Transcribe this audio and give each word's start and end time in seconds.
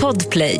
Podplay. 0.00 0.58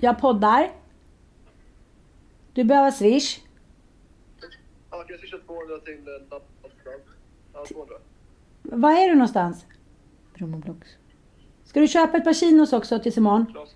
Jag 0.00 0.20
poddar. 0.20 0.72
Du 2.52 2.64
behöver 2.64 2.90
swish. 2.90 3.40
Ja, 4.90 5.04
jag 5.08 5.20
swisha 5.20 5.38
200 5.46 5.78
till 5.78 5.92
eh? 5.92 6.40
Ja, 7.52 7.64
200. 7.68 7.94
Var 8.62 8.92
är 8.92 9.08
du 9.08 9.14
någonstans? 9.14 9.66
Brommablocks. 10.34 10.88
Ska 11.64 11.80
du 11.80 11.88
köpa 11.88 12.16
ett 12.16 12.24
par 12.24 12.32
chinos 12.32 12.72
också? 12.72 12.98
Klas 12.98 13.16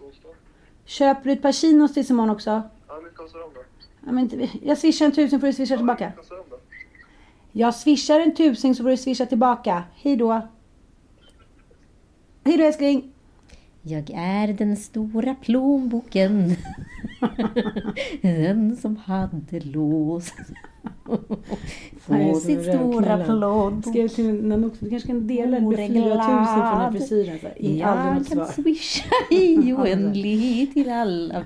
onsdag. 0.00 0.28
Köper 0.84 1.24
du 1.24 1.32
ett 1.32 1.42
par 1.42 1.52
chinos 1.52 1.94
tills 1.94 2.10
imorgon 2.10 2.30
också? 2.30 2.62
Ja, 2.88 3.00
mycket 3.00 3.16
kostar 3.16 3.38
de 3.38 3.54
då? 3.54 3.60
Ja, 4.06 4.12
men, 4.12 4.48
jag 4.62 4.78
swishar 4.78 5.06
en 5.06 5.12
tusen 5.12 5.40
får 5.40 5.46
du 5.46 5.52
swisha 5.52 5.76
tillbaka. 5.76 6.04
Hur 6.04 6.10
mycket 6.10 6.20
kostar 6.20 6.36
de 6.36 6.44
då? 6.50 6.56
Jag 7.52 7.74
swishar 7.74 8.20
en 8.20 8.34
tusen 8.34 8.74
så 8.74 8.82
får 8.82 8.90
du 8.90 8.96
swisha 8.96 9.26
tillbaka. 9.26 9.84
Hej 9.94 10.16
då. 10.16 10.48
Hej 12.44 12.56
då 12.56 12.64
älskling. 12.64 13.13
Jag 13.86 14.10
är 14.14 14.52
den 14.52 14.76
stora 14.76 15.34
plånboken. 15.34 16.56
den 18.22 18.76
som 18.76 18.96
hade 18.96 19.60
lås. 19.60 20.32
På 22.06 22.34
sitt 22.34 22.62
stora 22.62 23.24
plånbok. 23.24 23.84
Skrev 23.84 24.08
till 24.08 24.44
någon 24.44 24.64
också. 24.64 24.84
Du 24.84 24.90
kanske 24.90 25.06
kan 25.06 25.26
dela 25.26 25.50
det 25.50 25.50
med 25.50 25.62
Vore 25.62 25.88
4 25.88 26.04
000 26.04 26.18
för 26.18 26.26
den 26.26 26.80
här 26.80 26.92
frisyren. 26.92 27.38
Så 27.38 27.46
här, 27.46 27.56
Jag 27.58 28.26
kan 28.26 28.46
swisha 28.46 29.14
i 29.30 29.72
oändlighet 29.78 30.72
till 30.72 30.90
alla. 30.90 31.44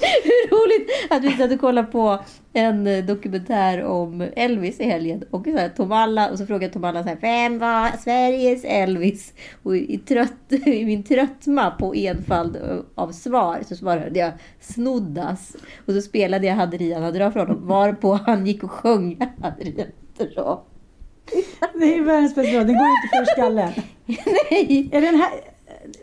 Hur 0.00 0.50
roligt 0.50 0.90
att 1.10 1.24
vi 1.24 1.36
satt 1.36 1.52
och 1.52 1.60
kollade 1.60 1.88
på 1.88 2.18
en 2.52 2.86
eh, 2.86 3.04
dokumentär 3.04 3.84
om 3.84 4.28
Elvis 4.36 4.80
i 4.80 4.84
helgen. 4.84 5.24
Och 5.30 5.44
så 5.44 5.56
här, 5.56 5.68
Tom 5.68 5.92
Alla, 5.92 6.30
och 6.30 6.38
så 6.38 6.46
frågade 6.46 6.72
Tom 6.72 6.84
Alla 6.84 7.02
så 7.02 7.08
här, 7.08 7.18
vem 7.20 7.58
var 7.58 7.90
Sveriges 7.98 8.64
Elvis? 8.64 9.34
Och 9.62 9.76
i, 9.76 9.98
trött, 9.98 10.32
i 10.66 10.84
min 10.84 11.02
tröttma 11.02 11.70
på 11.70 11.94
enfald 11.94 12.58
av 12.94 13.12
svar 13.12 13.60
så 13.68 13.76
svarade 13.76 14.18
jag 14.18 14.32
Snoddas. 14.60 15.56
Och 15.86 15.92
så 15.94 16.00
spelade 16.00 16.46
jag 16.46 16.54
Hade 16.54 16.76
Rian 16.76 17.02
hade 17.02 17.18
dra 17.18 17.30
för 17.30 17.40
honom. 17.40 17.66
Varpå 17.66 18.12
han 18.26 18.46
gick 18.46 18.64
och 18.64 18.70
sjöng 18.70 19.18
Hade 19.42 19.64
Rian 19.64 19.86
hade 20.18 20.30
dra. 20.34 20.64
Det 21.74 21.94
är 21.94 22.02
världens 22.02 22.34
bästa 22.34 22.58
låt. 22.58 22.66
Den 22.66 22.76
går 22.76 22.86
inte 22.86 23.16
för 23.16 23.24
skallen. 23.32 23.72
Nej! 24.50 24.88
Är 24.92 25.00
den 25.00 25.14
här... 25.14 25.30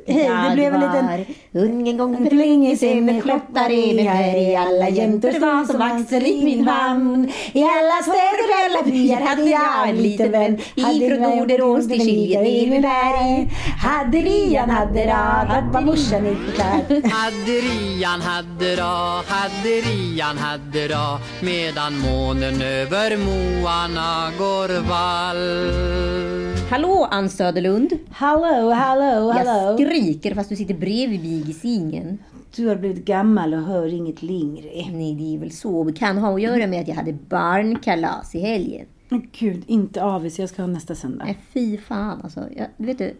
Hej, 0.07 0.49
det 0.49 0.55
blev 0.55 0.73
en 0.73 0.79
liten... 0.79 1.35
Ungen 1.53 1.97
gång 1.97 2.29
för 2.29 2.35
länge 2.35 2.77
sen 2.77 3.09
en 3.09 3.21
flottare 3.21 3.93
med 3.93 4.05
här 4.05 4.37
i 4.51 4.55
alla 4.55 4.89
jämtor 4.89 5.39
var 5.39 5.65
som 5.65 5.81
Axel 5.81 6.25
i 6.25 6.45
min 6.45 6.65
famn. 6.65 7.31
I 7.53 7.63
alla 7.63 8.01
städer 8.01 8.45
och 8.49 8.65
alla 8.65 8.91
byar 8.91 9.21
hade 9.21 9.49
jag 9.49 9.89
en 9.89 10.03
liten 10.03 10.31
vän. 10.31 10.59
Ifrån 10.75 11.21
Norderås 11.21 11.87
till 11.87 11.99
Kilje 11.99 12.43
till 12.43 12.69
Viberg. 12.69 13.49
Hade 13.81 14.17
Rian, 14.17 14.69
hade 14.69 15.05
vart 15.49 15.73
var 15.73 15.81
morsan 15.81 16.25
i 16.27 16.35
klädd? 16.55 17.05
Hade 17.11 17.51
Rian 17.51 18.21
hade 18.21 18.75
da, 18.75 19.23
hade 19.27 19.69
Rian 19.69 20.37
hade 20.37 20.87
da 20.87 21.19
Medan 21.41 21.99
månen 21.99 22.61
över 22.61 23.17
moarna 23.17 24.31
går 24.37 24.81
vall 24.81 26.44
Hallå 26.69 27.07
Ann 27.11 27.29
Söderlund! 27.29 27.93
Hallå, 28.09 28.71
hallå, 28.71 29.03
Jag 29.03 29.45
hallå. 29.45 29.77
skriker 29.77 30.35
fast 30.35 30.49
du 30.49 30.55
sitter 30.55 30.73
bredvid 30.73 31.19
mig 31.21 31.49
i 31.49 31.53
singen. 31.53 32.17
Du 32.55 32.67
har 32.67 32.75
blivit 32.75 33.05
gammal 33.05 33.53
och 33.53 33.61
hör 33.61 33.93
inget 33.93 34.23
längre. 34.23 34.69
Nej, 34.91 35.15
det 35.15 35.35
är 35.35 35.39
väl 35.39 35.51
så. 35.51 35.83
Det 35.83 35.93
kan 35.93 36.17
ha 36.17 36.33
att 36.35 36.41
göra 36.41 36.67
med 36.67 36.81
att 36.81 36.87
jag 36.87 36.95
hade 36.95 37.13
barnkalas 37.13 38.35
i 38.35 38.39
helgen. 38.39 38.85
Men 39.09 39.27
Gud, 39.39 39.63
inte 39.67 40.03
avis. 40.03 40.39
Jag 40.39 40.49
ska 40.49 40.61
ha 40.61 40.67
nästa 40.67 40.95
söndag. 40.95 41.25
Nej, 41.25 41.37
fy 41.53 41.77
fan 41.77 42.21
alltså. 42.23 42.43
Jag, 42.55 42.67
vet 42.77 42.97
du, 42.97 43.13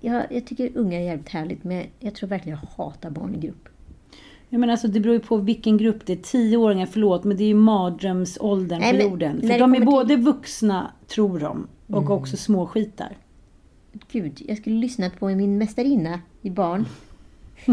jag, 0.00 0.22
jag 0.30 0.46
tycker 0.46 0.70
ungar 0.74 1.00
är 1.00 1.04
jävligt 1.04 1.28
härligt, 1.28 1.64
men 1.64 1.84
jag 2.00 2.14
tror 2.14 2.28
verkligen 2.28 2.58
jag 2.62 2.84
hatar 2.84 3.10
barn 3.10 3.34
i 3.34 3.38
grupp. 3.38 3.68
Jag 4.48 4.60
menar, 4.60 4.72
alltså, 4.72 4.88
det 4.88 5.00
beror 5.00 5.14
ju 5.14 5.20
på 5.20 5.36
vilken 5.36 5.76
grupp 5.76 6.06
det 6.06 6.12
är. 6.12 6.16
Tioåringar, 6.16 6.86
förlåt, 6.86 7.24
men 7.24 7.36
det 7.36 7.44
är 7.44 7.48
ju 7.48 7.54
mardrömsåldern 7.54 8.80
Nej, 8.80 8.96
på 8.96 9.02
jorden. 9.02 9.40
För 9.40 9.58
de 9.58 9.74
är 9.74 9.80
både 9.80 10.16
vuxna, 10.16 10.92
tror 11.06 11.38
de, 11.38 11.66
och 11.86 12.10
också 12.10 12.36
småskitar. 12.36 13.16
Gud, 14.12 14.42
jag 14.48 14.58
skulle 14.58 14.76
lyssnat 14.76 15.20
på 15.20 15.28
min 15.28 15.58
mästarinna 15.58 16.20
i 16.42 16.50
barn. 16.50 16.86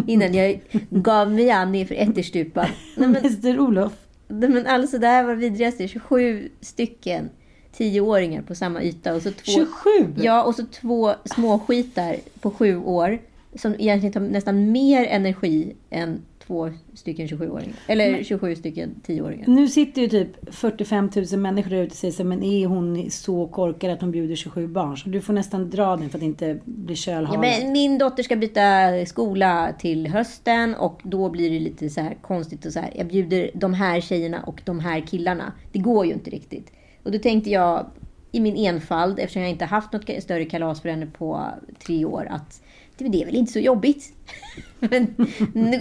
Innan 0.07 0.33
jag 0.33 0.61
gav 0.89 1.31
mig 1.31 1.51
an 1.51 1.75
i 1.75 1.85
för 1.85 1.95
ätterstupan. 1.95 2.65
Nej, 2.97 3.09
men, 3.09 3.23
Mäster 3.23 3.59
Olof. 3.59 3.93
nej, 4.27 4.49
men 4.49 4.67
alltså 4.67 4.97
det 4.97 5.07
här 5.07 5.23
var 5.23 5.35
vidrigaste. 5.35 5.87
27 5.87 6.49
stycken 6.61 7.29
tioåringar 7.71 8.41
på 8.41 8.55
samma 8.55 8.83
yta. 8.83 9.15
Och 9.15 9.21
så 9.21 9.31
två, 9.31 9.51
27? 9.51 9.67
Ja, 10.15 10.43
och 10.43 10.55
så 10.55 10.65
två 10.65 11.13
småskitar 11.25 12.15
på 12.39 12.51
sju 12.51 12.77
år. 12.77 13.19
Som 13.55 13.75
egentligen 13.79 14.13
tar 14.13 14.21
nästan 14.21 14.71
mer 14.71 15.05
energi 15.05 15.73
än 15.89 16.21
två 16.47 16.69
stycken 16.93 17.27
27-åringar. 17.27 17.75
Eller 17.87 18.23
27 18.23 18.55
stycken 18.55 18.95
10-åringar. 19.07 19.47
Nu 19.47 19.67
sitter 19.67 20.01
ju 20.01 20.07
typ 20.07 20.55
45 20.55 21.09
000 21.31 21.39
människor 21.39 21.69
där 21.69 21.77
ute 21.81 21.91
och 21.91 21.97
säger 21.97 22.11
så 22.11 22.23
men 22.23 22.43
är 22.43 22.67
hon 22.67 23.11
så 23.11 23.47
korkad 23.47 23.91
att 23.91 24.01
hon 24.01 24.11
bjuder 24.11 24.35
27 24.35 24.67
barn? 24.67 24.97
Så 24.97 25.09
du 25.09 25.21
får 25.21 25.33
nästan 25.33 25.69
dra 25.69 25.95
den 25.95 26.09
för 26.09 26.17
att 26.17 26.23
inte 26.23 26.59
bli 26.65 26.93
Ja, 26.93 26.95
kölhalad. 26.95 27.39
men 27.39 27.71
min 27.71 27.97
dotter 27.97 28.23
ska 28.23 28.35
byta 28.35 28.61
skola 29.05 29.73
till 29.79 30.07
hösten 30.07 30.75
och 30.75 30.99
då 31.03 31.29
blir 31.29 31.49
det 31.49 31.59
lite 31.59 31.89
så 31.89 32.01
här 32.01 32.17
konstigt 32.21 32.65
och 32.65 32.73
så 32.73 32.79
här. 32.79 32.91
Jag 32.95 33.07
bjuder 33.07 33.51
de 33.53 33.73
här 33.73 34.01
tjejerna 34.01 34.43
och 34.43 34.61
de 34.65 34.79
här 34.79 34.99
killarna. 34.99 35.53
Det 35.71 35.79
går 35.79 36.05
ju 36.05 36.13
inte 36.13 36.29
riktigt. 36.29 36.71
Och 37.03 37.11
då 37.11 37.19
tänkte 37.19 37.49
jag 37.49 37.85
i 38.31 38.39
min 38.39 38.55
enfald, 38.55 39.19
eftersom 39.19 39.41
jag 39.41 39.51
inte 39.51 39.65
haft 39.65 39.93
något 39.93 40.23
större 40.23 40.45
kalas 40.45 40.81
för 40.81 40.89
henne 40.89 41.05
på 41.05 41.45
tre 41.85 42.05
år, 42.05 42.27
att 42.29 42.61
det, 42.97 43.21
är 43.21 43.25
väl 43.25 43.35
inte 43.35 43.51
så 43.51 43.59
jobbigt. 43.59 44.13
men 44.79 45.15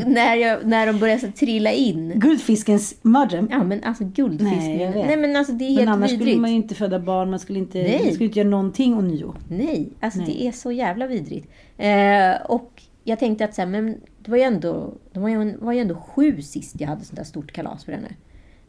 när, 0.07 0.37
jag, 0.37 0.67
när 0.67 0.87
de 0.87 0.99
börjar 0.99 1.19
så 1.19 1.27
trilla 1.33 1.73
in. 1.73 2.13
Guldfiskens 2.17 2.95
mardröm. 3.03 3.49
Ja 3.51 3.65
men 3.65 3.85
alltså 3.85 4.05
guldfisk. 4.05 4.51
Nej, 4.51 4.83
jag 4.83 4.93
vet. 4.93 5.07
Nej 5.07 5.17
men 5.17 5.37
alltså 5.37 5.53
det 5.53 5.65
är 5.65 5.69
Men 5.69 5.79
helt 5.79 5.91
annars 5.91 6.11
vidrigt. 6.11 6.29
skulle 6.29 6.41
man 6.41 6.51
ju 6.51 6.57
inte 6.57 6.75
föda 6.75 6.99
barn, 6.99 7.31
man 7.31 7.39
skulle 7.39 7.59
inte, 7.59 7.79
Nej. 7.79 8.01
man 8.05 8.13
skulle 8.13 8.27
inte 8.27 8.39
göra 8.39 8.49
någonting 8.49 8.95
ånyo. 8.95 9.35
Nej, 9.49 9.89
alltså 10.01 10.19
Nej. 10.19 10.29
det 10.29 10.47
är 10.47 10.53
så 10.53 10.73
jävla 10.73 11.07
vidrigt. 11.07 11.49
Eh, 11.79 12.43
och 12.49 12.83
jag 13.05 13.19
tänkte 13.19 13.45
att 13.45 13.55
så 13.55 13.63
här, 13.63 13.69
men 13.69 14.01
det 14.19 14.31
var 14.31 14.39
ju 14.39 14.45
ändå, 14.45 14.95
det 15.13 15.21
var 15.21 15.29
ju, 15.29 15.57
var 15.57 15.73
ju 15.73 15.81
ändå 15.81 15.95
sju 15.95 16.43
sist 16.43 16.81
jag 16.81 16.89
hade 16.89 17.05
sånt 17.05 17.17
där 17.17 17.25
stort 17.25 17.53
kalas 17.53 17.85
för 17.85 17.93
henne. 17.93 18.09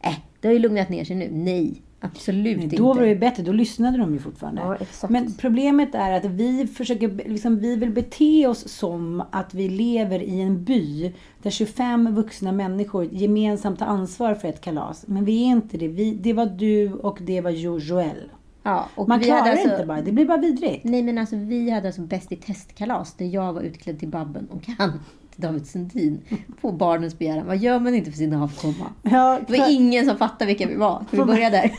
Äh, 0.02 0.14
det 0.40 0.48
har 0.48 0.52
ju 0.52 0.58
lugnat 0.58 0.88
ner 0.88 1.04
sig 1.04 1.16
nu. 1.16 1.28
Nej, 1.32 1.82
Absolut 2.04 2.56
Nej, 2.56 2.64
inte. 2.64 2.76
då 2.76 2.92
var 2.92 3.00
det 3.02 3.08
ju 3.08 3.16
bättre, 3.18 3.42
då 3.42 3.52
lyssnade 3.52 3.98
de 3.98 4.12
ju 4.12 4.18
fortfarande. 4.18 4.60
Ja, 4.62 4.76
exakt. 4.76 5.10
Men 5.12 5.34
problemet 5.34 5.94
är 5.94 6.10
att 6.12 6.24
vi 6.24 6.66
försöker, 6.66 7.28
liksom, 7.28 7.58
vi 7.58 7.76
vill 7.76 7.90
bete 7.90 8.46
oss 8.46 8.68
som 8.68 9.22
att 9.30 9.54
vi 9.54 9.68
lever 9.68 10.22
i 10.22 10.40
en 10.40 10.64
by 10.64 11.12
där 11.42 11.50
25 11.50 12.14
vuxna 12.14 12.52
människor 12.52 13.04
gemensamt 13.04 13.78
tar 13.78 13.86
ansvar 13.86 14.34
för 14.34 14.48
ett 14.48 14.60
kalas. 14.60 15.04
Men 15.08 15.24
vi 15.24 15.42
är 15.42 15.46
inte 15.46 15.76
det. 15.78 15.88
Vi, 15.88 16.14
det 16.14 16.32
var 16.32 16.46
du 16.46 16.92
och 16.92 17.18
det 17.22 17.40
var 17.40 17.50
Jo- 17.50 17.78
Joel. 17.78 18.30
Ja, 18.62 18.88
och 18.94 19.08
Man 19.08 19.18
vi 19.18 19.24
klarar 19.24 19.50
alltså- 19.50 19.70
inte 19.72 19.86
bara, 19.86 20.02
det 20.02 20.12
blir 20.12 20.24
bara 20.26 20.38
vidrigt. 20.38 20.84
Nej 20.84 21.02
men 21.02 21.18
alltså 21.18 21.36
vi 21.36 21.70
hade 21.70 21.86
alltså 21.86 22.00
Bäst 22.02 22.32
i 22.32 22.36
testkalas 22.36 23.14
där 23.14 23.26
jag 23.26 23.52
var 23.52 23.60
utklädd 23.62 23.98
till 23.98 24.08
Babben 24.08 24.46
och 24.50 24.62
han 24.78 24.92
till 25.34 25.42
David 25.42 25.66
Sundin 25.66 26.22
på 26.60 26.72
barnens 26.72 27.18
begäran. 27.18 27.46
Vad 27.46 27.56
gör 27.56 27.80
man 27.80 27.94
inte 27.94 28.10
för 28.10 28.18
sin 28.18 28.34
avkomma? 28.34 28.92
Ja, 29.02 29.40
Det 29.48 29.58
var 29.58 29.70
ingen 29.70 30.06
som 30.06 30.16
fattade 30.16 30.46
vilka 30.46 30.66
vi 30.66 30.76
var. 30.76 31.04
Ska 31.08 31.16
vi 31.16 31.24
börja 31.24 31.50
där? 31.50 31.70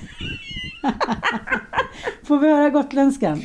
Får 2.24 2.40
vi 2.40 2.48
höra 2.50 2.69
gotländskan? 2.69 3.42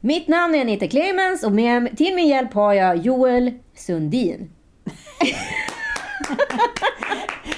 Mitt 0.00 0.28
namn 0.28 0.54
är 0.54 0.60
Anita 0.60 0.88
Clemens 0.88 1.42
och 1.44 1.52
med, 1.52 1.96
till 1.96 2.14
min 2.14 2.28
hjälp 2.28 2.54
har 2.54 2.72
jag 2.72 2.96
Joel 2.96 3.52
Sundin. 3.74 4.50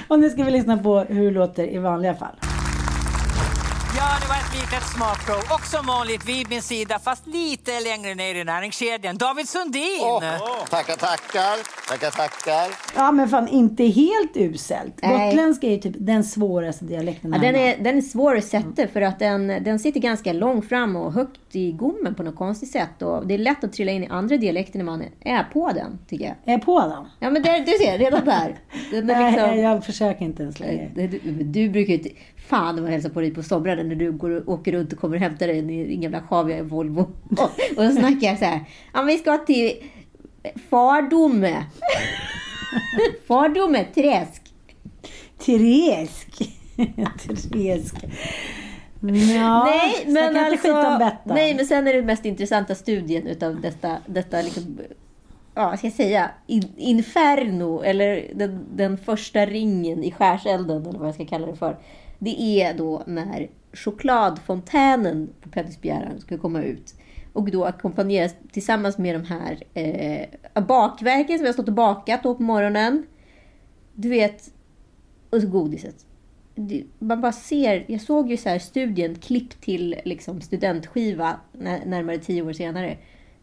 Och 0.08 0.18
nu 0.18 0.30
ska 0.30 0.44
vi 0.44 0.50
lyssna 0.50 0.78
på 0.78 0.98
hur 1.00 1.24
det 1.24 1.30
låter 1.38 1.74
i 1.74 1.78
vanliga 1.78 2.14
fall. 2.14 2.36
Ja, 3.96 4.08
litet 4.70 4.88
smakprov. 4.88 5.38
Och 5.54 5.66
som 5.66 5.86
vanligt 5.86 6.28
vid 6.28 6.48
min 6.50 6.62
sida, 6.62 6.98
fast 6.98 7.26
lite 7.26 7.80
längre 7.80 8.14
ner 8.14 8.34
i 8.34 8.44
näringskedjan, 8.44 9.16
David 9.16 9.48
Sundin. 9.48 10.20
Tackar, 10.70 10.96
tackar. 10.96 11.88
Tackar, 11.88 12.10
tackar. 12.10 12.70
Ja 12.96 13.12
men 13.12 13.28
fan 13.28 13.48
inte 13.48 13.84
helt 13.84 14.36
uselt. 14.36 14.98
Nej. 15.02 15.26
Gotländska 15.30 15.66
är 15.66 15.70
ju 15.70 15.78
typ 15.78 15.94
den 15.98 16.24
svåraste 16.24 16.84
dialekten 16.84 17.32
Ja, 17.32 17.38
den, 17.38 17.56
är, 17.56 17.76
den 17.78 17.96
är 17.96 18.02
svår 18.02 18.36
att 18.36 18.44
sätta 18.44 18.88
för 18.88 19.00
att 19.00 19.18
den, 19.18 19.46
den 19.46 19.78
sitter 19.78 20.00
ganska 20.00 20.32
långt 20.32 20.68
fram 20.68 20.96
och 20.96 21.12
högt 21.12 21.56
i 21.56 21.72
gommen 21.72 22.14
på 22.14 22.22
något 22.22 22.36
konstigt 22.36 22.72
sätt. 22.72 23.02
Och 23.02 23.26
det 23.26 23.34
är 23.34 23.38
lätt 23.38 23.64
att 23.64 23.72
trilla 23.72 23.92
in 23.92 24.04
i 24.04 24.06
andra 24.06 24.36
dialekter 24.36 24.78
när 24.78 24.84
man 24.84 25.04
är 25.20 25.44
på 25.52 25.72
den, 25.72 25.98
tycker 26.08 26.24
jag. 26.24 26.54
Är 26.54 26.58
på 26.58 26.80
den? 26.80 27.04
Ja 27.20 27.30
men 27.30 27.42
där, 27.42 27.60
du 27.60 27.72
ser, 27.84 27.98
redan 27.98 28.24
där. 28.24 28.56
Den 28.90 29.10
är 29.10 29.20
Nej, 29.20 29.32
liksom, 29.32 29.58
jag 29.58 29.84
försöker 29.84 30.24
inte 30.24 30.42
ens 30.42 30.60
längre. 30.60 30.90
du, 30.94 31.06
du, 31.06 31.30
du 31.44 31.68
brukar 31.68 31.92
ju 31.92 31.98
inte... 31.98 32.10
Fan 32.46 32.82
vad 32.82 32.90
hälsa 32.90 33.10
på 33.10 33.20
dig 33.20 33.34
på 33.34 33.42
somrarna 33.42 33.82
när 33.82 33.94
du 33.94 34.12
går 34.12 34.30
och 34.30 34.48
åker 34.54 34.72
runt 34.72 34.92
och 34.92 34.98
kommer 34.98 35.16
och 35.16 35.22
hämtar 35.22 35.46
dig 35.46 35.58
i 35.58 35.84
din 35.84 36.00
gamla 36.00 36.22
sjaviga 36.22 36.62
Volvo. 36.62 37.00
Och, 37.30 37.78
och 37.78 37.84
så 37.84 37.90
snackar 37.90 38.26
jag 38.26 38.38
så 38.38 38.44
här. 38.44 38.64
Ja 38.94 39.02
vi 39.02 39.18
ska 39.18 39.38
till 39.38 39.72
Fardome. 40.70 41.64
Fardome 43.26 43.84
träsk. 43.84 44.42
Therese. 45.38 46.26
Therese. 47.52 47.92
Ja, 49.34 49.64
nej, 49.64 50.04
men 50.06 50.36
alltså, 50.36 50.72
om 50.72 51.10
nej, 51.24 51.54
men 51.54 51.66
sen 51.66 51.86
är 51.86 51.92
det 51.92 52.02
mest 52.02 52.24
intressanta 52.24 52.74
studien 52.74 53.26
utav 53.26 53.60
detta, 53.60 53.96
detta 54.06 54.42
liksom, 54.42 54.78
ja, 55.54 55.68
vad 55.68 55.78
ska 55.78 55.86
jag 55.86 55.94
säga, 55.94 56.30
in, 56.46 56.72
inferno, 56.76 57.82
eller 57.82 58.30
den, 58.34 58.64
den 58.74 58.98
första 58.98 59.46
ringen 59.46 60.04
i 60.04 60.12
skärselden, 60.12 60.86
eller 60.86 60.98
vad 60.98 61.08
jag 61.08 61.14
ska 61.14 61.26
kalla 61.26 61.46
det 61.46 61.56
för. 61.56 61.76
Det 62.18 62.60
är 62.62 62.74
då 62.74 63.02
när 63.06 63.48
chokladfontänen 63.72 65.28
på 65.40 65.48
Petters 65.48 65.80
begäran 65.80 66.20
ska 66.20 66.38
komma 66.38 66.62
ut. 66.62 66.94
Och 67.32 67.50
då 67.50 67.64
ackompanjeras 67.64 68.34
tillsammans 68.52 68.98
med 68.98 69.14
de 69.14 69.24
här 69.26 69.62
eh, 69.74 70.62
bakverken 70.62 71.38
som 71.38 71.42
vi 71.42 71.48
har 71.48 71.52
stått 71.52 71.68
och 71.68 71.74
bakat 71.74 72.22
då 72.22 72.34
på 72.34 72.42
morgonen. 72.42 73.06
Du 73.94 74.08
vet, 74.08 74.50
och 75.30 75.40
så 75.42 75.48
godiset. 75.48 76.06
Det- 76.54 76.84
Man 76.98 77.20
bara 77.20 77.32
ser, 77.32 77.84
jag 77.88 78.00
såg 78.00 78.30
ju 78.30 78.36
så 78.36 78.48
här 78.48 78.58
studien, 78.58 79.14
klipp 79.14 79.60
till 79.60 79.96
liksom 80.04 80.40
studentskiva 80.40 81.40
när, 81.52 81.84
närmare 81.86 82.18
tio 82.18 82.42
år 82.42 82.52
senare. 82.52 82.96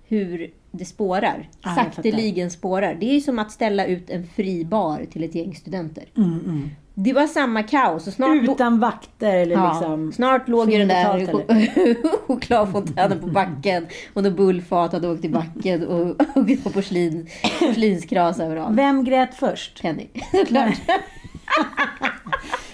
Hur 0.07 0.53
det 0.71 0.85
spårar. 0.85 1.49
Jag 1.61 1.75
fattar. 1.75 1.91
Sakteligen 1.91 2.51
spårar. 2.51 2.97
Det 2.99 3.05
är 3.09 3.13
ju 3.13 3.21
som 3.21 3.39
att 3.39 3.51
ställa 3.51 3.85
ut 3.85 4.09
en 4.09 4.27
fri 4.27 4.65
bar 4.65 5.05
till 5.11 5.23
ett 5.23 5.35
gäng 5.35 5.55
studenter. 5.55 6.03
Mm, 6.17 6.69
Det 6.95 7.13
var 7.13 7.27
samma 7.27 7.63
kaos. 7.63 8.07
Och 8.07 8.13
snart 8.13 8.43
Utan 8.43 8.79
vakter 8.79 9.35
eller 9.35 9.55
Ja, 9.55 9.73
liksom... 9.73 10.11
snart 10.11 10.47
låg 10.47 10.71
ju 10.71 10.77
den 10.77 10.87
där 10.87 12.17
chokladfontänen 12.27 13.19
på 13.19 13.27
backen 13.27 13.87
och 14.13 14.23
något 14.23 14.37
bullfat 14.37 14.93
hade 14.93 15.09
åkt 15.09 15.25
i 15.25 15.29
backen 15.29 15.87
och, 15.87 16.21
och 16.35 16.45
det 16.45 16.65
var 16.65 16.71
porslin, 16.71 17.27
porslinskras 17.59 18.39
överallt. 18.39 18.77
Vem 18.77 19.03
grät 19.03 19.35
först? 19.35 19.81
Penny, 19.81 20.07
såklart. 20.31 20.77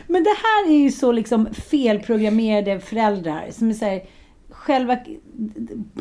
Men 0.08 0.24
det 0.24 0.30
här 0.44 0.70
är 0.70 0.78
ju 0.78 0.92
så 0.92 1.12
liksom 1.12 1.48
felprogrammerade 1.54 2.80
föräldrar 2.80 3.48
som 3.52 3.70
är 3.70 3.74
så 3.74 3.86
här, 3.86 4.02
själva 4.70 4.98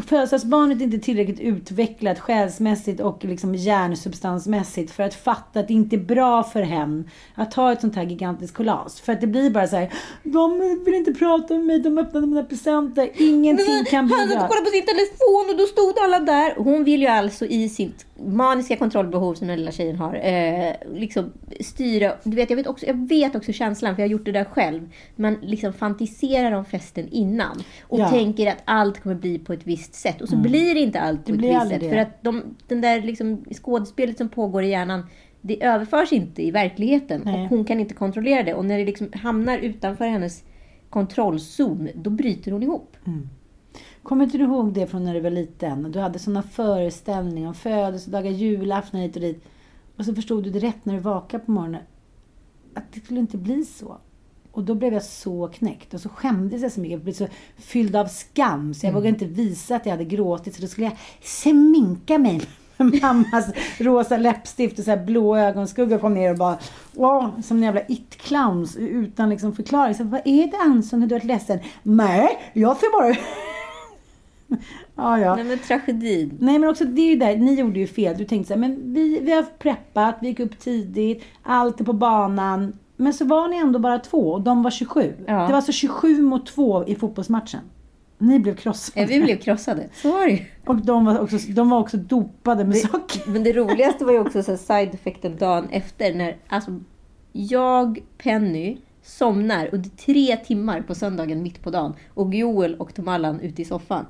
födelsedagsbarnet 0.07 0.81
är 0.81 0.85
inte 0.85 0.99
tillräckligt 0.99 1.41
utvecklat 1.41 2.19
själsmässigt 2.19 3.01
och 3.01 3.25
liksom 3.25 3.55
hjärnsubstansmässigt 3.55 4.91
för 4.91 5.03
att 5.03 5.15
fatta 5.15 5.61
att 5.61 5.69
det 5.69 5.75
inte 5.75 5.97
är 5.97 6.01
bra 6.01 6.43
för 6.43 6.63
hem 6.63 7.05
att 7.35 7.55
ha 7.55 7.73
ett 7.73 7.81
sånt 7.81 7.97
här 7.97 8.03
gigantiskt 8.03 8.57
kolas. 8.57 9.01
För 9.01 9.13
att 9.13 9.21
det 9.21 9.27
blir 9.27 9.51
bara 9.51 9.67
så 9.67 9.77
här, 9.77 9.93
de 10.23 10.59
vill 10.85 10.95
inte 10.95 11.13
prata 11.13 11.55
med 11.55 11.65
mig, 11.65 11.79
de 11.79 11.99
öppnade 11.99 12.27
mina 12.27 12.43
presenter, 12.43 13.11
ingenting 13.15 13.85
kan 13.85 14.11
Han 14.11 14.29
satt 14.29 14.43
och 14.43 14.49
kollade 14.49 14.65
på 14.65 14.71
sin 14.71 14.87
telefon 14.87 15.45
och 15.51 15.57
då 15.57 15.67
stod 15.67 15.95
alla 16.05 16.21
där. 16.21 16.55
Hon 16.57 16.85
vill 16.85 17.03
ju 17.03 17.09
alltså 17.09 17.47
i 17.47 17.69
sitt 17.69 18.08
maniska 18.19 18.77
kontrollbehov 18.77 19.35
som 19.35 19.47
den 19.49 19.59
lilla 19.59 19.73
tjejen 19.73 19.97
har, 19.97 20.15
eh, 20.15 20.73
liksom 20.95 21.33
styra. 21.61 22.13
Du 22.25 22.37
vet, 22.37 22.51
jag, 22.51 22.57
vet 22.57 22.67
också, 22.67 22.87
jag 22.87 23.09
vet 23.09 23.35
också 23.37 23.53
känslan, 23.53 23.95
för 23.95 24.03
jag 24.03 24.09
har 24.09 24.13
gjort 24.13 24.25
det 24.25 24.33
där 24.33 24.45
själv. 24.45 24.89
Man 25.17 25.37
liksom 25.43 25.73
fantiserar 25.73 26.53
om 26.53 26.65
festen 26.65 27.09
innan 27.09 27.63
och 27.83 27.99
Ja. 28.01 28.09
tänker 28.09 28.47
att 28.47 28.63
allt 28.65 29.01
kommer 29.03 29.15
bli 29.17 29.39
på 29.39 29.53
ett 29.53 29.67
visst 29.67 29.95
sätt. 29.95 30.21
Och 30.21 30.29
så 30.29 30.37
blir 30.37 30.75
det 30.75 30.81
inte 30.81 31.01
allt 31.01 31.25
på 31.27 31.33
Det 31.33 31.49
ett 31.49 31.55
visst 31.55 31.69
sätt. 31.71 31.81
det. 31.81 31.89
För 31.89 31.97
att 31.97 32.23
de, 32.23 32.43
den 32.69 32.81
där 32.81 33.03
liksom 33.03 33.45
skådespelet 33.63 34.19
som 34.19 34.29
pågår 34.29 34.63
i 34.63 34.69
hjärnan, 34.71 35.07
det 35.41 35.65
överförs 35.65 36.13
inte 36.13 36.43
i 36.43 36.51
verkligheten. 36.51 37.23
Nej. 37.25 37.43
Och 37.45 37.49
hon 37.49 37.65
kan 37.65 37.81
inte 37.81 37.95
kontrollera 37.95 38.43
det. 38.43 38.55
Och 38.55 38.65
när 38.65 38.79
det 38.79 38.85
liksom 38.85 39.09
hamnar 39.13 39.59
utanför 39.59 40.05
hennes 40.07 40.43
kontrollzon, 40.91 41.89
då 41.95 42.11
bryter 42.11 42.53
hon 42.53 42.63
ihop. 42.63 42.97
Kommer 44.09 44.25
inte 44.25 44.39
du 44.39 44.45
ihåg 44.45 44.73
det 44.73 44.87
från 44.87 45.05
när 45.05 45.15
du 45.15 45.21
var 45.21 45.31
liten? 45.31 45.93
Du 45.93 46.01
hade 46.01 46.19
såna 46.19 46.43
föreställningar 46.43 47.49
om 47.49 47.55
födelsedagar, 47.55 48.31
julafton 48.31 49.01
hit 49.01 49.17
och 49.17 49.23
dit. 49.23 49.45
Och 49.97 50.05
så 50.05 50.15
förstod 50.15 50.45
du 50.45 50.51
direkt 50.51 50.85
när 50.85 50.95
du 50.95 51.01
vaknade 51.01 51.45
på 51.45 51.51
morgonen 51.51 51.81
att 52.75 52.85
det 52.93 53.01
skulle 53.01 53.21
inte 53.21 53.37
bli 53.37 53.65
så. 53.65 53.97
Och 54.53 54.65
då 54.65 54.75
blev 54.75 54.93
jag 54.93 55.03
så 55.03 55.49
knäckt 55.49 55.95
och 55.95 56.01
så 56.01 56.09
skämdes 56.09 56.63
jag 56.63 56.73
så 56.73 56.81
mycket. 56.81 56.93
Jag 56.93 57.01
blev 57.01 57.13
så 57.13 57.27
fylld 57.57 57.97
av 57.97 58.07
skam 58.07 58.75
så 58.75 58.87
jag 58.87 58.93
vågade 58.93 59.09
inte 59.09 59.25
visa 59.25 59.77
att 59.77 59.87
jag 59.87 59.93
hade 59.93 60.05
gråtit. 60.05 60.55
Så 60.55 60.63
då 60.63 60.69
skulle 60.69 60.87
jag 60.87 60.97
sminka 61.23 62.19
mig 62.19 62.41
med 62.77 63.03
mammas 63.03 63.47
rosa 63.79 64.17
läppstift 64.17 64.79
och 64.79 64.85
så 64.85 64.91
här 64.91 65.05
blå 65.05 65.37
ögonskugga 65.37 65.99
kom 65.99 66.15
ner 66.15 66.31
och 66.31 66.39
bara 66.39 66.59
Åh, 66.97 67.41
som 67.41 67.57
en 67.57 67.63
jävla 67.63 67.81
it-clowns 67.81 68.79
utan 68.79 69.31
liksom 69.31 69.57
förklaring. 69.57 69.95
Så, 69.95 70.05
vad 70.05 70.21
är 70.25 70.47
det 70.47 70.57
Anson, 70.57 71.01
har 71.01 71.09
du 71.09 71.15
varit 71.15 71.25
ledsen? 71.25 71.59
Nej, 71.83 72.29
jag 72.53 72.77
ser 72.77 73.01
bara 73.01 73.17
Ja, 74.97 75.19
ja. 75.19 75.37
Nej 75.37 75.45
men 75.45 75.59
tragedin. 75.59 76.39
Nej 76.41 76.59
men 76.59 76.71
också 76.71 76.85
det 76.85 77.01
är 77.01 77.11
ju 77.11 77.17
där, 77.17 77.37
ni 77.37 77.55
gjorde 77.55 77.79
ju 77.79 77.87
fel. 77.87 78.19
Du 78.19 78.25
tänkte 78.25 78.49
så 78.49 78.55
här, 78.55 78.61
men 78.61 78.95
vi, 78.95 79.21
vi 79.21 79.33
har 79.33 79.43
preppat, 79.43 80.19
vi 80.21 80.29
gick 80.29 80.41
upp 80.41 80.59
tidigt, 80.59 81.25
allt 81.43 81.81
är 81.81 81.85
på 81.85 81.93
banan. 81.93 82.79
Men 82.97 83.13
så 83.13 83.25
var 83.25 83.49
ni 83.49 83.57
ändå 83.57 83.79
bara 83.79 83.99
två 83.99 84.33
och 84.33 84.41
de 84.41 84.63
var 84.63 84.71
27. 84.71 85.15
Ja. 85.27 85.33
Det 85.33 85.49
var 85.49 85.55
alltså 85.55 85.73
27 85.73 86.23
mot 86.23 86.47
2 86.47 86.87
i 86.87 86.95
fotbollsmatchen. 86.95 87.61
Ni 88.19 88.39
blev 88.39 88.57
krossade. 88.57 89.01
Ja, 89.01 89.07
vi 89.07 89.21
blev 89.21 89.37
krossade. 89.39 89.89
Så 89.95 90.13
var 90.13 90.27
det. 90.27 90.47
Och 90.67 90.77
de 90.77 91.05
var 91.05 91.21
också, 91.21 91.37
de 91.49 91.71
var 91.71 91.79
också 91.79 91.97
dopade 91.97 92.65
med 92.65 92.77
socker. 92.77 93.31
Men 93.31 93.45
det 93.45 93.53
roligaste 93.53 94.05
var 94.05 94.13
ju 94.13 94.19
också 94.19 94.43
så 94.43 94.51
här 94.51 94.59
side-effekten 94.59 95.37
dagen 95.37 95.69
efter 95.71 96.15
när 96.15 96.37
alltså, 96.49 96.81
jag, 97.33 97.99
Penny, 98.19 98.79
somnar 99.03 99.69
under 99.73 99.91
tre 99.91 100.37
timmar 100.37 100.81
på 100.81 100.95
söndagen 100.95 101.43
mitt 101.43 101.63
på 101.63 101.71
dagen 101.71 101.95
och 102.15 102.35
Joel 102.35 102.75
och 102.75 102.95
Tom 102.95 103.09
Allan 103.09 103.41
ute 103.41 103.63
i 103.63 103.65
soffan. 103.65 104.07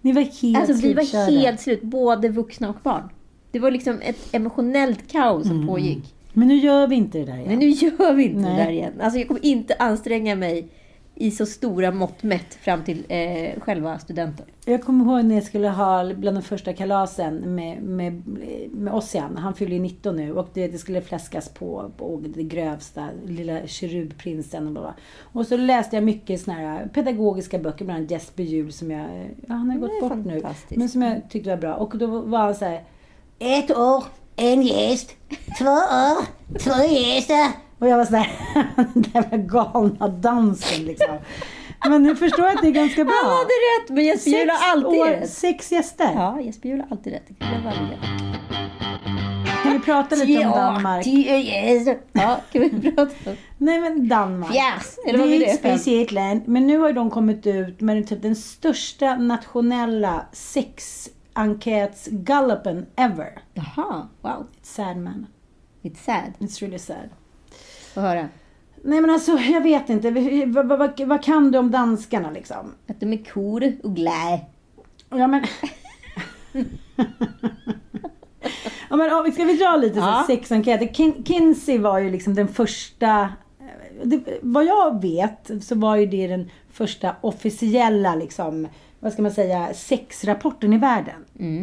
Ni 0.00 0.12
var 0.12 0.22
helt 0.22 0.56
Alltså 0.56 0.86
vi 0.86 0.94
var 0.94 1.30
helt 1.30 1.60
slut, 1.60 1.82
både 1.82 2.28
vuxna 2.28 2.68
och 2.68 2.76
barn. 2.82 3.08
Det 3.50 3.58
var 3.58 3.70
liksom 3.70 4.00
ett 4.00 4.34
emotionellt 4.34 5.12
kaos 5.12 5.48
som 5.48 5.66
pågick. 5.66 6.14
Men 6.32 6.48
nu 6.48 6.54
gör 6.54 6.86
vi 6.86 6.96
inte 6.96 7.18
det 7.18 7.24
där 7.24 7.34
igen. 7.34 7.48
Men 7.48 7.58
nu 7.58 7.68
gör 7.68 8.12
vi 8.12 8.24
inte 8.24 8.40
Nej. 8.40 8.56
det 8.56 8.64
där 8.64 8.70
igen. 8.70 8.92
Alltså 9.00 9.18
jag 9.18 9.28
kommer 9.28 9.44
inte 9.44 9.74
anstränga 9.78 10.34
mig 10.34 10.68
i 11.22 11.30
så 11.30 11.46
stora 11.46 11.90
mått 11.90 12.22
mätt 12.22 12.54
fram 12.54 12.84
till 12.84 13.04
eh, 13.08 13.60
själva 13.60 13.98
studenten. 13.98 14.46
Jag 14.64 14.82
kommer 14.82 15.04
ihåg 15.04 15.24
när 15.24 15.34
jag 15.34 15.44
skulle 15.44 15.68
ha 15.68 16.14
bland 16.14 16.36
de 16.36 16.42
första 16.42 16.72
kalasen 16.72 17.54
med, 17.54 17.82
med, 17.82 18.22
med 18.72 18.94
Ossian. 18.94 19.36
Han 19.36 19.54
fyller 19.54 19.72
ju 19.72 19.82
19 19.82 20.16
nu 20.16 20.32
och 20.32 20.48
det, 20.54 20.68
det 20.68 20.78
skulle 20.78 21.02
fläskas 21.02 21.48
på, 21.48 21.90
på 21.96 22.20
det 22.24 22.42
grövsta, 22.42 23.08
lilla 23.26 23.66
kerubprinsen 23.66 24.66
och 24.66 24.72
bla. 24.72 24.94
Och 25.20 25.46
så 25.46 25.56
läste 25.56 25.96
jag 25.96 26.04
mycket 26.04 26.40
såna 26.40 26.56
här 26.56 26.88
pedagogiska 26.94 27.58
böcker, 27.58 27.84
bland 27.84 27.98
annat 27.98 28.10
Jesper 28.10 28.42
Juhl 28.42 28.72
som 28.72 28.90
jag, 28.90 29.06
ja, 29.46 29.54
han 29.54 29.70
har 29.70 29.78
gått 29.78 30.00
bort 30.00 30.26
nu. 30.26 30.42
Men 30.68 30.88
som 30.88 31.02
jag 31.02 31.30
tyckte 31.30 31.50
var 31.50 31.56
bra. 31.56 31.74
Och 31.74 31.98
då 31.98 32.06
var 32.06 32.38
han 32.38 32.54
så 32.54 32.64
här, 32.64 32.84
ett 33.38 33.70
år, 33.70 34.04
en 34.36 34.62
gäst, 34.62 35.16
två 35.58 35.70
år, 35.70 36.24
två 36.58 36.94
gäster. 36.94 37.71
Och 37.82 37.88
jag 37.88 37.96
var 37.96 38.04
sådär, 38.04 38.26
den 38.94 39.24
där 39.30 39.38
galna 39.38 40.08
dansen 40.08 40.84
liksom. 40.84 41.18
Men 41.88 42.02
nu 42.02 42.16
förstår 42.16 42.44
jag 42.44 42.54
att 42.54 42.62
det 42.62 42.68
är 42.68 42.72
ganska 42.72 43.04
bra. 43.04 43.14
Han 43.22 43.32
hade 43.32 43.44
rätt, 43.44 43.90
men 43.90 44.04
Jesper 44.04 44.30
Juhl 44.30 44.50
har 44.50 44.72
alltid 44.72 45.00
år, 45.00 45.06
rätt. 45.06 45.30
sex 45.30 45.72
gäster. 45.72 46.10
Ja, 46.14 46.40
Jesper 46.40 46.68
Juhl 46.68 46.80
har 46.80 46.88
alltid 46.90 47.12
rätt. 47.12 47.28
Kan 49.62 49.72
vi 49.72 49.78
prata 49.78 50.16
lite 50.16 50.44
om 50.46 50.50
Danmark? 50.50 51.06
Ja, 52.12 52.40
kan 52.52 52.62
vi 52.62 52.90
prata 52.90 53.30
om? 53.30 53.36
Nej 53.58 53.80
men 53.80 54.08
Danmark. 54.08 54.52
Fjärs, 54.52 54.96
eller 55.06 55.18
vad 55.18 55.28
det 55.28 55.36
är 55.36 55.42
ett 55.42 55.48
det? 55.62 55.68
speciellt 55.68 56.12
land. 56.12 56.42
Men 56.48 56.66
nu 56.66 56.78
har 56.78 56.92
de 56.92 57.10
kommit 57.10 57.46
ut 57.46 57.80
med 57.80 58.08
typ 58.08 58.22
den 58.22 58.36
största 58.36 59.16
nationella 59.16 60.26
sexenkätsgallupen 60.32 62.86
ever. 62.96 63.38
Jaha, 63.54 64.08
wow. 64.20 64.46
It's 64.62 64.74
sad 64.74 64.96
man. 64.96 65.26
It's 65.82 66.04
sad. 66.04 66.32
It's 66.38 66.62
really 66.62 66.78
sad. 66.78 67.08
Få 67.94 68.00
höra. 68.00 68.28
Nej 68.84 69.00
men 69.00 69.10
alltså 69.10 69.32
jag 69.38 69.60
vet 69.60 69.88
inte. 69.90 70.10
Vad, 70.46 70.66
vad, 70.78 71.00
vad, 71.00 71.24
kan 71.24 71.50
du 71.52 71.58
om 71.58 71.70
danskarna 71.70 72.30
liksom? 72.30 72.74
Att 72.88 73.00
de 73.00 73.12
är 73.12 73.24
kor 73.24 73.72
och 73.82 73.96
glä. 73.96 74.40
Ja 75.10 75.26
men... 75.26 75.44
ja 78.90 78.96
men 78.96 79.32
ska 79.32 79.44
vi 79.44 79.56
dra 79.56 79.76
lite 79.76 79.98
Ja. 79.98 80.24
sexenkäter? 80.26 80.86
Kin- 80.86 81.24
Kinsey 81.26 81.78
var 81.78 81.98
ju 81.98 82.10
liksom 82.10 82.34
den 82.34 82.48
första... 82.48 83.28
Det, 84.04 84.20
vad 84.42 84.64
jag 84.64 85.02
vet 85.02 85.50
så 85.62 85.74
var 85.74 85.96
ju 85.96 86.06
det 86.06 86.26
den 86.26 86.50
första 86.72 87.14
officiella 87.20 88.14
liksom, 88.14 88.68
vad 89.00 89.12
ska 89.12 89.22
man 89.22 89.30
säga, 89.32 89.74
sexrapporten 89.74 90.72
i 90.72 90.78
världen. 90.78 91.24
Mm. 91.38 91.62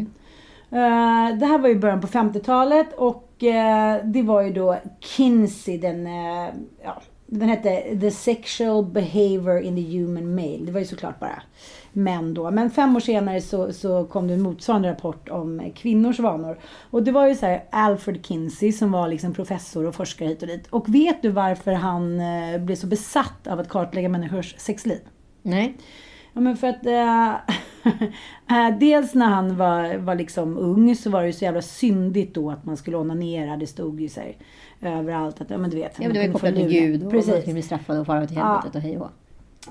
Eh, 0.71 1.38
det 1.39 1.45
här 1.45 1.57
var 1.59 1.69
ju 1.69 1.79
början 1.79 2.01
på 2.01 2.07
50-talet 2.07 2.93
och 2.93 3.28
Eh, 3.43 4.05
det 4.05 4.22
var 4.22 4.41
ju 4.41 4.53
då 4.53 4.77
Kinsey, 5.00 5.77
den, 5.77 6.08
eh, 6.08 6.53
ja, 6.84 7.01
den 7.25 7.50
hette 7.50 8.00
The 8.00 8.12
Sexual 8.12 8.86
Behavior 8.86 9.62
in 9.62 9.75
the 9.75 9.98
Human 9.98 10.36
Male. 10.36 10.65
Det 10.65 10.72
var 10.72 10.79
ju 10.79 10.86
såklart 10.86 11.19
bara 11.19 11.41
män 11.93 12.34
då. 12.34 12.51
Men 12.51 12.72
fem 12.72 12.96
år 12.96 13.00
senare 13.00 13.41
så, 13.41 13.74
så 13.74 14.05
kom 14.05 14.27
det 14.27 14.34
en 14.34 14.41
motsvarande 14.41 14.91
rapport 14.91 15.29
om 15.29 15.72
kvinnors 15.75 16.19
vanor. 16.19 16.60
Och 16.91 17.03
det 17.03 17.12
var 17.12 17.27
ju 17.27 17.36
så 17.36 17.46
här 17.46 17.63
Alfred 17.69 18.25
Kinsey 18.25 18.72
som 18.72 18.91
var 18.91 19.08
liksom 19.08 19.34
professor 19.34 19.86
och 19.86 19.96
forskare 19.96 20.27
hit 20.27 20.41
och 20.41 20.48
dit. 20.48 20.67
Och 20.67 20.96
vet 20.96 21.22
du 21.22 21.29
varför 21.29 21.72
han 21.72 22.19
eh, 22.19 22.62
blev 22.62 22.75
så 22.75 22.88
besatt 22.88 23.48
av 23.48 23.60
att 23.60 23.69
kartlägga 23.69 24.10
människors 24.10 24.55
sexliv? 24.58 25.00
Nej. 25.41 25.77
Ja 26.33 26.41
men 26.41 26.57
för 26.57 26.67
att 26.67 26.86
eh, 28.50 28.77
dels 28.79 29.13
när 29.13 29.25
han 29.25 29.57
var, 29.57 29.98
var 29.98 30.15
liksom 30.15 30.57
ung 30.57 30.95
så 30.95 31.09
var 31.09 31.21
det 31.21 31.27
ju 31.27 31.33
så 31.33 31.43
jävla 31.45 31.62
syndigt 31.62 32.36
då 32.36 32.51
att 32.51 32.65
man 32.65 32.77
skulle 32.77 32.98
onanera. 32.98 33.57
Det 33.57 33.67
stod 33.67 34.01
ju 34.01 34.09
så 34.09 34.19
här, 34.19 34.36
överallt 34.81 35.41
att, 35.41 35.50
ja 35.50 35.57
men 35.57 35.69
du 35.69 35.77
vet. 35.77 36.00
Ja, 36.00 36.07
men 36.07 36.07
man 36.07 36.13
det 36.13 36.19
var 36.19 36.25
ju 36.27 36.31
kopplat 36.33 36.55
till. 36.55 36.67
Gud 36.67 36.95
och 36.95 37.03
man 37.03 37.12
Precis. 37.12 37.41
skulle 37.41 37.53
bli 37.53 37.62
straffad 37.62 38.00
och 38.00 38.05
fara 38.05 38.27
till 38.27 38.38
helvetet 38.38 38.75
och 38.75 38.81
hej 38.81 38.98
och. 38.98 39.12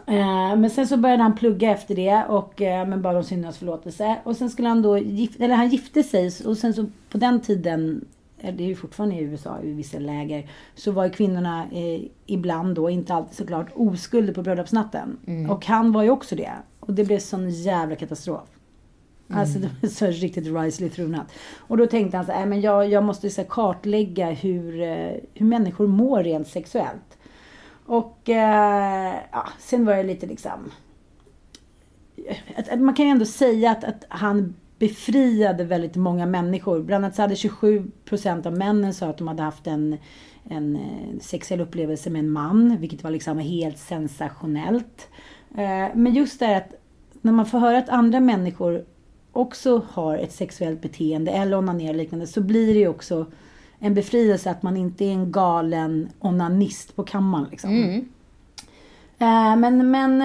Eh, 0.06 0.56
Men 0.56 0.70
sen 0.70 0.86
så 0.86 0.96
började 0.96 1.22
han 1.22 1.36
plugga 1.36 1.70
efter 1.70 1.94
det 1.94 2.24
och 2.28 2.54
men 2.60 3.02
bad 3.02 3.16
om 3.16 3.24
syndernas 3.24 3.58
förlåtelse. 3.58 4.16
Och 4.24 4.36
sen 4.36 4.50
skulle 4.50 4.68
han 4.68 4.82
då, 4.82 4.98
gift, 4.98 5.40
eller 5.40 5.54
han 5.54 5.68
gifte 5.68 6.02
sig 6.02 6.32
och 6.46 6.56
sen 6.56 6.74
så 6.74 6.86
på 7.10 7.18
den 7.18 7.40
tiden, 7.40 8.04
det 8.42 8.64
är 8.64 8.68
ju 8.68 8.74
fortfarande 8.74 9.16
i 9.16 9.20
USA 9.20 9.60
i 9.62 9.72
vissa 9.72 9.98
läger, 9.98 10.50
så 10.74 10.92
var 10.92 11.04
ju 11.04 11.10
kvinnorna 11.10 11.66
eh, 11.72 12.02
ibland 12.26 12.74
då, 12.74 12.90
inte 12.90 13.14
alltid 13.14 13.36
såklart, 13.36 13.66
oskulder 13.74 14.34
på 14.34 14.42
bröllopsnatten. 14.42 15.18
Och 15.50 15.66
han 15.66 15.92
var 15.92 16.02
ju 16.02 16.10
också 16.10 16.36
det. 16.36 16.52
Och 16.80 16.94
det 16.94 17.04
blev 17.04 17.18
sån 17.18 17.50
jävla 17.50 17.96
katastrof. 17.96 18.48
Alltså 19.30 19.58
det 19.58 19.70
var 19.82 19.88
så 19.88 20.06
riktigt 20.06 20.46
risely 20.46 20.88
thrunat. 20.90 21.32
Och 21.56 21.76
då 21.76 21.86
tänkte 21.86 22.16
han 22.16 22.26
så 22.26 22.32
här, 22.32 22.38
"Nej, 22.38 22.48
men 22.48 22.60
jag, 22.60 22.88
jag 22.88 23.04
måste 23.04 23.30
så 23.30 23.40
här, 23.40 23.48
kartlägga 23.48 24.30
hur, 24.30 24.80
eh, 24.82 25.12
hur 25.34 25.46
människor 25.46 25.86
mår 25.86 26.22
rent 26.22 26.48
sexuellt. 26.48 27.18
Och 27.86 28.28
eh, 28.28 29.14
ja, 29.32 29.48
sen 29.58 29.84
var 29.84 29.94
det 29.94 30.02
lite 30.02 30.26
liksom... 30.26 30.70
Att, 32.56 32.68
att 32.68 32.80
man 32.80 32.94
kan 32.94 33.06
ju 33.06 33.10
ändå 33.10 33.24
säga 33.24 33.70
att, 33.70 33.84
att 33.84 34.04
han 34.08 34.54
befriade 34.78 35.64
väldigt 35.64 35.96
många 35.96 36.26
människor. 36.26 36.82
Bland 36.82 37.04
annat 37.04 37.16
så 37.16 37.22
hade 37.22 37.36
27 37.36 37.90
procent 38.04 38.46
av 38.46 38.56
männen 38.56 38.94
sa 38.94 39.06
att 39.06 39.18
de 39.18 39.28
hade 39.28 39.42
haft 39.42 39.66
en, 39.66 39.96
en 40.48 40.76
eh, 40.76 41.20
sexuell 41.20 41.60
upplevelse 41.60 42.10
med 42.10 42.18
en 42.18 42.30
man, 42.30 42.76
vilket 42.80 43.04
var 43.04 43.10
liksom 43.10 43.38
helt 43.38 43.78
sensationellt. 43.78 45.08
Eh, 45.56 45.88
men 45.94 46.14
just 46.14 46.40
det 46.40 46.46
här 46.46 46.56
att 46.56 46.74
när 47.22 47.32
man 47.32 47.46
får 47.46 47.58
höra 47.58 47.78
att 47.78 47.88
andra 47.88 48.20
människor 48.20 48.84
också 49.32 49.82
har 49.90 50.18
ett 50.18 50.32
sexuellt 50.32 50.82
beteende 50.82 51.30
eller 51.30 51.56
onanerar 51.56 51.94
liknande 51.94 52.26
så 52.26 52.40
blir 52.40 52.74
det 52.74 52.80
ju 52.80 52.88
också 52.88 53.26
en 53.78 53.94
befrielse 53.94 54.50
att 54.50 54.62
man 54.62 54.76
inte 54.76 55.04
är 55.04 55.12
en 55.12 55.32
galen 55.32 56.08
onanist 56.18 56.96
på 56.96 57.04
kammaren. 57.04 57.46
Liksom. 57.50 57.70
Mm. 57.70 58.08
Eh, 59.18 59.56
men, 59.56 59.90
men 59.90 60.22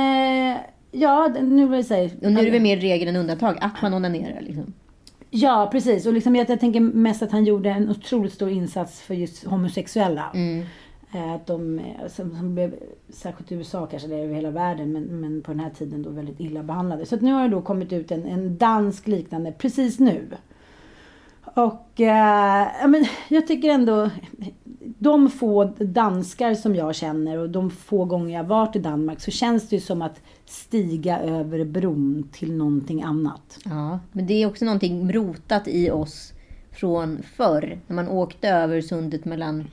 ja, 0.94 1.28
nu 1.42 1.68
vill 1.68 1.78
jag 1.78 1.86
säga. 1.86 2.10
Och 2.22 2.32
nu 2.32 2.40
är 2.40 2.46
det 2.46 2.52
väl 2.52 2.62
mer 2.62 2.78
regel 2.78 3.08
än 3.08 3.16
undantag 3.16 3.58
att 3.62 3.82
man 3.82 3.94
onanerar 3.94 4.42
liksom. 4.42 4.74
Ja, 5.30 5.70
precis. 5.72 6.06
Och 6.06 6.14
liksom, 6.14 6.36
jag, 6.36 6.50
jag 6.50 6.60
tänker 6.60 6.80
mest 6.80 7.22
att 7.22 7.32
han 7.32 7.46
gjorde 7.46 7.70
en 7.70 7.90
otroligt 7.90 8.34
stor 8.34 8.50
insats 8.50 9.02
för 9.02 9.14
just 9.14 9.44
homosexuella. 9.44 10.32
Mm. 10.34 10.66
Eh, 11.14 11.34
Att 11.34 11.48
de, 11.48 11.80
eh, 11.80 12.08
som, 12.08 12.36
som 12.36 12.56
blev, 12.56 12.76
särskilt 13.10 13.52
i 13.52 13.56
USA 13.56 13.86
kanske, 13.86 14.08
det 14.08 14.16
är 14.16 14.24
över 14.24 14.36
hela 14.36 14.52
världen, 14.52 14.92
men, 14.92 15.04
men 15.04 15.42
på 15.42 15.52
den 15.52 15.60
här 15.60 15.70
tiden 15.70 16.04
då 16.04 16.10
väldigt 16.10 16.40
illa 16.40 16.64
behandlade. 16.64 17.06
Så 17.06 17.16
att 17.16 17.22
nu 17.22 17.34
har 17.34 17.44
det 17.44 17.50
då 17.56 17.62
kommit 17.62 17.94
ut 17.94 18.12
en, 18.12 18.26
en 18.26 18.58
dansk 18.58 19.08
liknande 19.08 19.52
precis 19.52 20.00
nu. 20.00 20.28
Och 21.44 22.02
eh, 22.02 22.88
men 22.88 23.06
jag 23.30 23.48
tycker 23.48 23.70
ändå, 23.70 24.10
de 24.80 25.30
få 25.30 25.64
danskar 25.80 26.54
som 26.54 26.76
jag 26.76 26.96
känner 26.96 27.38
och 27.38 27.50
de 27.50 27.70
få 27.70 28.06
gånger 28.06 28.38
jag 28.38 28.44
varit 28.44 28.76
i 28.76 28.80
Danmark 28.80 29.22
så 29.22 29.32
känns 29.32 29.70
det 29.70 29.76
ju 29.76 29.82
som 29.82 30.02
att 30.02 30.22
stiga 30.46 31.20
över 31.20 31.66
bron 31.66 32.30
till 32.32 32.54
någonting 32.54 33.04
annat. 33.04 33.60
Ja, 33.66 34.00
men 34.12 34.28
det 34.28 34.34
är 34.34 34.48
också 34.48 34.66
någonting 34.66 35.14
rotat 35.14 35.68
i 35.68 35.92
oss 35.92 36.34
från 36.72 37.24
förr. 37.36 37.80
När 37.88 37.96
man 37.96 38.08
åkte 38.08 38.50
över 38.50 38.82
sundet 38.82 39.26
mellan 39.26 39.68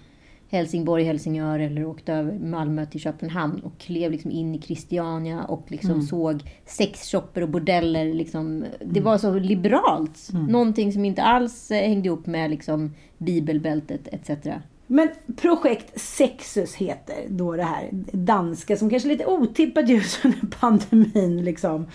Helsingborg, 0.50 1.04
Helsingör 1.04 1.58
eller 1.58 1.84
åkte 1.84 2.12
över 2.12 2.38
Malmö 2.38 2.86
till 2.86 3.00
Köpenhamn 3.00 3.60
och 3.60 3.78
klev 3.78 4.10
liksom 4.10 4.30
in 4.30 4.54
i 4.54 4.60
Christiania 4.60 5.44
och 5.44 5.64
liksom 5.70 6.02
såg 6.02 6.42
sexshopper 6.66 7.42
och 7.42 7.48
bordeller. 7.48 8.14
Liksom. 8.14 8.64
Det 8.84 9.00
var 9.00 9.18
så 9.18 9.38
liberalt. 9.38 10.28
Någonting 10.48 10.92
som 10.92 11.04
inte 11.04 11.22
alls 11.22 11.70
eh, 11.70 11.88
hängde 11.88 12.06
ihop 12.06 12.26
med 12.26 12.50
liksom, 12.50 12.94
bibelbältet 13.18 14.08
etc. 14.12 14.48
Men 14.92 15.08
projekt 15.36 16.00
Sexus 16.00 16.74
heter 16.74 17.16
då 17.28 17.56
det 17.56 17.62
här 17.62 17.88
danska 18.12 18.76
som 18.76 18.90
kanske 18.90 19.08
är 19.08 19.10
lite 19.10 19.26
otippat 19.26 19.88
just 19.88 20.24
under 20.24 20.38
pandemin 20.60 21.44
liksom. 21.44 21.86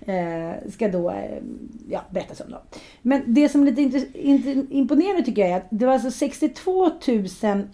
Eh, 0.00 0.70
ska 0.70 0.88
då 0.88 1.10
eh, 1.10 1.38
ja, 1.88 2.00
berättas 2.10 2.40
om 2.40 2.50
då. 2.50 2.62
Men 3.02 3.22
det 3.26 3.48
som 3.48 3.66
är 3.66 3.72
lite 3.72 4.74
imponerande 4.74 5.22
tycker 5.22 5.42
jag 5.42 5.50
är 5.50 5.56
att 5.56 5.66
det 5.70 5.86
var 5.86 5.92
alltså 5.92 6.10
62 6.10 6.90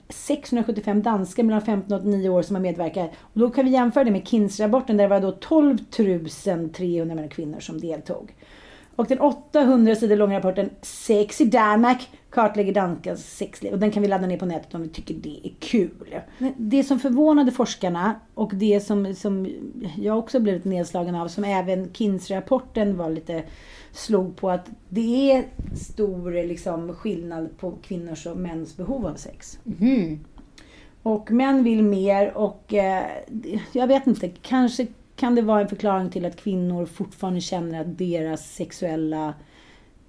675 0.09 1.02
danskar 1.02 1.42
mellan 1.42 1.62
15 1.62 1.92
och 1.92 2.00
89 2.00 2.28
år 2.28 2.42
som 2.42 2.56
har 2.56 2.62
medverkat. 2.62 3.11
Och 3.21 3.40
då 3.40 3.50
kan 3.50 3.64
vi 3.64 3.71
jämföra 3.71 4.04
det 4.04 4.11
med 4.11 4.28
Kins-rapporten 4.28 4.97
där 4.97 5.04
det 5.04 5.09
var 5.09 5.21
då 5.21 5.33
12 5.33 5.78
300 6.73 7.28
kvinnor 7.28 7.61
som 7.61 7.80
deltog. 7.80 8.35
Och 8.96 9.06
den 9.06 9.20
800 9.20 9.94
sidor 9.96 10.16
långa 10.16 10.38
rapporten 10.38 10.70
Sex 10.82 11.40
i 11.40 11.44
Danmark 11.44 12.08
kartlägger 12.30 12.74
danskars 12.74 13.18
sexliv. 13.18 13.72
Och 13.72 13.78
den 13.78 13.90
kan 13.90 14.02
vi 14.02 14.08
ladda 14.08 14.26
ner 14.26 14.38
på 14.38 14.46
nätet 14.46 14.74
om 14.74 14.82
vi 14.82 14.88
tycker 14.88 15.14
det 15.14 15.40
är 15.46 15.52
kul. 15.58 16.20
Men 16.38 16.52
Det 16.56 16.84
som 16.84 17.00
förvånade 17.00 17.52
forskarna 17.52 18.14
och 18.34 18.54
det 18.54 18.80
som, 18.80 19.14
som 19.14 19.48
jag 19.96 20.18
också 20.18 20.40
blivit 20.40 20.64
nedslagen 20.64 21.14
av, 21.14 21.28
som 21.28 21.44
även 21.44 21.92
Kins-rapporten 21.92 22.96
var 22.96 23.10
lite 23.10 23.42
slog 23.92 24.36
på 24.36 24.50
att 24.50 24.70
det 24.88 25.32
är 25.32 25.44
stor 25.76 26.46
liksom, 26.48 26.94
skillnad 26.94 27.58
på 27.58 27.74
kvinnors 27.82 28.26
och 28.26 28.36
mäns 28.36 28.76
behov 28.76 29.06
av 29.06 29.14
sex. 29.14 29.58
Mhm. 29.64 30.20
Och 31.02 31.30
män 31.30 31.64
vill 31.64 31.82
mer 31.82 32.36
och 32.36 32.74
eh, 32.74 33.04
jag 33.72 33.86
vet 33.86 34.06
inte, 34.06 34.28
kanske 34.28 34.86
kan 35.16 35.35
det 35.35 35.42
vara 35.42 35.61
en 35.61 35.68
förklaring 35.68 36.11
till 36.11 36.25
att 36.25 36.37
kvinnor 36.37 36.87
fortfarande 36.87 37.40
känner 37.40 37.80
att 37.80 37.99
deras 37.99 38.54
sexuella 38.54 39.35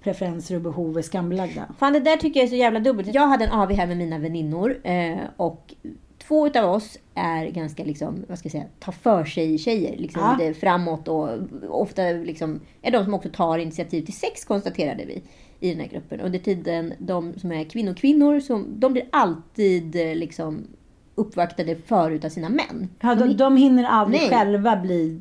preferenser 0.02 0.54
och 0.54 0.60
behov 0.60 0.98
är 0.98 1.02
skambelagda. 1.02 1.68
Fan, 1.78 1.92
det 1.92 2.00
där 2.00 2.16
tycker 2.16 2.40
jag 2.40 2.44
är 2.44 2.50
så 2.50 2.56
jävla 2.56 2.80
dubbelt. 2.80 3.14
Jag 3.14 3.26
hade 3.26 3.44
en 3.44 3.52
AV 3.52 3.72
här 3.72 3.86
med 3.86 3.96
mina 3.96 4.18
väninnor 4.18 4.80
eh, 4.84 5.18
och 5.36 5.74
två 6.18 6.46
utav 6.46 6.70
oss 6.74 6.98
är 7.14 7.46
ganska, 7.46 7.84
liksom, 7.84 8.24
vad 8.28 8.38
ska 8.38 8.46
jag 8.46 8.52
säga, 8.52 8.64
ta 8.78 8.92
för 8.92 9.24
sig 9.24 9.58
tjejer. 9.58 9.96
Liksom 9.96 10.22
Ja. 10.22 10.36
lite 10.46 10.60
framåt 10.60 11.08
och 11.08 11.28
ofta 11.68 12.02
liksom, 12.02 12.60
är 12.82 12.90
de 12.90 13.04
som 13.04 13.14
också 13.14 13.28
tar 13.28 13.58
initiativ 13.58 14.04
till 14.04 14.14
sex, 14.14 14.44
konstaterade 14.44 15.04
vi 15.04 15.22
i 15.60 15.70
den 15.70 15.80
här 15.80 15.88
gruppen. 15.88 16.20
Under 16.20 16.38
tiden, 16.38 16.94
de 16.98 17.34
som 17.38 17.52
är 17.52 17.64
kvinnor-kvinnor, 17.64 18.40
som, 18.40 18.66
de 18.80 18.92
blir 18.92 19.08
alltid 19.12 19.96
eh, 19.96 20.14
liksom 20.14 20.66
uppvaktade 21.18 21.76
förut 21.86 22.24
av 22.24 22.28
sina 22.28 22.48
män. 22.48 22.88
Ja, 23.00 23.14
de, 23.14 23.36
De- 23.36 23.56
hinner 23.56 23.84
aldrig 23.84 24.20
Nej. 24.20 24.30
själva 24.30 24.76
bli... 24.76 25.20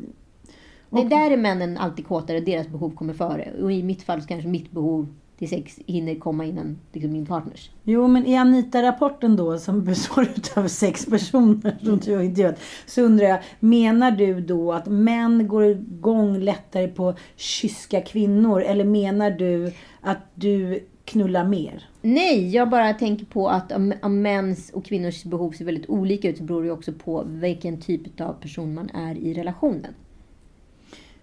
Det 0.89 1.03
där 1.03 1.31
är 1.31 1.37
männen 1.37 1.77
alltid 1.77 2.07
kåtare, 2.07 2.39
deras 2.39 2.67
behov 2.67 2.95
kommer 2.95 3.13
före. 3.13 3.53
Och 3.61 3.71
i 3.71 3.83
mitt 3.83 4.01
fall 4.03 4.21
så 4.21 4.27
kanske 4.27 4.47
mitt 4.49 4.71
behov 4.71 5.07
till 5.37 5.49
sex 5.49 5.79
hinner 5.85 6.15
komma 6.15 6.45
innan 6.45 6.77
liksom, 6.93 7.11
min 7.11 7.25
partners. 7.25 7.71
Jo, 7.83 8.07
men 8.07 8.25
i 8.25 8.37
Anita-rapporten 8.37 9.35
då, 9.35 9.57
som 9.57 9.83
består 9.83 10.27
av 10.55 10.67
sex 10.67 11.05
personer 11.05 11.77
som 11.83 11.97
du 11.97 12.15
har 12.15 12.23
intervjuat, 12.23 12.59
så 12.85 13.01
undrar 13.01 13.27
jag, 13.27 13.39
menar 13.59 14.11
du 14.11 14.41
då 14.41 14.73
att 14.73 14.85
män 14.87 15.47
går 15.47 15.65
igång 15.65 16.39
lättare 16.39 16.87
på 16.87 17.13
kyska 17.35 18.01
kvinnor? 18.01 18.61
Eller 18.61 18.85
menar 18.85 19.31
du 19.31 19.71
att 20.01 20.17
du 20.35 20.83
knulla 21.07 21.43
mer? 21.43 21.89
Nej, 22.01 22.49
jag 22.49 22.69
bara 22.69 22.93
tänker 22.93 23.25
på 23.25 23.49
att 23.49 23.71
om, 23.71 23.93
om 24.01 24.21
mäns 24.21 24.69
och 24.69 24.85
kvinnors 24.85 25.23
behov 25.23 25.51
ser 25.51 25.65
väldigt 25.65 25.89
olika 25.89 26.29
ut 26.29 26.37
så 26.37 26.43
beror 26.43 26.63
det 26.63 26.71
också 26.71 26.93
på 26.93 27.23
vilken 27.27 27.81
typ 27.81 28.21
av 28.21 28.33
person 28.33 28.73
man 28.73 28.89
är 28.89 29.15
i 29.15 29.33
relationen. 29.33 29.93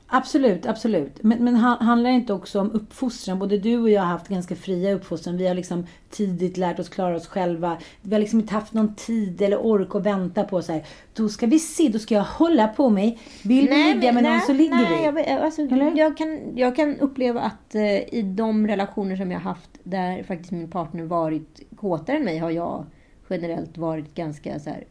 Absolut, 0.06 0.66
absolut. 0.66 1.22
Men, 1.22 1.44
men 1.44 1.54
han- 1.54 1.86
handlar 1.86 2.10
det 2.10 2.16
inte 2.16 2.32
också 2.32 2.60
om 2.60 2.70
uppfostran? 2.70 3.38
Både 3.38 3.58
du 3.58 3.78
och 3.78 3.90
jag 3.90 4.02
har 4.02 4.08
haft 4.08 4.28
ganska 4.28 4.56
fria 4.56 4.92
uppfostran. 4.94 5.36
Vi 5.36 5.46
har 5.46 5.54
liksom 5.54 5.86
tidigt 6.10 6.56
lärt 6.56 6.78
oss 6.78 6.88
klara 6.88 7.16
oss 7.16 7.26
själva. 7.26 7.76
Vi 8.02 8.12
har 8.14 8.20
liksom 8.20 8.40
inte 8.40 8.54
haft 8.54 8.72
någon 8.72 8.94
tid 8.94 9.42
eller 9.42 9.58
ork 9.66 9.94
att 9.94 10.06
vänta 10.06 10.44
på 10.44 10.62
så 10.62 10.72
här. 10.72 10.86
Då 11.14 11.28
ska 11.28 11.46
vi 11.46 11.58
se, 11.58 11.88
då 11.88 11.98
ska 11.98 12.14
jag 12.14 12.24
hålla 12.24 12.68
på 12.68 12.90
mig. 12.90 13.18
Vill 13.44 13.68
vi 13.68 13.94
ligga 13.94 14.12
med 14.12 14.22
någon 14.22 14.40
så 14.40 14.52
ligger 14.52 14.74
nej, 14.76 14.98
vi. 14.98 15.04
Jag, 15.04 15.12
vet- 15.12 15.40
alltså, 15.42 15.62
jag, 15.96 16.16
kan, 16.16 16.56
jag 16.56 16.76
kan 16.76 16.96
uppleva 16.96 17.40
att 17.40 17.74
eh, 17.74 18.14
i 18.14 18.22
de 18.36 18.66
relationer 18.66 19.16
som 19.16 19.30
jag 19.30 19.38
har 19.40 19.50
haft 19.50 19.70
där 19.82 20.22
faktiskt 20.22 20.50
min 20.50 20.70
partner 20.70 21.04
varit 21.04 21.60
kåtare 21.76 22.16
än 22.16 22.24
mig 22.24 22.38
har 22.38 22.50
jag 22.50 22.86
generellt 23.30 23.78
varit 23.78 24.14
ganska 24.14 24.58
så 24.58 24.70
här, 24.70 24.84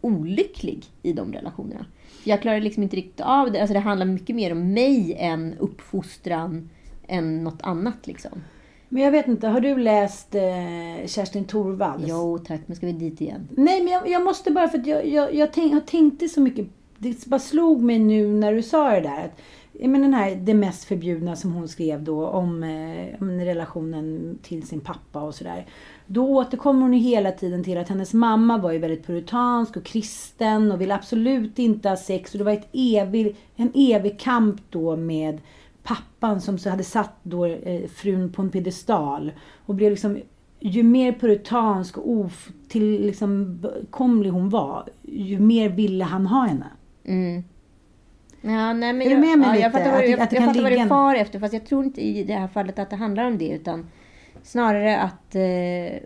olycklig 0.00 0.84
i 1.02 1.12
de 1.12 1.32
relationerna. 1.32 1.86
Jag 2.24 2.42
klarar 2.42 2.60
liksom 2.60 2.82
inte 2.82 2.96
riktigt 2.96 3.20
av 3.20 3.52
det. 3.52 3.60
Alltså, 3.60 3.74
det 3.74 3.80
handlar 3.80 4.06
mycket 4.06 4.36
mer 4.36 4.52
om 4.52 4.72
mig 4.72 5.16
än 5.18 5.54
uppfostran 5.58 6.70
än 7.08 7.44
något 7.44 7.62
annat. 7.62 8.06
Liksom. 8.06 8.42
Men 8.88 9.02
jag 9.02 9.10
vet 9.10 9.28
inte, 9.28 9.48
har 9.48 9.60
du 9.60 9.78
läst 9.78 10.34
eh, 10.34 11.06
Kerstin 11.06 11.44
Thorvalds? 11.44 12.04
Jo 12.08 12.38
tack, 12.38 12.60
men 12.66 12.76
ska 12.76 12.86
vi 12.86 12.92
dit 12.92 13.20
igen? 13.20 13.48
Nej, 13.56 13.82
men 13.82 13.92
jag, 13.92 14.08
jag 14.08 14.24
måste 14.24 14.50
bara 14.50 14.68
för 14.68 14.78
att 14.78 14.86
jag, 14.86 15.08
jag, 15.08 15.34
jag, 15.34 15.52
tänk, 15.52 15.72
jag 15.72 15.86
tänkte 15.86 16.28
så 16.28 16.40
mycket. 16.40 16.66
Det 16.98 17.26
bara 17.26 17.40
slog 17.40 17.82
mig 17.82 17.98
nu 17.98 18.28
när 18.28 18.54
du 18.54 18.62
sa 18.62 18.90
det 18.90 19.00
där. 19.00 19.24
Att, 19.24 19.40
menar 19.72 20.00
den 20.00 20.14
här 20.14 20.34
Det 20.34 20.54
mest 20.54 20.84
förbjudna 20.84 21.36
som 21.36 21.52
hon 21.52 21.68
skrev 21.68 22.02
då 22.02 22.26
om, 22.26 22.62
eh, 22.62 23.22
om 23.22 23.40
relationen 23.40 24.38
till 24.42 24.66
sin 24.66 24.80
pappa 24.80 25.20
och 25.20 25.34
sådär. 25.34 25.66
Då 26.10 26.26
återkommer 26.26 26.82
hon 26.82 26.94
ju 26.94 26.98
hela 26.98 27.32
tiden 27.32 27.64
till 27.64 27.78
att 27.78 27.88
hennes 27.88 28.14
mamma 28.14 28.58
var 28.58 28.72
ju 28.72 28.78
väldigt 28.78 29.06
puritansk 29.06 29.76
och 29.76 29.84
kristen 29.84 30.72
och 30.72 30.80
ville 30.80 30.94
absolut 30.94 31.58
inte 31.58 31.88
ha 31.88 31.96
sex. 31.96 32.32
Och 32.32 32.38
det 32.38 32.44
var 32.44 32.52
ett 32.52 32.68
evig, 32.72 33.36
en 33.56 33.72
evig 33.74 34.18
kamp 34.20 34.60
då 34.70 34.96
med 34.96 35.40
pappan 35.82 36.40
som 36.40 36.58
så 36.58 36.70
hade 36.70 36.84
satt 36.84 37.14
då 37.22 37.46
eh, 37.46 37.88
frun 37.88 38.32
på 38.32 38.42
en 38.42 38.50
piedestal. 38.50 39.32
Och 39.66 39.74
blev 39.74 39.90
liksom, 39.90 40.18
ju 40.60 40.82
mer 40.82 41.12
puritansk 41.12 41.98
och 41.98 42.10
of, 42.10 42.48
till 42.68 43.06
liksom, 43.06 43.62
komlig 43.90 44.30
hon 44.30 44.48
var, 44.50 44.88
ju 45.02 45.40
mer 45.40 45.68
ville 45.68 46.04
han 46.04 46.26
ha 46.26 46.46
henne. 46.46 46.66
Mm. 47.04 47.44
Ja, 48.40 48.72
nej, 48.72 48.92
men 48.92 49.02
Är 49.02 49.04
du 49.04 49.10
jag, 49.10 49.20
med 49.20 49.38
mig 49.38 49.48
ja, 49.48 49.52
lite? 49.52 49.62
jag 49.62 49.72
fattar 49.72 49.92
vad, 49.92 50.00
du- 50.00 50.06
jag, 50.06 50.20
jag 50.20 50.44
fattar 50.44 50.62
vad 50.62 50.72
du 50.72 50.86
far 50.86 51.14
efter. 51.14 51.40
Fast 51.40 51.54
jag 51.54 51.66
tror 51.66 51.84
inte 51.84 52.00
i 52.00 52.24
det 52.24 52.34
här 52.34 52.48
fallet 52.48 52.78
att 52.78 52.90
det 52.90 52.96
handlar 52.96 53.24
om 53.24 53.38
det. 53.38 53.48
Utan 53.48 53.86
snarare 54.42 55.00
att... 55.00 55.34
Eh, 55.34 55.98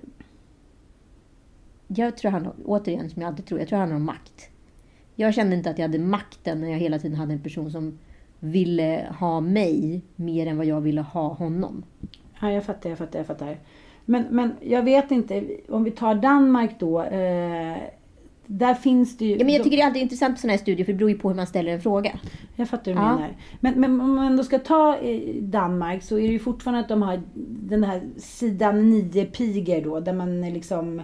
jag 1.87 2.17
tror 2.17 2.31
han, 2.31 2.49
återigen 2.65 3.11
som 3.11 3.23
jag 3.23 3.29
alltid 3.29 3.47
tror, 3.47 3.61
jag 3.61 3.69
tror 3.69 3.77
det 3.77 3.81
handlar 3.81 3.97
om 3.97 4.05
makt. 4.05 4.51
Jag 5.15 5.35
kände 5.35 5.57
inte 5.57 5.71
att 5.71 5.79
jag 5.79 5.89
hade 5.89 5.99
makten 5.99 6.61
när 6.61 6.71
jag 6.71 6.79
hela 6.79 6.99
tiden 6.99 7.19
hade 7.19 7.33
en 7.33 7.43
person 7.43 7.71
som 7.71 7.99
ville 8.41 9.15
ha 9.19 9.41
mig 9.41 10.03
mer 10.17 10.47
än 10.47 10.57
vad 10.57 10.67
jag 10.67 10.81
ville 10.81 11.01
ha 11.01 11.29
honom. 11.29 11.85
Ja, 12.41 12.53
jag 12.53 12.65
fattar, 12.65 12.91
jag 12.91 12.99
fattar, 12.99 13.19
jag 13.19 13.27
fattar. 13.27 13.59
Men, 14.05 14.25
men 14.31 14.53
jag 14.61 14.83
vet 14.83 15.11
inte, 15.11 15.57
om 15.69 15.85
vi 15.85 15.91
tar 15.91 16.15
Danmark 16.15 16.71
då. 16.79 17.03
Eh, 17.03 17.77
där 18.59 18.75
finns 18.75 19.17
det 19.17 19.25
ju... 19.25 19.37
Ja, 19.39 19.45
men 19.45 19.55
jag 19.55 19.63
tycker 19.65 19.77
det 19.77 19.83
är 19.83 19.87
alltid 19.87 20.03
intressant 20.03 20.35
på 20.35 20.41
sådana 20.41 20.53
här 20.53 20.59
studier 20.59 20.85
för 20.85 20.93
det 20.93 20.99
beror 20.99 21.11
ju 21.11 21.19
på 21.19 21.29
hur 21.29 21.37
man 21.37 21.47
ställer 21.47 21.73
en 21.73 21.81
fråga. 21.81 22.13
Jag 22.57 22.69
fattar 22.69 22.93
hur 22.93 22.99
du 23.01 23.05
Ja. 23.07 23.15
menar. 23.15 23.37
Men, 23.61 23.81
men 23.81 24.01
om 24.01 24.15
man 24.15 24.27
ändå 24.27 24.45
ska 24.45 24.59
ta 24.59 24.97
eh, 24.97 25.21
Danmark 25.43 26.03
så 26.03 26.19
är 26.19 26.23
det 26.27 26.33
ju 26.33 26.39
fortfarande 26.39 26.81
att 26.81 26.89
de 26.89 27.03
har 27.03 27.23
den 27.47 27.85
här 27.85 28.03
sidan 28.17 28.91
9 28.91 29.25
piger 29.25 29.85
då. 29.85 30.01
Där 30.01 30.13
man 30.13 30.45
är 30.45 30.51
liksom... 30.51 30.99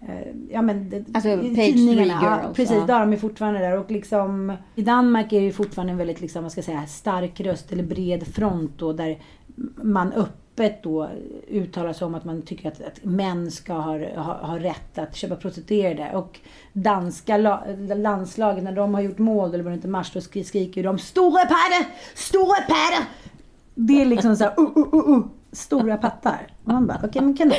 eh, 0.00 0.08
Ja 0.50 0.62
men 0.62 1.04
Alltså, 1.14 1.36
page 1.36 1.56
tidningarna, 1.56 2.18
ja, 2.22 2.40
girls, 2.42 2.56
Precis, 2.56 2.76
ja. 2.76 2.86
där 2.86 2.94
är 2.96 3.00
de 3.00 3.12
är 3.12 3.16
fortfarande 3.16 3.60
där. 3.60 3.78
Och 3.78 3.90
liksom 3.90 4.52
i 4.74 4.82
Danmark 4.82 5.32
är 5.32 5.38
det 5.40 5.46
ju 5.46 5.52
fortfarande 5.52 5.90
en 5.92 5.98
väldigt 5.98 6.20
liksom, 6.20 6.42
vad 6.42 6.52
ska 6.52 6.58
jag 6.58 6.64
säga, 6.66 6.86
stark 6.86 7.40
röst 7.40 7.72
eller 7.72 7.84
bred 7.84 8.26
front 8.26 8.72
då. 8.78 8.92
Där 8.92 9.18
man 9.82 10.12
öppet 10.58 10.82
då 10.82 11.08
uttalar 11.48 11.92
sig 11.92 12.06
om 12.06 12.14
att 12.14 12.24
man 12.24 12.42
tycker 12.42 12.68
att, 12.68 12.80
att 12.80 13.04
män 13.04 13.50
ska 13.50 13.72
ha, 13.72 13.98
ha, 14.22 14.46
ha 14.46 14.58
rätt 14.58 14.98
att 14.98 15.16
köpa 15.16 15.36
prostituerade. 15.36 16.16
Och 16.16 16.40
danska 16.72 17.36
la, 17.36 17.64
landslaget, 17.96 18.64
när 18.64 18.72
de 18.72 18.94
har 18.94 19.00
gjort 19.00 19.18
mål, 19.18 19.54
eller 19.54 19.64
vad 19.64 19.72
det 19.72 19.74
inte 19.74 19.88
match, 19.88 20.10
då 20.14 20.20
skri- 20.20 20.44
skriker 20.44 20.82
de 20.82 20.98
Stora 20.98 21.42
padder! 21.42 21.86
Stora 22.14 22.60
padder! 22.68 23.04
Det 23.74 24.02
är 24.02 24.06
liksom 24.06 24.36
så 24.36 24.44
här, 24.44 24.60
uh, 24.60 24.78
uh, 24.78 24.94
uh, 24.94 25.08
uh, 25.08 25.26
stora 25.52 25.96
pattar. 25.96 26.46
Och 26.64 26.72
man 26.72 26.86
bara, 26.86 27.00
okej 27.04 27.22
men 27.22 27.36
kanon. 27.36 27.54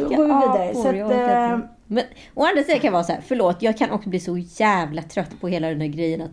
Då 0.00 0.08
går 0.08 0.24
vi 0.24 0.24
vidare. 0.24 0.74
Så 0.74 0.88
att, 0.88 1.10
eh. 1.10 1.68
Men 1.86 2.04
å 2.34 2.44
andra 2.44 2.62
sidan 2.62 2.80
kan 2.80 2.84
jag 2.88 2.92
vara 2.92 3.04
så 3.04 3.12
här, 3.12 3.22
förlåt, 3.26 3.62
jag 3.62 3.78
kan 3.78 3.90
också 3.90 4.08
bli 4.08 4.20
så 4.20 4.38
jävla 4.38 5.02
trött 5.02 5.40
på 5.40 5.48
hela 5.48 5.68
den 5.68 5.80
här 5.80 5.88
grejen 5.88 6.20
att 6.20 6.30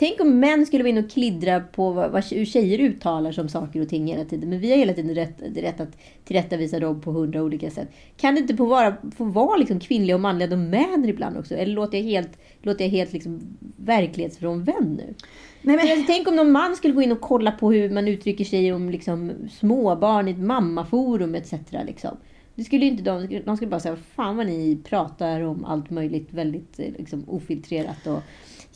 Tänk 0.00 0.20
om 0.20 0.40
män 0.40 0.66
skulle 0.66 0.82
vara 0.82 0.90
inne 0.90 1.00
och 1.00 1.10
kliddra 1.10 1.60
på 1.60 1.92
vad, 1.92 2.24
tjejer 2.24 2.78
uttalar 2.78 3.32
som 3.32 3.48
saker 3.48 3.80
och 3.80 3.88
ting 3.88 4.06
hela 4.06 4.24
tiden. 4.24 4.50
Men 4.50 4.60
vi 4.60 4.70
har 4.70 4.76
hela 4.78 4.92
tiden 4.92 5.14
rätt, 5.14 5.36
rätt 5.56 5.80
att 5.80 5.98
tillrättavisa 6.24 6.80
dem 6.80 7.00
på 7.00 7.12
hundra 7.12 7.42
olika 7.42 7.70
sätt. 7.70 7.88
Kan 8.16 8.34
det 8.34 8.40
inte 8.40 8.56
få 8.56 8.64
vara, 8.64 8.96
få 9.16 9.24
vara 9.24 9.56
liksom 9.56 9.80
kvinnliga 9.80 10.16
och 10.16 10.20
manliga 10.20 10.48
domäner 10.48 11.08
ibland 11.08 11.36
också? 11.36 11.54
Eller 11.54 11.74
låter 11.74 11.98
jag 11.98 12.04
helt, 12.04 12.38
låter 12.62 12.84
jag 12.84 12.90
helt 12.90 13.12
liksom 13.12 13.40
verklighetsfrånvänd 13.76 14.96
nu? 14.96 15.14
nej, 15.62 15.76
men, 15.76 15.86
Men 15.86 16.06
tänk 16.06 16.28
om 16.28 16.36
någon 16.36 16.52
man 16.52 16.76
skulle 16.76 16.94
gå 16.94 17.02
in 17.02 17.12
och 17.12 17.20
kolla 17.20 17.52
på 17.52 17.72
hur 17.72 17.90
man 17.90 18.08
uttrycker 18.08 18.44
sig 18.44 18.72
om 18.72 18.90
liksom, 18.90 19.32
småbarn 19.50 20.28
i 20.28 20.30
ett 20.30 20.38
mammaforum 20.38 21.34
etc. 21.34 21.52
Liksom. 21.86 22.16
Det 22.54 22.64
skulle 22.64 22.86
inte 22.86 23.02
de, 23.02 23.40
de 23.44 23.56
skulle 23.56 23.70
bara 23.70 23.80
säga, 23.80 23.96
fan 23.96 24.36
vad 24.36 24.46
ni 24.46 24.78
pratar 24.84 25.40
om 25.40 25.64
allt 25.64 25.90
möjligt 25.90 26.28
väldigt 26.30 26.80
eh, 26.80 26.92
liksom, 26.98 27.24
ofiltrerat 27.28 28.06
och 28.06 28.22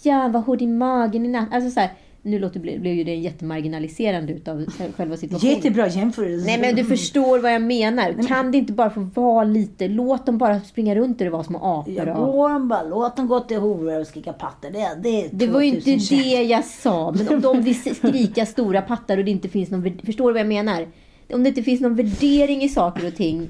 ja, 0.07 0.29
vad 0.29 0.43
hård 0.45 0.63
i 0.63 0.67
magen 0.67 1.25
i 1.27 1.29
natt. 1.29 1.49
Alltså 1.53 1.71
så 1.71 1.81
här, 1.81 1.91
nu 2.23 2.39
låter, 2.39 2.61
blev 2.61 2.87
ju 2.87 3.05
det 3.05 3.15
jättemarginaliserande 3.15 4.33
utav 4.33 4.67
själva 4.97 5.17
situationen. 5.17 5.55
jättebra 5.55 5.89
jämförelse. 5.89 6.47
Nej 6.47 6.61
men 6.61 6.77
du 6.77 6.85
förstår 6.85 7.39
vad 7.39 7.53
jag 7.55 7.63
menar. 7.63 8.27
Kan 8.29 8.53
det 8.53 8.59
inte 8.59 8.73
bara 8.73 8.91
få 8.91 9.01
vara 9.01 9.45
lite, 9.45 9.89
låt 9.89 10.27
dem 10.27 10.39
bara 10.39 10.61
springa 10.61 10.95
runt 10.95 11.19
där 11.19 11.25
det 11.25 11.31
var 11.31 11.43
små 11.43 11.59
apor. 11.59 12.09
Och- 12.09 12.33
går 12.33 12.59
bara, 12.69 12.83
låt 12.83 13.17
dem 13.17 13.27
gå 13.29 13.41
till 13.41 13.57
horor 13.57 14.01
och 14.01 14.07
skrika 14.07 14.33
patter. 14.33 14.71
Det, 14.71 15.01
det, 15.03 15.29
Det 15.33 15.47
var 15.47 15.61
ju 15.61 15.67
inte 15.69 15.81
2021. 15.81 16.25
det 16.25 16.43
jag 16.43 16.65
sa. 16.65 17.15
Men 17.17 17.29
om 17.35 17.41
de 17.41 17.63
vill 17.63 17.95
skrika 17.95 18.47
stora 18.47 18.83
pattar 18.83 19.19
och 19.19 19.25
det 19.25 19.31
inte 19.31 19.49
finns 19.49 19.71
någon... 19.71 19.99
Förstår 20.05 20.27
du 20.29 20.33
vad 20.33 20.41
jag 20.41 20.49
menar? 20.49 20.87
Om 21.33 21.43
det 21.43 21.49
inte 21.49 21.63
finns 21.63 21.81
någon 21.81 21.95
värdering 21.95 22.63
i 22.63 22.69
saker 22.69 23.07
och 23.07 23.15
ting 23.15 23.49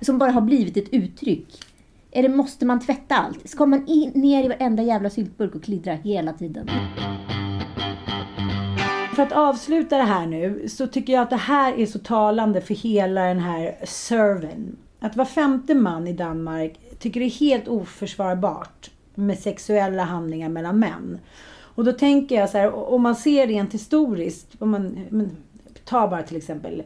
som 0.00 0.18
bara 0.18 0.30
har 0.30 0.40
blivit 0.40 0.76
ett 0.76 0.88
uttryck. 0.92 1.46
Eller 2.18 2.28
måste 2.28 2.66
man 2.66 2.80
tvätta 2.80 3.16
allt? 3.16 3.48
Ska 3.48 3.66
man 3.66 3.86
in, 3.86 4.10
ner 4.14 4.44
i 4.44 4.48
varenda 4.48 4.82
jävla 4.82 5.10
syltburk 5.10 5.54
och 5.54 5.62
klidra 5.62 5.92
hela 5.92 6.32
tiden? 6.32 6.70
För 9.14 9.22
att 9.22 9.32
avsluta 9.32 9.96
det 9.96 10.02
här 10.02 10.26
nu 10.26 10.68
så 10.68 10.86
tycker 10.86 11.12
jag 11.12 11.22
att 11.22 11.30
det 11.30 11.36
här 11.36 11.78
är 11.78 11.86
så 11.86 11.98
talande 11.98 12.60
för 12.60 12.74
hela 12.74 13.20
den 13.20 13.38
här 13.38 13.78
serven. 13.84 14.76
Att 15.00 15.16
var 15.16 15.24
femte 15.24 15.74
man 15.74 16.06
i 16.06 16.12
Danmark 16.12 16.80
tycker 16.98 17.20
det 17.20 17.26
är 17.26 17.40
helt 17.40 17.68
oförsvarbart 17.68 18.90
med 19.14 19.38
sexuella 19.38 20.02
handlingar 20.02 20.48
mellan 20.48 20.78
män. 20.78 21.18
Och 21.60 21.84
då 21.84 21.92
tänker 21.92 22.34
jag 22.34 22.50
så 22.50 22.58
här, 22.58 22.92
om 22.92 23.02
man 23.02 23.16
ser 23.16 23.46
rent 23.46 23.74
historiskt, 23.74 24.48
om 24.58 24.70
man 24.70 24.98
men, 25.10 25.36
ta 25.84 26.08
bara 26.08 26.22
till 26.22 26.36
exempel 26.36 26.82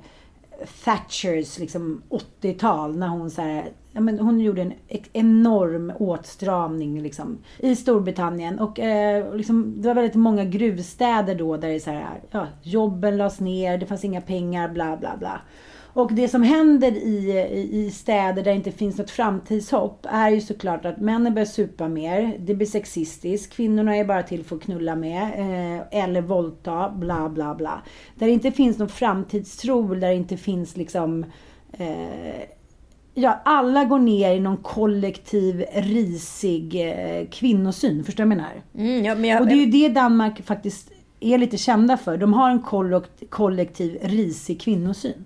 Thatchers 0.85 1.59
liksom 1.59 2.03
80-tal 2.41 2.97
när 2.97 3.09
hon 3.09 3.31
så 3.31 3.43
här, 3.43 3.69
ja, 3.93 4.01
men 4.01 4.19
hon 4.19 4.41
gjorde 4.41 4.63
en 4.63 4.73
enorm 5.13 5.93
åtstramning 5.99 7.03
liksom, 7.03 7.39
i 7.59 7.77
Storbritannien. 7.77 8.59
Och 8.59 8.81
eh, 8.81 9.35
liksom, 9.35 9.83
det 9.83 9.89
var 9.89 9.95
väldigt 9.95 10.15
många 10.15 10.45
gruvstäder 10.45 11.35
då 11.35 11.57
där 11.57 11.69
det 11.69 11.81
så 11.81 11.91
här, 11.91 12.21
ja, 12.31 12.47
jobben 12.63 13.17
lades 13.17 13.41
ner, 13.41 13.79
det 13.79 13.87
fanns 13.87 14.05
inga 14.05 14.21
pengar, 14.21 14.69
bla 14.69 14.97
bla 14.97 15.17
bla. 15.17 15.41
Och 15.95 16.13
det 16.13 16.29
som 16.29 16.43
händer 16.43 16.93
i, 16.93 17.31
i, 17.53 17.87
i 17.87 17.91
städer 17.91 18.35
där 18.35 18.51
det 18.51 18.55
inte 18.55 18.73
finns 18.73 18.99
något 18.99 19.11
framtidshopp 19.11 20.07
är 20.11 20.31
ju 20.31 20.41
såklart 20.41 20.85
att 20.85 21.01
männen 21.01 21.35
börjar 21.35 21.47
supa 21.47 21.89
mer. 21.89 22.37
Det 22.39 22.55
blir 22.55 22.67
sexistiskt. 22.67 23.53
Kvinnorna 23.53 23.97
är 23.97 24.05
bara 24.05 24.23
till 24.23 24.45
för 24.45 24.57
att 24.57 24.63
knulla 24.63 24.97
med. 24.97 25.23
Eh, 25.23 26.03
eller 26.03 26.21
våldta, 26.21 26.91
bla 26.91 27.29
bla 27.29 27.55
bla. 27.55 27.83
Där 28.15 28.27
det 28.27 28.33
inte 28.33 28.53
finns 28.53 28.79
någon 28.79 28.89
framtidstro, 28.89 29.95
där 29.95 30.09
det 30.09 30.15
inte 30.15 30.37
finns 30.37 30.77
liksom... 30.77 31.25
Eh, 31.73 32.43
ja, 33.15 33.41
alla 33.45 33.85
går 33.85 33.99
ner 33.99 34.35
i 34.35 34.41
någon 34.41 34.57
kollektiv 34.57 35.65
risig 35.75 36.75
eh, 36.91 37.27
kvinnosyn. 37.31 38.05
Förstår 38.05 38.25
du 38.25 38.29
vad 38.29 38.37
jag 38.39 38.43
menar? 38.75 38.89
Mm, 38.93 39.05
ja, 39.05 39.15
men 39.15 39.31
jag, 39.31 39.41
Och 39.41 39.47
det 39.47 39.53
är 39.53 39.57
ju 39.57 39.67
det 39.67 39.89
Danmark 39.89 40.43
faktiskt 40.47 40.91
är 41.21 41.39
lite 41.39 41.57
kända 41.59 41.97
för. 41.97 42.17
De 42.17 42.33
har 42.33 42.51
en 42.51 42.63
kollekt- 42.63 43.31
kollektiv 43.31 43.99
risig 44.03 44.61
kvinnosyn. 44.61 45.25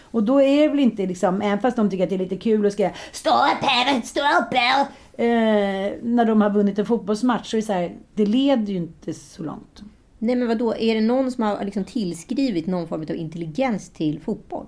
Och 0.00 0.22
då 0.22 0.42
är 0.42 0.62
det 0.62 0.68
väl 0.68 0.80
inte 0.80 1.06
liksom, 1.06 1.42
även 1.42 1.58
fast 1.60 1.76
de 1.76 1.90
tycker 1.90 2.04
att 2.04 2.10
det 2.10 2.16
är 2.16 2.18
lite 2.18 2.36
kul 2.36 2.66
att 2.66 2.72
skriva 2.72 2.90
Stå 3.12 3.30
upp 3.30 3.62
här, 3.62 4.00
stå 4.02 4.20
upp 4.20 4.54
här! 4.54 4.80
Eh, 5.16 5.92
när 6.02 6.24
de 6.24 6.40
har 6.40 6.50
vunnit 6.50 6.78
en 6.78 6.86
fotbollsmatch 6.86 7.50
så 7.50 7.56
är 7.56 7.60
det 7.60 7.66
så 7.66 7.72
här, 7.72 7.92
det 8.14 8.26
leder 8.26 8.72
ju 8.72 8.76
inte 8.76 9.14
så 9.14 9.42
långt. 9.42 9.82
Nej 10.18 10.36
men 10.36 10.48
vadå, 10.48 10.74
är 10.76 10.94
det 10.94 11.00
någon 11.00 11.30
som 11.32 11.44
har 11.44 11.64
liksom 11.64 11.84
tillskrivit 11.84 12.66
någon 12.66 12.88
form 12.88 13.00
av 13.02 13.16
intelligens 13.16 13.90
till 13.90 14.20
fotboll? 14.20 14.66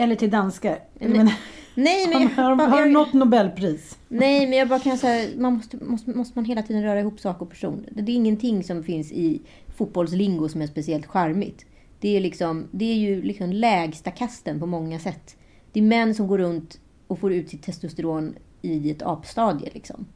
Eller 0.00 0.14
till 0.14 0.30
danskar. 0.30 0.78
Jag 0.98 1.10
Nej, 1.10 1.34
Nej 1.74 2.08
men 2.08 2.28
har, 2.28 2.56
har, 2.56 2.66
har 2.66 2.80
de 2.80 2.92
nått 2.92 3.12
Nobelpris? 3.12 3.98
Nej, 4.08 4.46
men 4.46 4.58
jag 4.58 4.68
bara 4.68 4.78
kan 4.78 4.98
säga, 4.98 5.28
man 5.38 5.52
måste, 5.52 5.76
måste, 5.76 6.10
måste 6.10 6.38
man 6.38 6.44
hela 6.44 6.62
tiden 6.62 6.82
röra 6.82 7.00
ihop 7.00 7.20
sak 7.20 7.42
och 7.42 7.50
person. 7.50 7.86
Det 7.90 8.12
är 8.12 8.16
ingenting 8.16 8.64
som 8.64 8.82
finns 8.84 9.12
i 9.12 9.40
fotbollslingo 9.76 10.48
som 10.48 10.62
är 10.62 10.66
speciellt 10.66 11.06
charmigt. 11.06 11.66
Det 12.00 12.16
är, 12.16 12.20
liksom, 12.20 12.66
det 12.70 12.84
är 12.84 12.94
ju 12.94 13.22
liksom 13.22 13.52
lägsta 13.52 14.10
kasten 14.10 14.60
på 14.60 14.66
många 14.66 14.98
sätt. 14.98 15.36
Det 15.72 15.80
är 15.80 15.84
män 15.84 16.14
som 16.14 16.26
går 16.26 16.38
runt 16.38 16.80
och 17.06 17.18
får 17.18 17.32
ut 17.32 17.48
sitt 17.48 17.62
testosteron 17.62 18.34
i 18.62 18.90
ett 18.90 19.02
apstadie. 19.02 19.70
Liksom. 19.74 20.06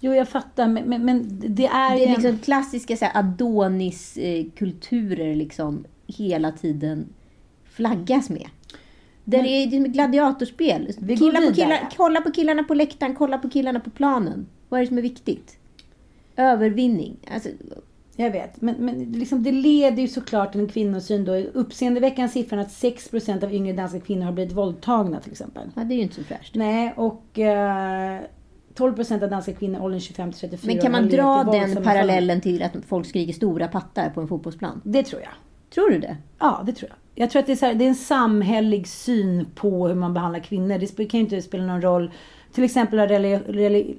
Jo, 0.00 0.14
jag 0.14 0.28
fattar, 0.28 0.68
men, 0.68 0.84
men, 0.88 1.04
men 1.04 1.40
det 1.54 1.66
är 1.66 1.96
Det 1.96 2.04
är 2.04 2.08
en- 2.08 2.14
liksom 2.14 2.38
klassiska 2.38 3.10
Adonis-kulturer 3.14 5.34
liksom 5.34 5.84
hela 6.06 6.52
tiden 6.52 7.06
flaggas 7.64 8.30
med. 8.30 8.46
Där 9.28 9.42
det 9.42 9.48
är 9.48 9.66
det 9.66 9.88
gladiatorspel. 9.88 10.92
Vi 10.98 11.16
Killar 11.16 11.48
på 11.48 11.54
killar, 11.54 11.88
kolla 11.96 12.20
på 12.20 12.30
killarna 12.30 12.62
på 12.62 12.74
läktaren, 12.74 13.14
kolla 13.14 13.38
på 13.38 13.48
killarna 13.50 13.80
på 13.80 13.90
planen. 13.90 14.46
Vad 14.68 14.80
är 14.80 14.84
det 14.84 14.88
som 14.88 14.98
är 14.98 15.02
viktigt? 15.02 15.58
Övervinning. 16.36 17.16
Alltså, 17.34 17.48
Jag 18.16 18.30
vet, 18.30 18.60
men, 18.60 18.74
men 18.78 19.12
liksom 19.12 19.42
det 19.42 19.52
leder 19.52 20.02
ju 20.02 20.08
såklart 20.08 20.52
till 20.52 20.60
en 20.60 20.68
kvinnosyn 20.68 21.24
då. 21.24 21.36
Uppseendeväckande 21.36 22.28
siffran 22.28 22.60
att 22.60 22.68
6% 22.68 23.44
av 23.44 23.54
yngre 23.54 23.72
danska 23.72 24.00
kvinnor 24.00 24.24
har 24.24 24.32
blivit 24.32 24.52
våldtagna 24.52 25.20
till 25.20 25.32
exempel. 25.32 25.70
ja, 25.74 25.84
det 25.84 25.94
är 25.94 25.96
ju 25.96 26.02
inte 26.02 26.14
så 26.14 26.24
fräscht. 26.24 26.54
Nej, 26.54 26.92
och 26.96 27.38
eh, 27.38 28.20
12% 28.74 29.24
av 29.24 29.30
danska 29.30 29.52
kvinnor 29.52 29.80
åldern 29.82 30.00
25 30.00 30.32
till 30.32 30.40
34 30.40 30.72
Men 30.72 30.82
kan 30.82 30.92
man 30.92 31.08
dra 31.08 31.44
den 31.44 31.82
parallellen 31.82 32.40
till 32.40 32.62
att 32.62 32.72
folk 32.86 33.06
skriker 33.06 33.32
stora 33.32 33.68
pattar 33.68 34.10
på 34.10 34.20
en 34.20 34.28
fotbollsplan? 34.28 34.80
Det 34.84 35.02
tror 35.02 35.22
jag. 35.22 35.32
Tror 35.74 35.90
du 35.90 35.98
det? 35.98 36.16
Ja, 36.38 36.62
det 36.66 36.72
tror 36.72 36.90
jag. 36.90 37.05
Jag 37.18 37.30
tror 37.30 37.40
att 37.40 37.46
det 37.46 37.52
är, 37.52 37.66
här, 37.66 37.74
det 37.74 37.84
är 37.84 37.88
en 37.88 37.94
samhällelig 37.94 38.88
syn 38.88 39.46
på 39.54 39.88
hur 39.88 39.94
man 39.94 40.14
behandlar 40.14 40.40
kvinnor. 40.40 40.78
Det 40.78 41.04
kan 41.04 41.20
ju 41.20 41.24
inte 41.24 41.42
spela 41.42 41.66
någon 41.66 41.82
roll. 41.82 42.10
Till 42.52 42.64
exempel, 42.64 43.08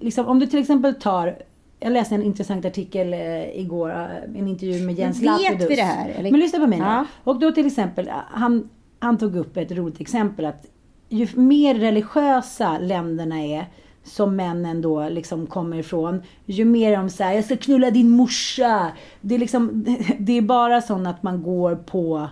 liksom, 0.01 0.25
om 0.25 0.39
du 0.39 0.47
till 0.47 0.59
exempel 0.59 0.95
tar 0.95 1.37
jag 1.79 1.91
läste 1.91 2.15
en 2.15 2.23
intressant 2.23 2.65
artikel 2.65 3.13
eh, 3.13 3.59
igår, 3.59 3.89
eh, 3.89 4.39
en 4.39 4.47
intervju 4.47 4.85
med 4.85 4.95
Jens 4.95 5.21
Men 5.21 5.37
vet 5.37 5.43
Lapidus. 5.43 5.71
vi 5.71 5.75
det 5.75 5.81
här, 5.81 6.09
eller? 6.09 6.31
Men 6.31 6.39
lyssna 6.39 6.59
på 6.59 6.67
mig 6.67 6.79
nu. 6.79 6.85
Ja. 6.85 7.05
Och 7.23 7.39
då 7.39 7.51
till 7.51 7.67
exempel, 7.67 8.09
han, 8.29 8.69
han 8.99 9.17
tog 9.17 9.35
upp 9.35 9.57
ett 9.57 9.71
roligt 9.71 10.01
exempel 10.01 10.45
att 10.45 10.65
ju 11.09 11.27
mer 11.35 11.75
religiösa 11.75 12.77
länderna 12.77 13.39
är, 13.45 13.65
som 14.03 14.35
männen 14.35 14.81
då 14.81 15.09
liksom 15.09 15.47
kommer 15.47 15.77
ifrån, 15.77 16.21
ju 16.45 16.65
mer 16.65 16.97
de 16.97 17.09
säger 17.09 17.33
jag 17.33 17.45
ska 17.45 17.57
knulla 17.57 17.91
din 17.91 18.09
morsa. 18.09 18.91
Det 19.21 19.35
är 19.35 19.39
liksom, 19.39 19.85
det 20.19 20.37
är 20.37 20.41
bara 20.41 20.81
sånt 20.81 21.07
att 21.07 21.23
man 21.23 21.43
går 21.43 21.75
på 21.75 22.27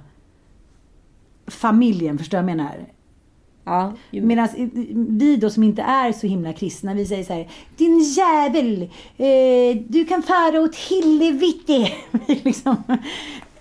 familjen, 1.48 2.18
förstår 2.18 2.38
jag 2.38 2.46
menar? 2.46 2.86
Ja. 3.66 3.94
Medan 4.12 4.48
vi 5.10 5.38
då 5.38 5.50
som 5.50 5.64
inte 5.64 5.82
är 5.82 6.12
så 6.12 6.28
himla 6.28 6.54
kristna, 6.54 6.94
vi 6.94 7.06
säger 7.06 7.24
så 7.24 7.34
här, 7.34 7.48
din 7.78 8.00
jävel, 8.00 8.82
eh, 9.18 9.84
du 9.88 10.06
kan 10.06 10.24
fara 10.24 10.62
åt. 10.62 10.76
Vi 12.28 12.42
liksom, 12.44 12.76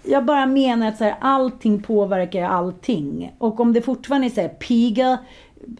jag 0.03 0.25
bara 0.25 0.47
menar 0.47 0.88
att 0.88 0.99
så 0.99 1.05
här, 1.05 1.16
allting 1.20 1.83
påverkar 1.83 2.42
allting. 2.42 3.33
Och 3.38 3.61
om 3.61 3.73
det 3.73 3.83
fortfarande 3.83 4.27
är 4.27 4.31
så 4.31 4.40
här, 4.40 4.49
piga, 4.49 5.18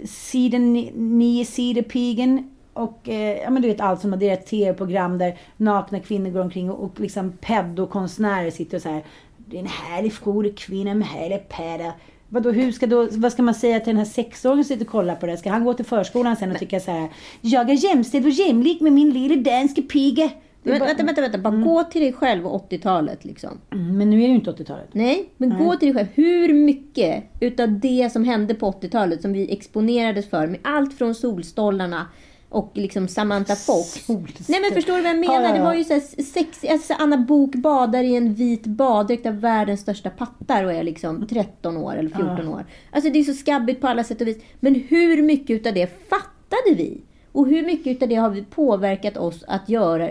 sidan 0.05 0.73
nio 0.95 1.45
sidor 1.45 1.83
pigen. 1.83 2.51
Och 2.73 3.09
eh, 3.09 3.43
ja 3.43 3.51
men 3.51 3.63
du 3.63 3.69
vet 3.69 3.81
allt 3.81 4.01
som 4.01 4.19
det 4.19 4.29
är 4.29 4.35
ett 4.35 4.47
tv-program 4.47 5.19
där 5.19 5.39
nakna 5.57 6.01
kvinnor 6.01 6.31
går 6.31 6.41
omkring 6.41 6.71
och, 6.71 6.85
och 6.85 7.01
liksom 7.01 7.33
pedokonstnärer 7.33 8.51
sitter 8.51 8.77
och 8.77 8.83
så 8.83 8.89
här. 8.89 9.03
Det 9.47 9.57
är 9.57 9.61
en 9.61 9.67
härlig 9.67 10.13
frodig 10.13 10.59
kvinna 10.59 10.95
med 10.95 11.07
härlig 11.09 11.49
päda. 11.49 11.93
Vadå, 12.29 12.51
hur 12.51 12.73
ska 12.73 12.87
då, 12.87 13.09
vad 13.11 13.33
ska 13.33 13.43
man 13.43 13.55
säga 13.55 13.81
till 13.81 13.87
den 13.87 13.97
här 13.97 14.05
sexåringen 14.05 14.65
som 14.65 14.69
sitter 14.75 14.85
och 14.87 14.91
kollar 14.93 15.15
på 15.15 15.27
det? 15.27 15.37
Ska 15.37 15.51
han 15.51 15.65
gå 15.65 15.75
till 15.75 15.85
förskolan 15.85 16.37
sen 16.37 16.51
och 16.51 16.59
tycka 16.59 16.81
så 16.81 16.91
här. 16.91 17.09
Jag 17.41 17.71
är 17.71 17.75
jämställd 17.75 18.25
och 18.27 18.31
jämlik 18.31 18.81
med 18.81 18.93
min 18.93 19.11
lilla 19.11 19.37
danska 19.43 19.83
piga. 19.83 20.31
Men, 20.63 20.79
bara- 20.79 20.87
vänta, 20.87 21.03
vänta, 21.05 21.21
vänta. 21.21 21.39
Bara 21.39 21.57
gå 21.57 21.85
till 21.85 22.01
dig 22.03 22.13
själv 22.13 22.47
och 22.47 22.71
80-talet 22.71 23.25
liksom. 23.25 23.51
Mm, 23.73 23.99
Men 23.99 24.11
nu 24.11 24.17
är 24.17 24.21
det 24.23 24.29
ju 24.29 24.35
inte 24.35 24.51
80-talet. 24.51 24.89
Nej, 24.93 25.29
men 25.37 25.59
gå 25.59 25.77
till 25.77 25.89
dig 25.89 25.95
själv. 25.97 26.09
Hur 26.15 26.55
mycket 26.55 27.25
utav 27.41 27.81
det 27.81 28.13
som 28.13 28.25
hände 28.25 28.55
på 28.55 28.71
80-talet 28.71 29.23
som 29.23 29.33
vi 29.33 29.53
exponerades 29.53 30.31
för 30.31 30.47
med 30.47 30.61
allt 30.63 30.95
från 30.99 31.15
solstolarna 31.15 32.07
och 32.55 32.71
liksom 32.75 33.09
Samantha 33.09 33.57
Fox. 33.57 34.07
Solstol. 34.07 34.45
Nej 34.49 34.61
men 34.61 34.75
förstår 34.75 34.97
du 34.97 35.03
vad 35.03 35.11
jag 35.11 35.19
menar? 35.19 35.35
Ja, 35.35 35.43
ja, 35.43 35.49
ja. 35.49 35.55
Det 35.55 35.65
var 35.65 35.75
ju 35.75 35.85
så 35.85 35.93
här 35.93 36.23
sex, 36.23 36.65
alltså 36.71 36.95
Anna 36.99 37.17
Bok 37.17 37.55
badar 37.55 38.05
i 38.05 38.17
en 38.17 38.35
vit 38.35 38.67
baddräkt 38.67 39.27
av 39.27 39.41
världens 39.41 39.81
största 39.81 40.11
pattar 40.11 40.65
och 40.65 40.73
är 40.73 40.83
liksom 40.83 41.27
13 41.27 41.77
år 41.77 41.97
eller 41.97 42.11
14 42.11 42.49
år. 42.49 42.65
Alltså 42.91 43.11
det 43.11 43.19
är 43.19 43.25
så 43.25 43.35
skabbigt 43.35 43.81
på 43.81 43.89
alla 43.89 44.05
sätt 44.05 44.21
och 44.21 44.27
vis. 44.27 44.43
Men 44.61 44.75
hur 44.75 45.23
mycket 45.23 45.51
utav 45.51 45.75
det 45.75 46.09
fattade 46.09 46.75
vi? 46.77 47.01
Och 47.33 47.49
hur 47.49 47.67
mycket 47.67 47.87
utav 47.87 48.09
det 48.09 48.15
har 48.15 48.31
vi 48.31 48.45
påverkat 48.45 49.17
oss 49.17 49.45
att 49.49 49.69
göra? 49.69 50.09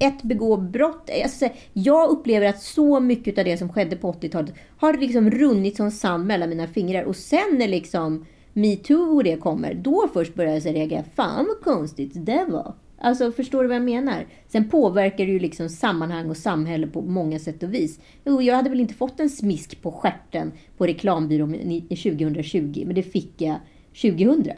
Ett, 0.00 0.22
begå 0.22 0.56
brott. 0.56 1.10
Alltså, 1.24 1.48
jag 1.72 2.10
upplever 2.10 2.46
att 2.46 2.62
så 2.62 3.00
mycket 3.00 3.28
utav 3.28 3.44
det 3.44 3.56
som 3.56 3.72
skedde 3.72 3.96
på 3.96 4.12
80-talet 4.12 4.54
har 4.78 4.94
liksom 4.94 5.30
runnit 5.30 5.76
som 5.76 5.90
sand 5.90 6.26
mellan 6.26 6.48
mina 6.48 6.66
fingrar. 6.66 7.02
Och 7.02 7.16
sen 7.16 7.58
när 7.58 7.68
liksom 7.68 8.26
metoo 8.56 9.14
och 9.16 9.24
det 9.24 9.36
kommer, 9.36 9.74
då 9.74 10.08
först 10.12 10.34
börjar 10.34 10.52
jag 10.54 10.74
reagera. 10.74 11.04
Fan 11.14 11.46
vad 11.46 11.74
konstigt 11.74 12.12
det 12.14 12.46
var. 12.48 12.74
Alltså 12.98 13.32
förstår 13.32 13.62
du 13.62 13.68
vad 13.68 13.76
jag 13.76 13.84
menar? 13.84 14.26
Sen 14.48 14.70
påverkar 14.70 15.26
det 15.26 15.32
ju 15.32 15.38
liksom 15.38 15.68
sammanhang 15.68 16.30
och 16.30 16.36
samhälle 16.36 16.86
på 16.86 17.02
många 17.02 17.38
sätt 17.38 17.62
och 17.62 17.74
vis. 17.74 18.00
Jo, 18.24 18.42
jag 18.42 18.56
hade 18.56 18.70
väl 18.70 18.80
inte 18.80 18.94
fått 18.94 19.20
en 19.20 19.30
smisk 19.30 19.82
på 19.82 19.92
stjärten 19.92 20.52
på 20.76 20.86
reklambyrån 20.86 21.52
2020, 21.88 22.82
men 22.86 22.94
det 22.94 23.02
fick 23.02 23.40
jag 23.40 23.56
2000. 24.02 24.52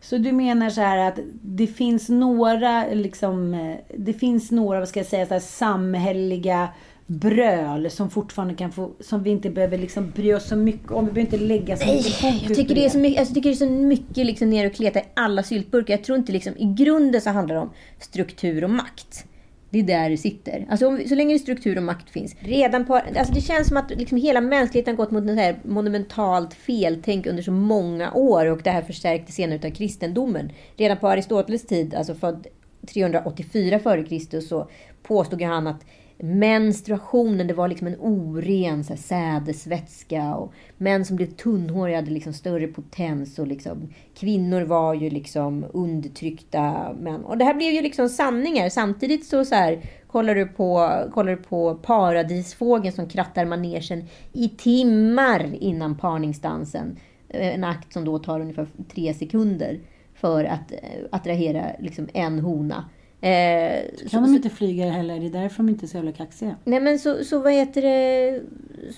Så 0.00 0.18
du 0.18 0.32
menar 0.32 0.70
så 0.70 0.80
här 0.80 1.08
att 1.08 1.18
det 1.42 1.66
finns 1.66 2.08
några, 2.08 2.86
liksom, 2.86 3.54
eh, 3.54 3.76
det 3.96 4.12
finns 4.12 4.50
några, 4.50 4.78
vad 4.78 4.88
ska 4.88 5.00
jag 5.00 5.06
säga, 5.06 5.26
så 5.26 5.34
här 5.34 5.40
samhälleliga 5.40 6.68
bröl 7.06 7.90
som 7.90 8.10
fortfarande 8.10 8.54
kan 8.54 8.72
få, 8.72 8.90
som 9.00 9.22
vi 9.22 9.30
inte 9.30 9.50
behöver 9.50 9.78
liksom 9.78 10.10
bry 10.10 10.34
oss 10.34 10.48
så 10.48 10.56
mycket 10.56 10.90
om. 10.90 11.06
Vi 11.06 11.12
behöver 11.12 11.34
inte 11.34 11.46
lägga 11.46 11.76
så 11.76 11.86
mycket 11.86 12.14
fokus 12.14 12.42
Jag 12.42 12.56
tycker 12.56 12.74
det 12.74 12.84
är 12.84 12.88
så 12.88 12.98
mycket, 12.98 13.18
alltså, 13.18 13.30
jag 13.30 13.34
tycker 13.34 13.50
det 13.50 13.54
är 13.54 13.66
så 13.66 13.86
mycket 13.86 14.26
liksom 14.26 14.50
ner 14.50 14.66
och 14.66 14.74
kleta 14.74 14.98
i 14.98 15.04
alla 15.14 15.42
syltburkar. 15.42 15.94
Jag 15.94 16.04
tror 16.04 16.18
inte 16.18 16.32
liksom, 16.32 16.56
i 16.56 16.64
grunden 16.64 17.20
så 17.20 17.30
handlar 17.30 17.54
det 17.54 17.60
om 17.60 17.70
struktur 17.98 18.64
och 18.64 18.70
makt. 18.70 19.24
Det 19.70 19.78
är 19.78 19.82
där 19.82 20.10
det 20.10 20.16
sitter. 20.16 20.66
Alltså 20.70 20.86
om, 20.86 21.00
så 21.08 21.14
länge 21.14 21.38
struktur 21.38 21.76
och 21.76 21.82
makt 21.82 22.10
finns. 22.10 22.36
Redan 22.38 22.84
på, 22.84 22.94
alltså 22.94 23.34
det 23.34 23.40
känns 23.40 23.68
som 23.68 23.76
att 23.76 23.90
liksom 23.90 24.18
hela 24.18 24.40
mänskligheten 24.40 24.96
gått 24.96 25.10
mot 25.10 25.30
ett 25.30 25.64
monumentalt 25.64 26.54
feltänk 26.54 27.26
under 27.26 27.42
så 27.42 27.52
många 27.52 28.12
år 28.12 28.46
och 28.46 28.60
det 28.62 28.70
här 28.70 28.82
förstärktes 28.82 29.34
senare 29.34 29.68
av 29.68 29.70
kristendomen. 29.70 30.52
Redan 30.76 30.96
på 30.96 31.08
Aristoteles 31.08 31.66
tid, 31.66 31.94
alltså 31.94 32.14
född 32.14 32.46
384 32.86 33.76
f.Kr. 33.76 34.40
så 34.40 34.68
påstod 35.02 35.42
han 35.42 35.66
att 35.66 35.84
menstruationen 36.18 37.46
det 37.46 37.54
var 37.54 37.68
liksom 37.68 37.86
en 37.86 38.00
oren 38.00 38.84
så 38.84 38.92
här, 38.92 39.00
sädesvätska. 39.00 40.34
Och 40.34 40.52
män 40.76 41.04
som 41.04 41.16
blev 41.16 41.26
tunnhåriga 41.26 41.96
hade 41.96 42.10
liksom 42.10 42.32
större 42.32 42.66
potens. 42.66 43.38
Och 43.38 43.46
liksom, 43.46 43.92
kvinnor 44.14 44.62
var 44.62 44.94
ju 44.94 45.10
liksom 45.10 45.64
undertryckta 45.72 46.92
män. 47.00 47.24
Och 47.24 47.38
det 47.38 47.44
här 47.44 47.54
blev 47.54 47.72
ju 47.72 47.82
liksom 47.82 48.08
sanningar. 48.08 48.68
Samtidigt 48.68 49.26
så, 49.26 49.44
så 49.44 49.54
här, 49.54 49.80
kollar, 50.06 50.34
du 50.34 50.46
på, 50.46 50.90
kollar 51.12 51.30
du 51.30 51.42
på 51.42 51.74
paradisfågeln 51.74 52.94
som 52.94 53.08
krattar 53.08 53.44
manegen 53.44 54.04
i 54.32 54.48
timmar 54.48 55.54
innan 55.60 55.98
parningsdansen. 55.98 56.96
Eh, 57.28 57.54
en 57.54 57.64
akt 57.64 57.92
som 57.92 58.04
då 58.04 58.18
tar 58.18 58.40
ungefär 58.40 58.66
tre 58.94 59.14
sekunder 59.14 59.80
för 60.14 60.44
att 60.44 60.72
eh, 60.72 60.78
attrahera 61.10 61.66
liksom 61.78 62.08
en 62.14 62.38
hona. 62.38 62.84
Eh, 63.24 64.08
Kan 64.10 64.22
de 64.22 64.34
inte 64.34 64.50
flyga 64.50 64.90
heller? 64.90 65.20
Det 65.20 65.26
är 65.26 65.30
därför 65.30 65.56
de 65.56 65.68
inte 65.68 65.86
är 65.86 65.88
så 65.88 65.96
jävla 65.96 66.12
kaxiga. 66.12 66.56
Nej 66.64 66.80
men 66.80 66.98
så, 66.98 67.24
så 67.24 67.38
vad 67.38 67.52
heter 67.52 67.82
det, 67.82 68.40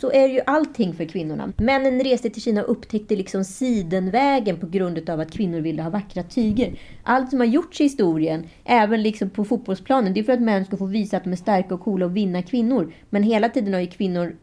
så 0.01 0.13
är 0.13 0.29
ju 0.29 0.41
allting 0.47 0.95
för 0.95 1.05
kvinnorna. 1.05 1.53
Männen 1.57 2.01
reste 2.05 2.31
till 2.31 2.43
Kina 2.43 2.63
och 2.63 2.71
upptäckte 2.71 3.17
liksom 3.17 3.45
sidenvägen 3.45 4.57
på 4.57 4.67
grund 4.67 5.11
av 5.11 5.21
att 5.21 5.31
kvinnor 5.31 5.61
ville 5.61 5.83
ha 5.83 5.91
vackra 5.91 6.23
tyger. 6.23 6.79
Allt 7.03 7.31
som 7.31 7.41
har 7.41 7.47
gjorts 7.47 7.81
i 7.81 7.85
historien, 7.85 8.45
även 8.65 9.03
liksom 9.03 9.31
på 9.31 9.45
fotbollsplanen, 9.45 10.15
det 10.15 10.21
är 10.21 10.25
för 10.25 10.33
att 10.33 10.43
män 10.43 10.65
ska 10.65 10.77
få 10.77 10.87
visa 10.87 11.17
att 11.17 11.25
de 11.25 11.33
är 11.33 11.37
starka 11.37 11.75
och 11.75 11.81
coola 11.81 12.07
och 12.07 12.17
vinna 12.17 12.43
kvinnor. 12.43 12.93
Men 13.11 13.23
hela 13.23 13.49
tiden 13.49 13.75
har 13.75 13.81
ju 13.81 13.87
kvinnor 13.87 14.37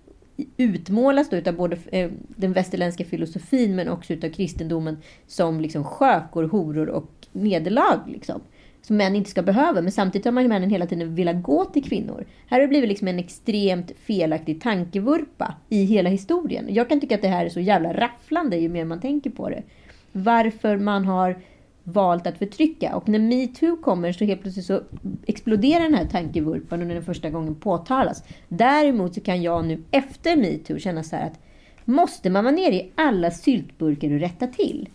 utmålas 0.57 1.29
då 1.29 1.37
utav 1.37 1.55
både 1.55 1.77
eh, 1.91 2.11
den 2.27 2.53
västerländska 2.53 3.05
filosofin 3.05 3.75
men 3.75 3.89
också 3.89 4.13
utav 4.13 4.29
kristendomen 4.29 4.97
som 5.27 5.59
liksom 5.61 5.83
skökor, 5.83 6.43
horor 6.43 6.89
och 6.89 7.11
nederlag. 7.31 7.99
Liksom 8.07 8.41
som 8.87 8.97
män 8.97 9.15
inte 9.15 9.29
ska 9.29 9.41
behöva. 9.41 9.81
Men 9.81 9.91
samtidigt 9.91 10.25
har 10.25 10.31
man 10.31 10.43
ju 10.43 10.49
männen 10.49 10.69
hela 10.69 10.85
tiden 10.85 11.15
velat 11.15 11.43
gå 11.43 11.65
till 11.65 11.83
kvinnor. 11.83 12.25
Här 12.47 12.57
har 12.57 12.61
det 12.61 12.67
blivit 12.67 12.89
liksom 12.89 13.07
en 13.07 13.19
extremt 13.19 13.91
felaktig 14.05 14.61
tankevurpa 14.61 15.55
i 15.69 15.83
hela 15.83 16.09
historien. 16.09 16.65
Jag 16.69 16.89
kan 16.89 16.99
tycka 16.99 17.15
att 17.15 17.21
det 17.21 17.27
här 17.27 17.45
är 17.45 17.49
så 17.49 17.59
jävla 17.59 17.93
rafflande 17.93 18.57
ju 18.57 18.69
mer 18.69 18.85
man 18.85 19.01
tänker 19.01 19.29
på 19.29 19.49
det. 19.49 19.63
Varför 20.11 20.77
man 20.77 21.05
har 21.05 21.35
valt 21.83 22.27
att 22.27 22.37
förtrycka. 22.37 22.95
Och 22.95 23.09
när 23.09 23.19
metoo 23.19 23.77
kommer 23.77 24.11
så 24.11 24.25
helt 24.25 24.41
plötsligt 24.41 24.65
så 24.65 24.81
exploderar 25.25 25.83
den 25.83 25.93
här 25.93 26.05
tankevurpan 26.05 26.81
och 26.81 26.87
när 26.87 26.93
den 26.93 27.03
första 27.03 27.29
gången 27.29 27.55
påtalas. 27.55 28.23
Däremot 28.47 29.13
så 29.13 29.21
kan 29.21 29.41
jag 29.41 29.65
nu 29.65 29.83
efter 29.91 30.35
metoo 30.35 30.79
känna 30.79 31.03
så 31.03 31.15
här 31.15 31.25
att 31.25 31.39
måste 31.85 32.29
man 32.29 32.43
vara 32.43 32.55
nere 32.55 32.75
i 32.75 32.91
alla 32.95 33.31
syltburkar 33.31 34.11
och 34.11 34.19
rätta 34.19 34.47
till? 34.47 34.89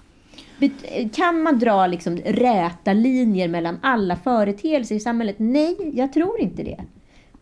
Kan 1.13 1.43
man 1.43 1.59
dra 1.59 1.87
liksom 1.87 2.17
räta 2.17 2.93
linjer 2.93 3.49
mellan 3.49 3.79
alla 3.83 4.17
företeelser 4.17 4.95
i 4.95 5.01
samhället? 5.01 5.37
Nej, 5.39 5.77
jag 5.95 6.13
tror 6.13 6.41
inte 6.41 6.63
det. 6.63 6.85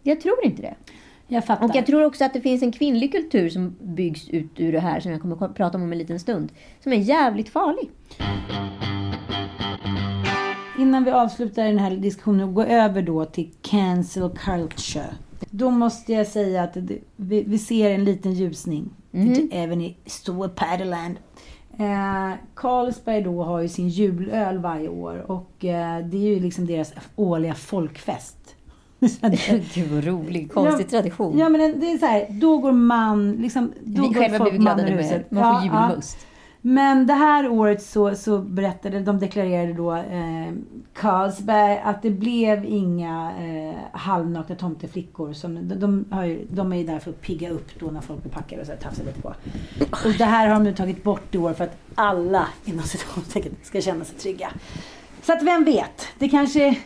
Jag 0.03 0.21
tror 0.21 0.45
inte 0.45 0.63
det. 0.63 0.75
Jag 1.29 1.45
fattar. 1.45 1.65
Och 1.65 1.77
jag 1.77 1.87
tror 1.87 2.05
också 2.05 2.25
att 2.25 2.33
det 2.33 2.41
finns 2.41 2.63
en 2.63 2.73
kvinnlig 2.73 3.13
kultur 3.13 3.49
som 3.49 3.77
byggs 3.81 4.29
ut 4.29 4.61
ur 4.61 4.73
det 4.73 4.81
här, 4.81 5.01
som 5.01 5.13
jag 5.13 5.21
kommer 5.21 5.45
att 5.45 5.55
prata 5.55 5.79
om 5.79 5.85
om 5.85 5.93
en 5.93 5.99
liten 5.99 6.21
stund, 6.21 6.53
som 6.83 6.93
är 6.93 6.97
jävligt 6.97 7.49
farlig. 7.49 7.91
Innan 10.79 11.05
vi 11.05 11.11
avslutar 11.11 11.65
den 11.65 11.79
här 11.79 11.91
diskussionen 11.91 12.49
och 12.49 12.55
går 12.55 12.67
över 12.67 13.03
då 13.03 13.25
till 13.25 13.51
cancel 13.63 14.31
culture. 14.31 15.15
Då 15.51 15.71
måste 15.71 16.13
jag 16.13 16.27
säga 16.27 16.63
att 16.63 16.77
vi, 17.17 17.45
vi 17.47 17.59
ser 17.59 17.91
en 17.91 18.05
liten 18.05 18.33
ljusning. 18.33 18.91
Även 19.53 19.81
i 19.81 19.97
Stora 20.07 20.49
Paderland. 20.49 21.17
Eh, 21.79 22.33
Carlsberg 22.55 23.23
då 23.23 23.43
har 23.43 23.61
ju 23.61 23.69
sin 23.69 23.89
julöl 23.89 24.59
varje 24.59 24.89
år 24.89 25.31
och 25.31 25.65
eh, 25.65 26.07
det 26.07 26.17
är 26.17 26.35
ju 26.35 26.41
liksom 26.41 26.67
deras 26.67 26.93
årliga 27.17 27.55
folkfest. 27.55 28.37
Gud 29.75 29.91
vad 29.91 30.05
rolig, 30.05 30.53
konstig 30.53 30.87
Ja, 30.87 30.91
tradition. 30.91 31.39
Ja 31.39 31.49
men 31.49 31.81
det 31.81 31.93
är 31.93 31.99
så 31.99 32.07
här, 32.07 32.27
då 32.31 32.59
går 32.59 32.73
man, 32.73 33.33
liksom, 33.33 33.73
då 33.81 34.03
Vi 34.03 34.09
går 34.09 34.15
själva 34.15 34.45
blir 34.51 34.59
glada 34.59 34.83
nu 34.85 34.95
man 34.95 35.05
får 35.05 35.39
Ja, 35.39 35.65
ja. 35.65 36.03
Men 36.69 37.07
det 37.07 37.13
här 37.13 37.49
året 37.49 37.83
så, 37.83 38.15
så 38.15 38.39
berättade, 38.39 39.01
de 39.01 39.19
deklarerade 39.19 39.73
då 39.73 39.95
eh, 39.95 40.53
Carlsberg 40.95 41.81
att 41.85 42.03
det 42.03 42.11
blev 42.11 42.65
inga 42.65 43.33
eh, 43.41 43.99
halvnakna 43.99 44.55
tomteflickor. 44.55 45.33
Som, 45.33 45.69
de, 45.69 45.75
de, 45.75 46.05
har 46.11 46.25
ju, 46.25 46.47
de 46.51 46.73
är 46.73 46.77
ju 46.77 46.85
där 46.85 46.99
för 46.99 47.11
att 47.11 47.21
pigga 47.21 47.51
upp 47.51 47.81
då 47.81 47.87
när 47.87 48.01
folk 48.01 48.25
är 48.25 48.29
packade 48.29 48.61
och 48.61 48.67
så 48.67 48.73
här 48.73 48.79
tafsar 48.79 49.05
lite 49.05 49.21
på. 49.21 49.35
Och 49.91 50.13
det 50.19 50.25
här 50.25 50.47
har 50.47 50.55
de 50.55 50.65
nu 50.65 50.75
tagit 50.75 51.03
bort 51.03 51.35
i 51.35 51.39
år 51.39 51.53
för 51.53 51.65
att 51.65 51.77
alla 51.95 52.49
inom 52.65 52.83
citationstecken 52.85 53.53
ska 53.63 53.81
känna 53.81 54.05
sig 54.05 54.19
trygga. 54.19 54.49
Så 55.23 55.33
att 55.33 55.43
vem 55.43 55.65
vet, 55.65 56.07
det 56.19 56.29
kanske 56.29 56.79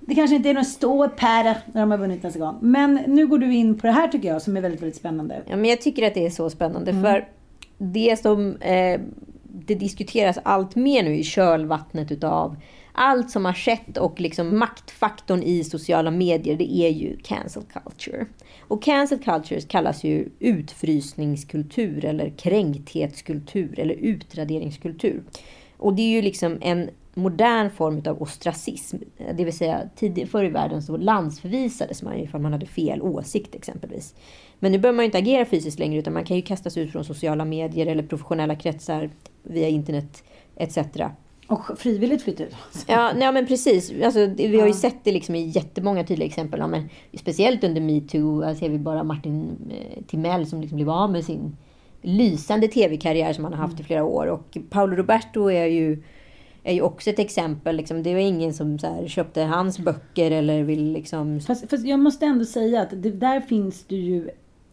det 0.00 0.14
kanske 0.14 0.36
inte 0.36 0.50
är 0.50 0.54
någon 0.54 0.64
stor 0.64 1.08
pärra 1.08 1.56
när 1.72 1.80
de 1.80 1.90
har 1.90 1.98
vunnit 1.98 2.22
nästa 2.22 2.38
gång. 2.38 2.58
Men 2.60 2.94
nu 3.06 3.26
går 3.26 3.38
du 3.38 3.54
in 3.54 3.78
på 3.78 3.86
det 3.86 3.92
här 3.92 4.08
tycker 4.08 4.28
jag 4.28 4.42
som 4.42 4.56
är 4.56 4.60
väldigt, 4.60 4.82
väldigt 4.82 4.98
spännande. 4.98 5.42
Ja, 5.46 5.56
men 5.56 5.64
jag 5.64 5.80
tycker 5.80 6.06
att 6.06 6.14
det 6.14 6.26
är 6.26 6.30
så 6.30 6.50
spännande. 6.50 6.92
För 6.92 7.37
det 7.78 8.18
som 8.22 8.56
eh, 8.56 9.00
det 9.42 9.74
diskuteras 9.74 10.38
allt 10.42 10.76
mer 10.76 11.02
nu 11.02 11.16
i 11.16 11.24
kölvattnet 11.24 12.12
utav 12.12 12.56
allt 13.00 13.30
som 13.30 13.44
har 13.44 13.52
skett 13.52 13.96
och 13.98 14.20
liksom 14.20 14.58
maktfaktorn 14.58 15.42
i 15.42 15.64
sociala 15.64 16.10
medier, 16.10 16.56
det 16.56 16.72
är 16.72 16.88
ju 16.88 17.16
cancel 17.16 17.62
culture. 17.62 18.26
Och 18.60 18.82
cancel 18.82 19.18
culture 19.18 19.60
kallas 19.60 20.04
ju 20.04 20.28
utfrysningskultur 20.38 22.04
eller 22.04 22.30
kränkthetskultur 22.30 23.80
eller 23.80 23.94
utraderingskultur. 23.94 25.22
Och 25.76 25.94
det 25.94 26.02
är 26.02 26.10
ju 26.10 26.22
liksom 26.22 26.58
en 26.60 26.90
modern 27.14 27.70
form 27.70 28.02
av 28.06 28.22
ostracism. 28.22 28.96
Det 29.34 29.44
vill 29.44 29.56
säga, 29.56 29.88
tidigare, 29.96 30.28
förr 30.28 30.44
i 30.44 30.48
världen 30.48 30.82
så 30.82 30.96
landsförvisades 30.96 32.02
man 32.02 32.18
ju 32.18 32.24
ifall 32.24 32.40
man 32.40 32.52
hade 32.52 32.66
fel 32.66 33.02
åsikt 33.02 33.54
exempelvis. 33.54 34.14
Men 34.58 34.72
nu 34.72 34.78
behöver 34.78 34.96
man 34.96 35.02
ju 35.02 35.06
inte 35.06 35.18
agera 35.18 35.44
fysiskt 35.44 35.78
längre 35.78 35.98
utan 35.98 36.12
man 36.12 36.24
kan 36.24 36.36
ju 36.36 36.42
kastas 36.42 36.76
ut 36.76 36.92
från 36.92 37.04
sociala 37.04 37.44
medier 37.44 37.86
eller 37.86 38.02
professionella 38.02 38.54
kretsar 38.54 39.10
via 39.42 39.68
internet 39.68 40.22
etc. 40.56 40.78
Och 41.48 41.78
frivilligt 41.78 42.22
flytta 42.22 42.44
ut. 42.44 42.54
Ja, 42.86 43.12
nej, 43.16 43.32
men 43.32 43.46
precis. 43.46 43.92
Alltså, 44.04 44.26
vi 44.26 44.60
har 44.60 44.66
ju 44.66 44.72
sett 44.72 45.04
det 45.04 45.12
liksom 45.12 45.34
i 45.34 45.46
jättemånga 45.46 46.04
tydliga 46.04 46.26
exempel. 46.26 46.60
Ja, 46.60 46.66
men 46.66 46.88
speciellt 47.14 47.64
under 47.64 47.80
metoo 47.80 48.42
här 48.42 48.54
ser 48.54 48.68
vi 48.68 48.78
bara 48.78 49.02
Martin 49.02 49.56
eh, 49.70 50.02
Timell 50.06 50.46
som 50.46 50.60
liksom 50.60 50.76
blev 50.76 50.90
av 50.90 51.12
med 51.12 51.24
sin 51.24 51.56
lysande 52.02 52.68
tv-karriär 52.68 53.32
som 53.32 53.44
han 53.44 53.52
har 53.52 53.60
haft 53.60 53.80
i 53.80 53.84
flera 53.84 54.04
år. 54.04 54.26
Och 54.26 54.58
Paolo 54.70 54.96
Roberto 54.96 55.50
är 55.50 55.66
ju, 55.66 56.02
är 56.62 56.74
ju 56.74 56.80
också 56.80 57.10
ett 57.10 57.18
exempel. 57.18 57.76
Liksom. 57.76 58.02
Det 58.02 58.14
var 58.14 58.20
ingen 58.20 58.54
som 58.54 58.78
här, 58.82 59.08
köpte 59.08 59.42
hans 59.42 59.78
böcker 59.78 60.30
eller 60.30 60.62
vill 60.62 60.92
liksom... 60.92 61.40
Fast, 61.40 61.70
fast 61.70 61.86
jag 61.86 62.00
måste 62.00 62.26
ändå 62.26 62.44
säga 62.44 62.82
att 62.82 62.90
det, 63.02 63.10
där 63.10 63.40
finns 63.40 63.84
det 63.84 63.96
ju 63.96 64.30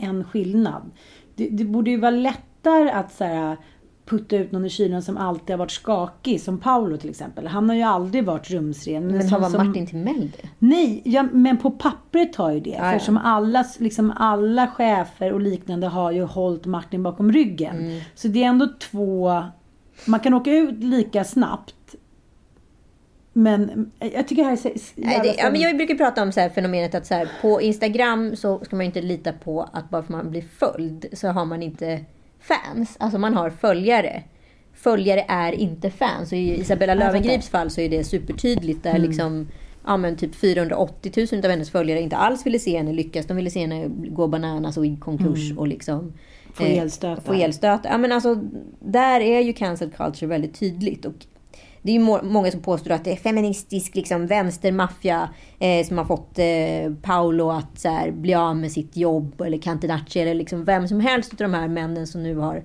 en 0.10 0.24
skillnad. 0.24 0.92
Det, 1.36 1.50
det 1.50 1.66
borde 1.66 1.92
ju 1.92 1.98
vara 1.98 2.12
lättare 2.12 2.90
att 2.90 3.14
så 3.14 3.24
här, 3.24 3.58
putta 4.06 4.38
ut 4.38 4.52
någon 4.52 4.66
i 4.66 4.70
kylen 4.70 5.02
som 5.02 5.18
alltid 5.18 5.50
har 5.50 5.58
varit 5.58 5.72
skakig, 5.72 6.42
som 6.42 6.58
Paolo 6.58 6.98
till 6.98 7.10
exempel. 7.10 7.48
Han 7.48 7.70
har 7.70 7.76
ju 7.76 7.82
aldrig 7.82 8.26
varit 8.26 8.50
rumsren. 8.50 9.08
Men 9.08 9.30
som, 9.30 9.44
har 9.44 9.50
som, 9.50 9.68
Martin 9.68 9.88
Timell 9.88 10.32
det? 10.42 10.50
Nej, 10.60 11.02
ja, 11.06 11.24
men 11.32 11.58
på 11.58 11.72
pappret 11.72 12.36
har 12.36 12.52
ju 12.52 12.60
det. 12.60 12.70
Ja, 12.70 12.86
ja. 12.86 12.92
För 12.92 13.06
som 13.06 13.18
alla, 13.18 13.66
liksom 13.80 14.14
alla 14.16 14.68
chefer 14.68 15.34
och 15.34 15.42
liknande 15.42 15.88
har 15.88 16.12
ju 16.12 16.24
hållit 16.24 16.66
Martin 16.66 17.04
bakom 17.04 17.32
ryggen. 17.32 17.78
Mm. 17.78 18.02
Så 18.16 18.28
det 18.28 18.44
är 18.44 18.48
ändå 18.48 18.68
två... 18.80 19.44
Man 20.08 20.20
kan 20.20 20.34
åka 20.34 20.52
ut 20.52 20.84
lika 20.84 21.24
snabbt. 21.24 21.96
Men 23.38 23.92
jag 24.00 24.28
tycker 24.28 24.44
det 24.44 24.50
här 24.50 24.52
är 24.52 24.56
så 24.56 24.70
Nej, 24.96 25.20
det, 25.24 25.36
ja, 25.38 25.50
men 25.52 25.62
jag 25.62 25.78
brukar 25.78 25.96
prata 25.96 26.24
om 26.24 26.32
så 26.32 26.40
här 26.40 26.50
fenomenet 26.50 26.96
att 26.96 27.06
så 27.06 27.14
här, 27.14 27.30
på 27.42 27.62
Instagram 27.62 28.36
så 28.36 28.60
ska 28.66 28.76
man 28.76 28.86
inte 28.86 29.02
lita 29.02 29.34
på 29.34 29.70
att 29.74 29.90
bara 29.90 30.04
för 30.04 30.12
man 30.14 30.30
blir 30.32 30.44
följd 30.60 31.06
så 31.14 31.28
har 31.28 31.46
man 31.46 31.64
inte 31.64 32.00
fans. 32.40 32.96
Alltså 33.00 33.20
man 33.20 33.34
har 33.34 33.50
följare. 33.50 34.24
Följare 34.74 35.26
är 35.28 35.52
inte 35.52 35.92
fans. 35.92 36.32
Och 36.32 36.38
i 36.38 36.60
Isabella. 36.60 36.94
Lövengrips 36.94 37.50
fall 37.50 37.70
så 37.70 37.82
är 37.82 37.90
det 37.90 38.04
supertydligt. 38.04 38.84
Där 38.84 38.96
Mm. 38.96 39.02
liksom, 39.02 39.48
ja, 39.86 39.98
men 39.98 40.18
typ 40.18 40.36
480 40.36 41.28
000 41.32 41.46
av 41.46 41.52
hennes 41.52 41.72
följare 41.72 42.02
inte 42.02 42.18
alls 42.18 42.46
ville 42.46 42.60
se 42.60 42.78
henne 42.78 42.94
lyckas. 42.94 43.26
De 43.26 43.38
ville 43.38 43.50
se 43.50 43.60
henne 43.60 43.88
gå 43.88 44.28
bananas 44.28 44.78
och 44.78 44.86
i 44.86 44.98
konkurs 44.98 45.52
och 45.58 45.68
liksom 45.68 46.00
Mm. 46.00 46.14
Få 46.54 46.64
eh, 46.64 46.82
elstötar. 46.82 47.22
Få 47.22 47.34
elstötar. 47.34 47.90
Ja, 47.90 47.98
men 47.98 48.12
alltså, 48.12 48.36
där 48.80 49.22
är 49.22 49.40
ju 49.42 49.54
cancel 49.54 49.92
culture 49.92 50.28
väldigt 50.28 50.60
tydligt. 50.60 51.06
Och 51.06 51.26
det 51.86 51.92
är 51.92 51.94
ju 51.94 52.00
må- 52.00 52.24
många 52.24 52.52
som 52.52 52.62
påstår 52.62 52.92
att 52.92 53.04
det 53.04 53.12
är 53.12 53.16
feministisk 53.16 53.96
liksom, 53.96 54.28
vänstermaffia 54.28 55.30
eh, 55.60 55.86
som 55.86 55.98
har 55.98 56.06
fått 56.06 56.40
eh, 56.40 56.94
Paolo 57.02 57.50
att 57.50 57.80
så 57.80 57.90
här, 57.90 58.12
bli 58.12 58.34
av 58.34 58.58
med 58.58 58.72
sitt 58.72 58.98
jobb 58.98 59.42
eller 59.42 59.58
Cantenacci 59.58 60.20
eller 60.20 60.34
liksom 60.34 60.66
vem 60.66 60.88
som 60.88 61.00
helst 61.00 61.32
av 61.32 61.38
de 61.38 61.54
här 61.54 61.68
männen 61.68 62.08
som 62.08 62.24
nu 62.24 62.36
har 62.36 62.64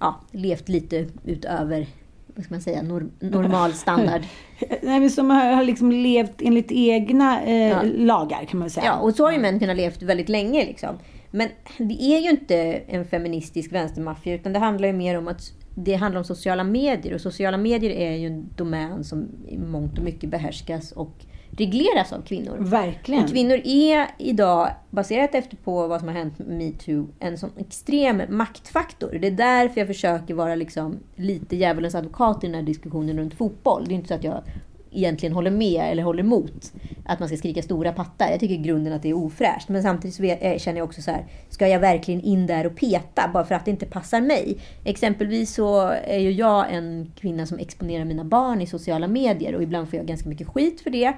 ja, 0.00 0.20
levt 0.32 0.68
lite 0.68 1.06
utöver 1.24 1.86
vad 2.34 2.44
ska 2.44 2.54
man 2.54 2.60
säga, 2.60 2.82
nor- 2.82 3.10
normal 3.20 3.72
standard. 3.72 4.22
Nej, 4.82 5.00
men 5.00 5.10
som 5.10 5.30
har, 5.30 5.52
har 5.52 5.64
liksom 5.64 5.92
levt 5.92 6.42
enligt 6.42 6.70
egna 6.72 7.42
eh, 7.42 7.68
Ja. 7.68 7.82
lagar 7.84 8.44
kan 8.44 8.60
man 8.60 8.70
säga. 8.70 8.86
Ja, 8.86 8.96
och 8.98 9.14
så 9.14 9.24
har 9.24 9.32
ju 9.32 9.38
män 9.38 9.58
kunnat 9.58 9.76
levt 9.76 10.02
väldigt 10.02 10.28
länge. 10.28 10.64
Liksom. 10.64 10.98
Men 11.30 11.48
det 11.78 12.02
är 12.02 12.18
ju 12.20 12.30
inte 12.30 12.56
en 12.88 13.04
feministisk 13.04 13.72
vänstermaffia, 13.72 14.34
utan 14.34 14.52
det 14.52 14.58
handlar 14.58 14.88
ju 14.88 14.94
mer 14.94 15.18
om 15.18 15.28
att 15.28 15.52
det 15.84 15.94
handlar 15.94 16.18
om 16.18 16.24
sociala 16.24 16.64
medier. 16.64 17.14
Och 17.14 17.20
sociala 17.20 17.56
medier 17.56 17.90
är 17.90 18.16
ju 18.16 18.26
en 18.26 18.48
domän 18.56 19.04
som 19.04 19.28
i 19.48 19.58
mångt 19.58 19.98
och 19.98 20.04
mycket 20.04 20.30
behärskas 20.30 20.92
och 20.92 21.12
regleras 21.50 22.12
av 22.12 22.22
kvinnor. 22.22 22.56
Verkligen. 22.58 23.24
Och 23.24 23.30
kvinnor 23.30 23.60
är 23.64 24.06
idag, 24.18 24.70
baserat 24.90 25.34
efter 25.34 25.56
på 25.56 25.86
vad 25.86 26.00
som 26.00 26.08
har 26.08 26.14
hänt 26.14 26.38
med 26.38 26.48
metoo, 26.48 27.08
en 27.18 27.38
sån 27.38 27.50
extrem 27.56 28.22
maktfaktor. 28.28 29.18
Det 29.20 29.26
är 29.26 29.30
därför 29.30 29.80
jag 29.80 29.88
försöker 29.88 30.34
vara 30.34 30.54
liksom 30.54 30.96
lite 31.16 31.56
djävulens 31.56 31.94
advokat 31.94 32.44
i 32.44 32.46
den 32.46 32.54
här 32.54 32.62
diskussionen 32.62 33.18
runt 33.18 33.34
fotboll. 33.34 33.84
Det 33.86 33.92
är 33.92 33.96
inte 33.96 34.08
så 34.08 34.14
att 34.14 34.24
jag 34.24 34.42
egentligen 34.92 35.32
håller 35.32 35.50
med 35.50 35.92
eller 35.92 36.02
håller 36.02 36.22
emot 36.22 36.72
att 37.04 37.18
man 37.18 37.28
ska 37.28 37.36
skrika 37.36 37.62
stora 37.62 37.92
pattar. 37.92 38.30
Jag 38.30 38.40
tycker 38.40 38.54
i 38.54 38.58
grunden 38.58 38.92
att 38.92 39.02
det 39.02 39.08
är 39.10 39.16
ofräscht. 39.16 39.68
Men 39.68 39.82
samtidigt 39.82 40.14
så 40.16 40.24
eh, 40.24 40.58
känner 40.58 40.78
jag 40.78 40.88
också 40.88 41.02
så 41.02 41.10
här, 41.10 41.26
ska 41.48 41.68
jag 41.68 41.80
verkligen 41.80 42.20
in 42.20 42.46
där 42.46 42.66
och 42.66 42.76
peta 42.76 43.30
bara 43.32 43.44
för 43.44 43.54
att 43.54 43.64
det 43.64 43.70
inte 43.70 43.86
passar 43.86 44.20
mig? 44.20 44.58
Exempelvis 44.84 45.54
så 45.54 45.80
är 45.88 46.18
ju 46.18 46.32
jag 46.32 46.74
en 46.74 47.12
kvinna 47.20 47.46
som 47.46 47.58
exponerar 47.58 48.04
mina 48.04 48.24
barn 48.24 48.60
i 48.60 48.66
sociala 48.66 49.08
medier 49.08 49.54
och 49.54 49.62
ibland 49.62 49.90
får 49.90 49.96
jag 49.96 50.06
ganska 50.06 50.28
mycket 50.28 50.48
skit 50.48 50.80
för 50.80 50.90
det. 50.90 51.14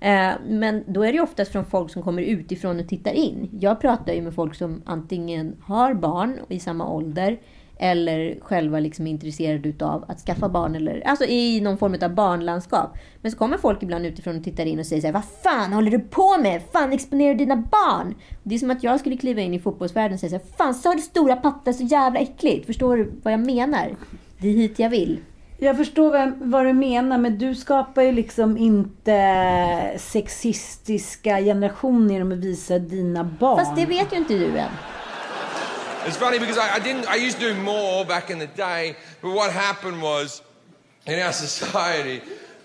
Eh, 0.00 0.32
men 0.48 0.84
då 0.86 1.02
är 1.02 1.12
det 1.12 1.20
oftast 1.20 1.52
från 1.52 1.64
folk 1.64 1.90
som 1.90 2.02
kommer 2.02 2.22
utifrån 2.22 2.80
och 2.80 2.88
tittar 2.88 3.12
in. 3.12 3.48
Jag 3.60 3.80
pratar 3.80 4.12
ju 4.12 4.22
med 4.22 4.34
folk 4.34 4.54
som 4.54 4.82
antingen 4.84 5.56
har 5.62 5.94
barn 5.94 6.38
i 6.48 6.60
samma 6.60 6.88
ålder 6.88 7.38
eller 7.78 8.40
själva 8.40 8.80
liksom 8.80 9.06
är 9.06 9.10
intresserade 9.10 9.68
utav 9.68 10.04
att 10.08 10.20
skaffa 10.20 10.48
barn 10.48 10.74
eller 10.74 11.06
alltså 11.06 11.24
i 11.24 11.60
någon 11.60 11.78
form 11.78 11.96
av 12.02 12.14
barnlandskap. 12.14 12.96
Men 13.22 13.32
så 13.32 13.38
kommer 13.38 13.58
folk 13.58 13.82
ibland 13.82 14.06
utifrån 14.06 14.36
och 14.36 14.44
tittar 14.44 14.66
in 14.66 14.78
och 14.78 14.86
säger 14.86 15.00
så 15.00 15.06
här, 15.06 15.14
vad 15.14 15.24
fan 15.42 15.72
håller 15.72 15.90
du 15.90 16.00
på 16.00 16.36
med? 16.38 16.62
Fan 16.72 16.92
exponerar 16.92 17.34
du 17.34 17.38
dina 17.38 17.56
barn? 17.56 18.14
Det 18.42 18.54
är 18.54 18.58
som 18.58 18.70
att 18.70 18.82
jag 18.82 19.00
skulle 19.00 19.16
kliva 19.16 19.40
in 19.40 19.54
i 19.54 19.58
fotbollsvärlden 19.58 20.14
och 20.14 20.20
säga 20.20 20.30
så 20.30 20.36
här, 20.36 20.56
fan 20.56 20.74
sa 20.74 20.94
du 20.94 21.00
stora 21.00 21.36
pattar 21.36 21.72
så 21.72 21.84
jävla 21.84 22.20
äckligt? 22.20 22.66
Förstår 22.66 22.96
du 22.96 23.12
vad 23.22 23.32
jag 23.32 23.46
menar? 23.46 23.96
Det 24.38 24.48
är 24.48 24.52
hit 24.52 24.78
jag 24.78 24.90
vill. 24.90 25.18
Jag 25.58 25.76
förstår 25.76 26.10
vem, 26.10 26.34
vad 26.50 26.66
du 26.66 26.72
menar, 26.72 27.18
men 27.18 27.38
du 27.38 27.54
skapar 27.54 28.02
ju 28.02 28.12
liksom 28.12 28.56
inte 28.56 29.94
sexistiska 29.98 31.38
generationer 31.38 32.14
genom 32.14 32.32
att 32.32 32.38
visa 32.38 32.78
dina 32.78 33.24
barn. 33.24 33.58
Fast 33.58 33.76
det 33.76 33.86
vet 33.86 34.12
ju 34.12 34.16
inte 34.16 34.34
du 34.34 34.58
än. 34.58 34.70
It's 36.06 36.18
funny 36.18 36.38
because 36.38 36.58
I, 36.58 36.74
I 36.74 36.78
didn't. 36.80 37.08
I 37.08 37.14
used 37.14 37.38
to 37.40 37.54
do 37.54 37.60
more 37.62 38.04
back 38.04 38.28
in 38.28 38.38
the 38.38 38.46
day, 38.46 38.94
but 39.22 39.30
what 39.30 39.50
happened 39.50 40.02
was, 40.02 40.42
in 41.06 41.18
our 41.18 41.32
society, 41.46 42.20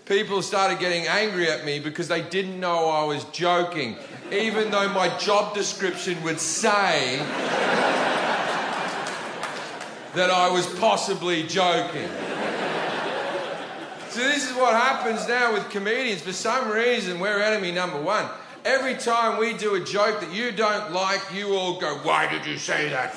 people 0.06 0.42
started 0.42 0.78
getting 0.80 1.08
angry 1.08 1.50
at 1.50 1.64
me 1.64 1.80
because 1.80 2.10
they 2.10 2.22
didn't 2.22 2.60
know 2.60 2.90
I 2.90 3.06
was 3.06 3.24
joking, 3.26 3.96
even 4.30 4.72
though 4.72 4.90
my 4.90 5.16
job 5.18 5.54
description 5.54 6.22
would 6.24 6.42
say 6.42 7.18
that 10.16 10.30
I 10.30 10.50
was 10.52 10.68
possibly 10.78 11.44
joking. 11.44 12.10
So 14.10 14.20
this 14.22 14.50
is 14.50 14.58
what 14.58 14.74
happens 14.74 15.28
now 15.30 15.54
with 15.54 15.70
comedians. 15.70 16.22
For 16.22 16.34
some 16.34 16.70
reason, 16.70 17.20
we're 17.22 17.40
enemy 17.40 17.72
number 17.72 18.02
one. 18.02 18.26
Every 18.66 18.96
time 18.96 19.40
we 19.40 19.54
do 19.54 19.76
a 19.76 19.80
joke 19.80 20.20
that 20.20 20.34
you 20.34 20.52
don't 20.52 20.92
like, 20.92 21.22
you 21.34 21.56
all 21.56 21.80
go, 21.80 22.00
"Why 22.00 22.30
did 22.30 22.46
you 22.46 22.58
say 22.58 22.90
that?" 22.90 23.16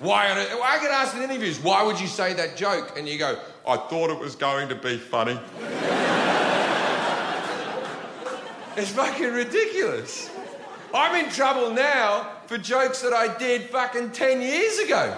Why? 0.00 0.26
I 0.30 0.78
get 0.80 0.90
asked 0.90 1.16
in 1.16 1.22
interviews, 1.22 1.58
"Why 1.60 1.82
would 1.82 1.98
you 2.00 2.06
say 2.06 2.32
that 2.34 2.56
joke?" 2.56 2.92
And 2.96 3.08
you 3.08 3.18
go, 3.18 3.38
"I 3.66 3.76
thought 3.76 4.10
it 4.10 4.18
was 4.18 4.36
going 4.36 4.68
to 4.68 4.74
be 4.74 4.96
funny." 4.96 5.38
it's 8.76 8.90
fucking 8.92 9.32
ridiculous. 9.32 10.30
I'm 10.94 11.24
in 11.24 11.30
trouble 11.30 11.72
now 11.72 12.30
for 12.46 12.56
jokes 12.56 13.02
that 13.02 13.12
I 13.12 13.36
did 13.36 13.68
fucking 13.70 14.12
10 14.12 14.40
years 14.40 14.78
ago. 14.78 15.14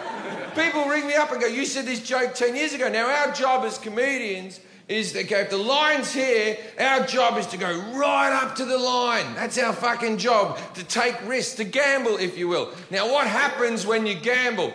People 0.57 0.87
ring 0.87 1.07
me 1.07 1.15
up 1.15 1.31
and 1.31 1.41
go, 1.41 1.47
You 1.47 1.65
said 1.65 1.87
this 1.87 2.01
joke 2.01 2.35
10 2.35 2.57
years 2.57 2.73
ago. 2.73 2.89
Now, 2.89 3.09
our 3.09 3.33
job 3.33 3.65
as 3.65 3.79
comedians 3.79 4.61
is 4.91 5.13
that 5.13 5.27
okay, 5.27 5.43
if 5.43 5.51
the 5.51 5.57
line's 5.57 6.13
here, 6.13 6.59
our 6.79 7.07
job 7.07 7.39
is 7.39 7.47
to 7.47 7.57
go 7.57 7.73
right 7.93 8.33
up 8.43 8.57
to 8.57 8.65
the 8.65 8.77
line. 8.77 9.35
That's 9.37 9.57
our 9.57 9.73
fucking 9.73 10.19
job, 10.19 10.59
to 10.75 10.83
take 10.83 11.15
risks, 11.29 11.55
to 11.55 11.65
gamble, 11.65 12.17
if 12.17 12.37
you 12.37 12.49
will. 12.49 12.73
Now, 12.91 13.11
what 13.11 13.29
happens 13.29 13.87
when 13.87 14.05
you 14.05 14.17
gamble? 14.17 14.73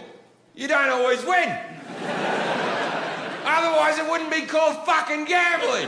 You 0.55 0.69
don't 0.69 0.89
always 0.89 1.23
win. 1.25 2.64
Otherwise, 3.45 3.97
it 3.97 4.09
wouldn't 4.09 4.31
be 4.31 4.41
called 4.41 4.85
fucking 4.85 5.25
gambling. 5.25 5.87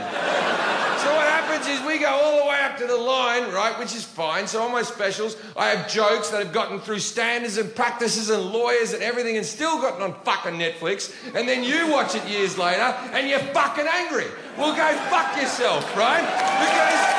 So 0.98 1.14
what 1.14 1.26
happens 1.26 1.66
is 1.66 1.84
we 1.86 1.98
go 1.98 2.08
all 2.08 2.38
the 2.38 2.48
way 2.48 2.60
up 2.62 2.76
to 2.78 2.86
the 2.86 2.96
line, 2.96 3.50
right, 3.52 3.76
which 3.78 3.94
is 3.94 4.04
fine. 4.04 4.46
So 4.46 4.62
on 4.62 4.72
my 4.72 4.82
specials, 4.82 5.36
I 5.56 5.68
have 5.68 5.90
jokes 5.90 6.30
that 6.30 6.44
have 6.44 6.52
gotten 6.52 6.80
through 6.80 7.00
standards 7.00 7.56
and 7.56 7.74
practices 7.74 8.30
and 8.30 8.42
lawyers 8.52 8.92
and 8.92 9.02
everything 9.02 9.36
and 9.36 9.46
still 9.46 9.80
gotten 9.80 10.02
on 10.02 10.14
fucking 10.22 10.54
Netflix. 10.54 11.12
And 11.34 11.48
then 11.48 11.64
you 11.64 11.90
watch 11.90 12.14
it 12.14 12.26
years 12.28 12.58
later 12.58 12.94
and 13.12 13.28
you're 13.28 13.38
fucking 13.38 13.86
angry. 13.86 14.26
Well, 14.56 14.74
go 14.74 14.96
fuck 15.08 15.36
yourself, 15.36 15.96
right? 15.96 16.22
Because... 16.60 17.18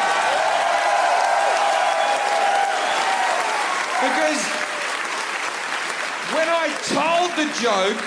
Because 4.00 4.42
when 6.32 6.48
I 6.48 6.70
told 6.88 7.36
the 7.36 7.48
joke, 7.60 8.00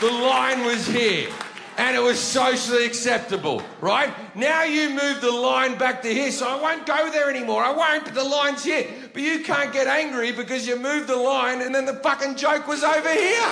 the 0.00 0.10
line 0.10 0.64
was 0.66 0.86
here. 0.86 1.30
And 1.76 1.96
it 1.96 2.00
was 2.00 2.20
socially 2.20 2.86
acceptable, 2.86 3.62
right? 3.80 4.10
Now 4.36 4.62
you 4.62 4.90
move 4.90 5.20
the 5.20 5.30
line 5.30 5.76
back 5.76 6.02
to 6.02 6.08
here, 6.08 6.30
so 6.30 6.46
I 6.46 6.60
won't 6.60 6.86
go 6.86 7.10
there 7.10 7.28
anymore. 7.28 7.64
I 7.64 7.72
won't, 7.72 8.04
but 8.04 8.14
the 8.14 8.22
line's 8.22 8.62
here. 8.62 8.86
But 9.12 9.22
you 9.22 9.40
can't 9.42 9.72
get 9.72 9.86
angry 9.86 10.30
because 10.32 10.68
you 10.68 10.76
moved 10.76 11.08
the 11.08 11.16
line 11.16 11.62
and 11.62 11.74
then 11.74 11.84
the 11.84 11.94
fucking 11.94 12.36
joke 12.36 12.68
was 12.68 12.84
over 12.84 13.12
here. 13.12 13.50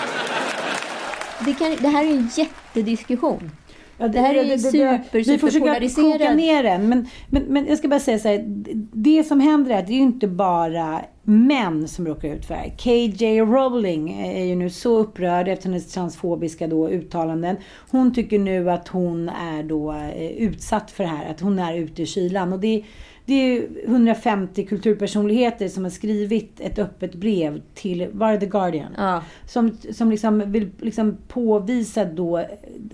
Det, 1.45 1.55
kan, 1.55 1.77
det 1.77 1.89
här 1.89 2.05
är 2.05 2.11
en 2.11 2.31
jättediskussion. 2.35 3.51
Ja, 3.99 4.09
Det 4.09 4.21
här 4.21 4.35
är 4.35 4.45
ju 4.45 4.59
super, 4.59 5.03
Vi 5.13 5.39
får 5.39 5.47
försöka 5.47 5.89
koka 6.03 6.35
ner 6.35 6.63
den. 6.63 6.89
Men, 6.89 7.07
men, 7.29 7.43
men 7.43 7.67
jag 7.67 7.79
ska 7.79 7.89
bara 7.89 8.01
säga 8.01 8.19
så 8.19 8.29
här. 8.29 8.45
Det 8.93 9.25
som 9.25 9.41
händer 9.41 9.71
är 9.71 9.79
att 9.79 9.87
det 9.87 9.93
är 9.93 9.97
ju 9.97 10.03
inte 10.03 10.29
bara 10.29 11.01
män 11.23 11.89
som 11.89 12.07
råkar 12.07 12.29
ut 12.29 12.45
för 12.45 12.55
det 12.55 12.61
här. 12.61 12.77
KJ 12.79 13.41
Rowling 13.41 14.23
är 14.23 14.45
ju 14.45 14.55
nu 14.55 14.71
så 14.71 14.99
upprörd 14.99 15.49
efter 15.49 15.69
hennes 15.69 15.93
transfobiska 15.93 16.67
då 16.67 16.89
uttalanden. 16.89 17.57
Hon 17.91 18.15
tycker 18.15 18.39
nu 18.39 18.71
att 18.71 18.89
hon 18.89 19.29
är 19.29 19.63
då 19.63 19.93
eh, 19.93 20.31
utsatt 20.31 20.91
för 20.91 21.05
det 21.05 21.11
här. 21.11 21.31
Att 21.31 21.41
hon 21.41 21.59
är 21.59 21.75
ute 21.75 22.03
i 22.03 22.07
kylan. 22.07 22.53
Och 22.53 22.61
det, 22.61 22.83
det 23.25 23.35
är 23.35 23.47
ju 23.47 23.83
150 23.85 24.67
kulturpersonligheter 24.67 25.69
som 25.69 25.85
har 25.85 25.91
skrivit 25.91 26.61
ett 26.61 26.79
öppet 26.79 27.15
brev 27.15 27.63
till, 27.75 28.09
var 28.13 28.37
The 28.37 28.47
Guardian? 28.47 28.93
Ja. 28.97 29.23
Som, 29.47 29.77
som 29.93 30.11
liksom 30.11 30.53
vill 30.53 30.71
liksom 30.81 31.17
påvisa 31.29 32.05
då 32.05 32.45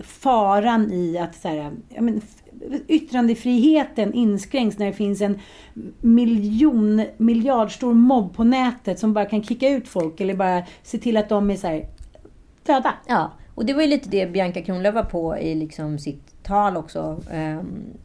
faran 0.03 0.91
i 0.91 1.17
att 1.17 1.35
så 1.35 1.47
här, 1.47 1.71
ja, 1.89 2.01
men, 2.01 2.21
yttrandefriheten 2.87 4.13
inskränks 4.13 4.77
när 4.77 4.85
det 4.85 4.93
finns 4.93 5.21
en 5.21 5.39
miljon, 6.01 7.05
miljardstor 7.17 7.93
mobb 7.93 8.35
på 8.35 8.43
nätet 8.43 8.99
som 8.99 9.13
bara 9.13 9.25
kan 9.25 9.43
kicka 9.43 9.69
ut 9.69 9.87
folk 9.87 10.21
eller 10.21 10.35
bara 10.35 10.63
se 10.83 10.97
till 10.97 11.17
att 11.17 11.29
de 11.29 11.49
är 11.49 11.55
så 11.55 11.67
här, 11.67 11.87
döda. 12.63 12.93
Ja, 13.07 13.31
och 13.55 13.65
det 13.65 13.73
var 13.73 13.81
ju 13.81 13.87
lite 13.87 14.09
det 14.09 14.31
Bianca 14.31 14.61
Kronlöf 14.61 14.95
var 14.95 15.03
på 15.03 15.37
i 15.37 15.55
liksom 15.55 15.99
sitt 15.99 16.43
tal 16.43 16.77
också 16.77 17.21
eh, 17.31 17.59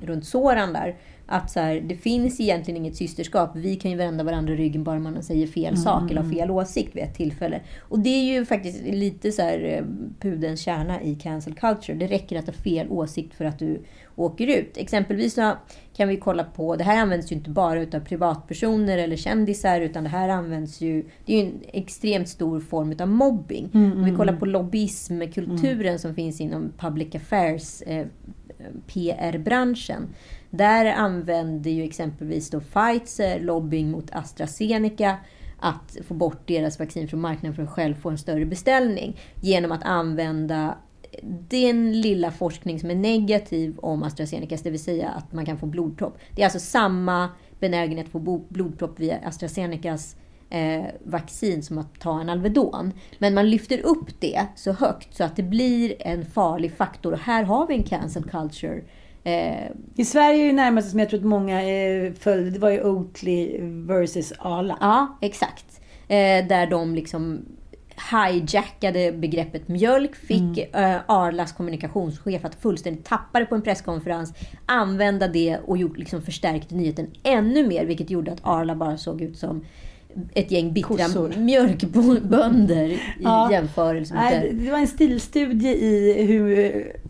runt 0.06 0.26
Soran 0.26 0.72
där. 0.72 0.96
Att 1.26 1.50
så 1.50 1.60
här, 1.60 1.80
det 1.80 1.96
finns 1.96 2.40
egentligen 2.40 2.80
inget 2.80 2.96
systerskap. 2.96 3.50
Vi 3.54 3.76
kan 3.76 3.90
ju 3.90 3.96
vända 3.96 4.24
varandra 4.24 4.54
ryggen 4.54 4.84
bara 4.84 4.98
man 4.98 5.22
säger 5.22 5.46
fel 5.46 5.76
sak 5.76 6.10
eller 6.10 6.22
har 6.22 6.30
fel 6.30 6.50
åsikt 6.50 6.96
vid 6.96 7.02
ett 7.02 7.14
tillfälle. 7.14 7.60
Och 7.80 7.98
det 7.98 8.10
är 8.10 8.24
ju 8.24 8.44
faktiskt 8.44 8.82
lite 8.82 9.32
så 9.32 9.42
här 9.42 9.64
eh, 9.64 9.84
pudelns 10.20 10.60
kärna 10.60 11.02
i 11.02 11.14
cancel 11.14 11.54
culture. 11.54 11.98
Det 11.98 12.06
räcker 12.06 12.38
att 12.38 12.46
ha 12.46 12.52
fel 12.52 12.87
åsikt 12.90 13.34
för 13.34 13.44
att 13.44 13.58
du 13.58 13.82
åker 14.16 14.58
ut. 14.58 14.76
Exempelvis 14.76 15.34
så 15.34 15.52
kan 15.96 16.08
vi 16.08 16.16
kolla 16.16 16.44
på, 16.44 16.76
det 16.76 16.84
här 16.84 17.02
används 17.02 17.32
ju 17.32 17.37
inte 17.37 17.50
bara 17.50 17.80
utav 17.80 18.00
privatpersoner 18.00 18.98
eller 18.98 19.16
kändisar 19.16 19.80
utan 19.80 20.04
det 20.04 20.10
här 20.10 20.28
används 20.28 20.80
ju, 20.80 21.04
det 21.26 21.32
är 21.32 21.42
ju 21.42 21.46
en 21.46 21.60
extremt 21.72 22.28
stor 22.28 22.60
form 22.60 22.94
av 23.00 23.08
mobbing. 23.08 23.70
Om 23.96 24.04
vi 24.04 24.16
kollar 24.16 24.37
på 24.37 24.46
lobbyismkulturen 24.46 25.98
som 25.98 26.14
finns 26.14 26.40
inom 26.40 26.72
public 26.78 27.14
affairs 27.14 27.82
eh, 27.82 28.06
PR-branschen. 28.87 30.08
Där 30.56 30.86
använder 30.86 31.70
ju 31.70 31.84
exempelvis 31.84 32.50
då 32.50 32.60
Pfizer 32.60 33.40
lobbying 33.40 33.90
mot 33.90 34.14
AstraZeneca 34.14 35.16
att 35.58 35.96
få 36.06 36.14
bort 36.14 36.48
deras 36.48 36.78
vaccin 36.78 37.08
från 37.08 37.20
marknaden 37.20 37.54
för 37.54 37.62
att 37.62 37.70
själv 37.70 37.94
få 37.94 38.10
en 38.10 38.18
större 38.18 38.44
beställning. 38.44 39.16
Genom 39.40 39.72
att 39.72 39.82
använda 39.82 40.74
den 41.48 42.00
lilla 42.00 42.30
forskning 42.30 42.80
som 42.80 42.90
är 42.90 42.94
negativ 42.94 43.78
om 43.78 44.02
AstraZenecas, 44.02 44.62
det 44.62 44.70
vill 44.70 44.82
säga 44.82 45.08
att 45.08 45.32
man 45.32 45.46
kan 45.46 45.58
få 45.58 45.66
blodpropp. 45.66 46.18
Det 46.34 46.42
är 46.42 46.46
alltså 46.46 46.60
samma 46.60 47.28
benägenhet 47.60 48.06
att 48.06 48.12
få 48.12 48.44
blodpropp 48.48 49.00
via 49.00 49.18
AstraZenecas 49.24 50.16
eh, 50.50 50.84
vaccin 51.04 51.62
som 51.62 51.78
att 51.78 52.00
ta 52.00 52.20
en 52.20 52.28
Alvedon. 52.28 52.92
Men 53.18 53.34
man 53.34 53.50
lyfter 53.50 53.86
upp 53.86 54.20
det 54.20 54.46
så 54.56 54.72
högt 54.72 55.16
så 55.16 55.24
att 55.24 55.36
det 55.36 55.42
blir 55.42 55.94
en 55.98 56.24
farlig 56.24 56.72
faktor. 56.72 57.12
Och 57.12 57.18
här 57.18 57.42
har 57.42 57.66
vi 57.66 57.74
en 57.74 57.82
cancel 57.82 58.24
culture. 58.24 58.82
Eh, 59.24 59.70
I 59.94 60.04
Sverige 60.04 60.42
är 60.42 60.46
det 60.46 60.52
närmaste 60.52 60.90
som 60.90 60.98
jag 60.98 61.08
tror 61.08 61.20
att 61.20 61.26
många 61.26 61.62
eh, 61.62 62.12
följde, 62.12 62.50
det 62.50 62.58
var 62.58 62.70
ju 62.70 62.82
Oatly 62.82 63.58
versus 63.60 64.32
Arla. 64.38 64.78
Ja, 64.80 65.18
exakt. 65.20 65.80
Eh, 66.08 66.46
där 66.46 66.66
de 66.66 66.94
liksom 66.94 67.44
hijackade 68.12 69.12
begreppet 69.12 69.68
mjölk, 69.68 70.16
fick 70.16 70.58
eh, 70.58 70.96
Arlas 71.06 71.52
kommunikationschef 71.52 72.44
att 72.44 72.54
fullständigt 72.54 73.04
tappa 73.04 73.40
det 73.40 73.46
på 73.46 73.54
en 73.54 73.62
presskonferens, 73.62 74.34
använda 74.66 75.28
det 75.28 75.58
och 75.66 75.78
gjort, 75.78 75.98
liksom 75.98 76.22
förstärkte 76.22 76.74
nyheten 76.74 77.10
ännu 77.22 77.66
mer, 77.66 77.87
vilket 77.87 78.10
gjorde 78.10 78.32
att 78.32 78.40
Arla 78.42 78.74
bara 78.74 78.96
såg 78.96 79.20
ut 79.20 79.38
som 79.38 79.64
ett 80.35 80.50
gäng 80.50 80.72
bittra 80.72 80.88
Kossor. 80.96 81.33
mjölkbönder 81.38 82.85
i 82.88 82.98
Ja. 83.20 83.53
jämförelse 83.53 84.14
med 84.14 84.22
Nej, 84.22 84.53
det- 84.55 84.70
var 84.70 84.79
en 84.79 84.87
stilstudie 84.87 85.74
i 85.74 86.22
hur... 86.27 86.57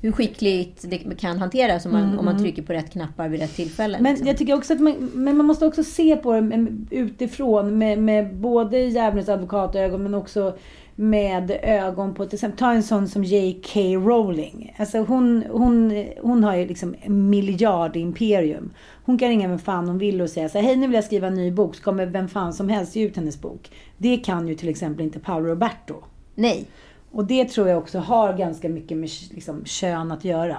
hur 0.02 0.12
skickligt 0.12 0.84
det 0.90 0.98
kan 0.98 1.38
hanteras 1.38 1.86
om 1.86 1.92
man, 1.92 2.18
om 2.18 2.24
man 2.24 2.38
trycker 2.38 2.62
på 2.62 2.72
rätt 2.72 2.90
knappar 2.92 3.28
vid 3.28 3.40
rätt 3.40 3.56
tillfälle. 3.56 3.98
Men 4.00 4.12
liksom. 4.12 4.28
jag 4.28 4.36
tycker 4.38 4.54
också 4.54 4.72
att 4.72 4.80
man, 4.80 5.10
men 5.14 5.36
man 5.36 5.46
måste 5.46 5.66
också 5.66 5.84
se 5.84 6.16
på 6.16 6.32
det 6.32 6.66
utifrån 6.90 7.78
med, 7.78 7.98
med 7.98 8.34
både 8.36 8.78
djävulens 8.78 9.28
advokatögon 9.28 10.02
men 10.02 10.14
också 10.14 10.56
med 10.96 11.50
ögon 11.62 12.14
på 12.14 12.26
till 12.26 12.36
exempel, 12.36 12.58
ta 12.58 12.72
en 12.72 12.82
sån 12.82 13.08
som 13.08 13.24
J.K. 13.24 13.80
Rowling. 13.80 14.74
Alltså 14.78 14.98
hon, 14.98 15.44
hon, 15.50 16.04
hon 16.22 16.44
har 16.44 16.56
ju 16.56 16.66
liksom 16.66 16.94
miljardimperium. 17.06 18.70
Hon 19.04 19.18
kan 19.18 19.28
ringa 19.28 19.48
vem 19.48 19.58
fan 19.58 19.88
hon 19.88 19.98
vill 19.98 20.20
och 20.20 20.30
säga 20.30 20.48
så 20.48 20.58
här, 20.58 20.64
hej 20.66 20.76
nu 20.76 20.86
vill 20.86 20.94
jag 20.94 21.04
skriva 21.04 21.26
en 21.26 21.34
ny 21.34 21.50
bok, 21.50 21.74
så 21.74 21.82
kommer 21.82 22.06
vem 22.06 22.28
fan 22.28 22.52
som 22.52 22.68
helst 22.68 22.96
ge 22.96 23.04
ut 23.04 23.16
hennes 23.16 23.40
bok. 23.40 23.70
Det 23.98 24.16
kan 24.16 24.48
ju 24.48 24.54
till 24.54 24.68
exempel 24.68 25.04
inte 25.04 25.18
Paolo 25.18 25.48
Roberto. 25.48 25.94
Nej. 26.34 26.66
Och 27.10 27.24
det 27.24 27.44
tror 27.44 27.68
jag 27.68 27.78
också 27.78 27.98
har 27.98 28.38
ganska 28.38 28.68
mycket 28.68 28.96
med 28.96 29.10
liksom, 29.30 29.64
kön 29.64 30.12
att 30.12 30.24
göra. 30.24 30.56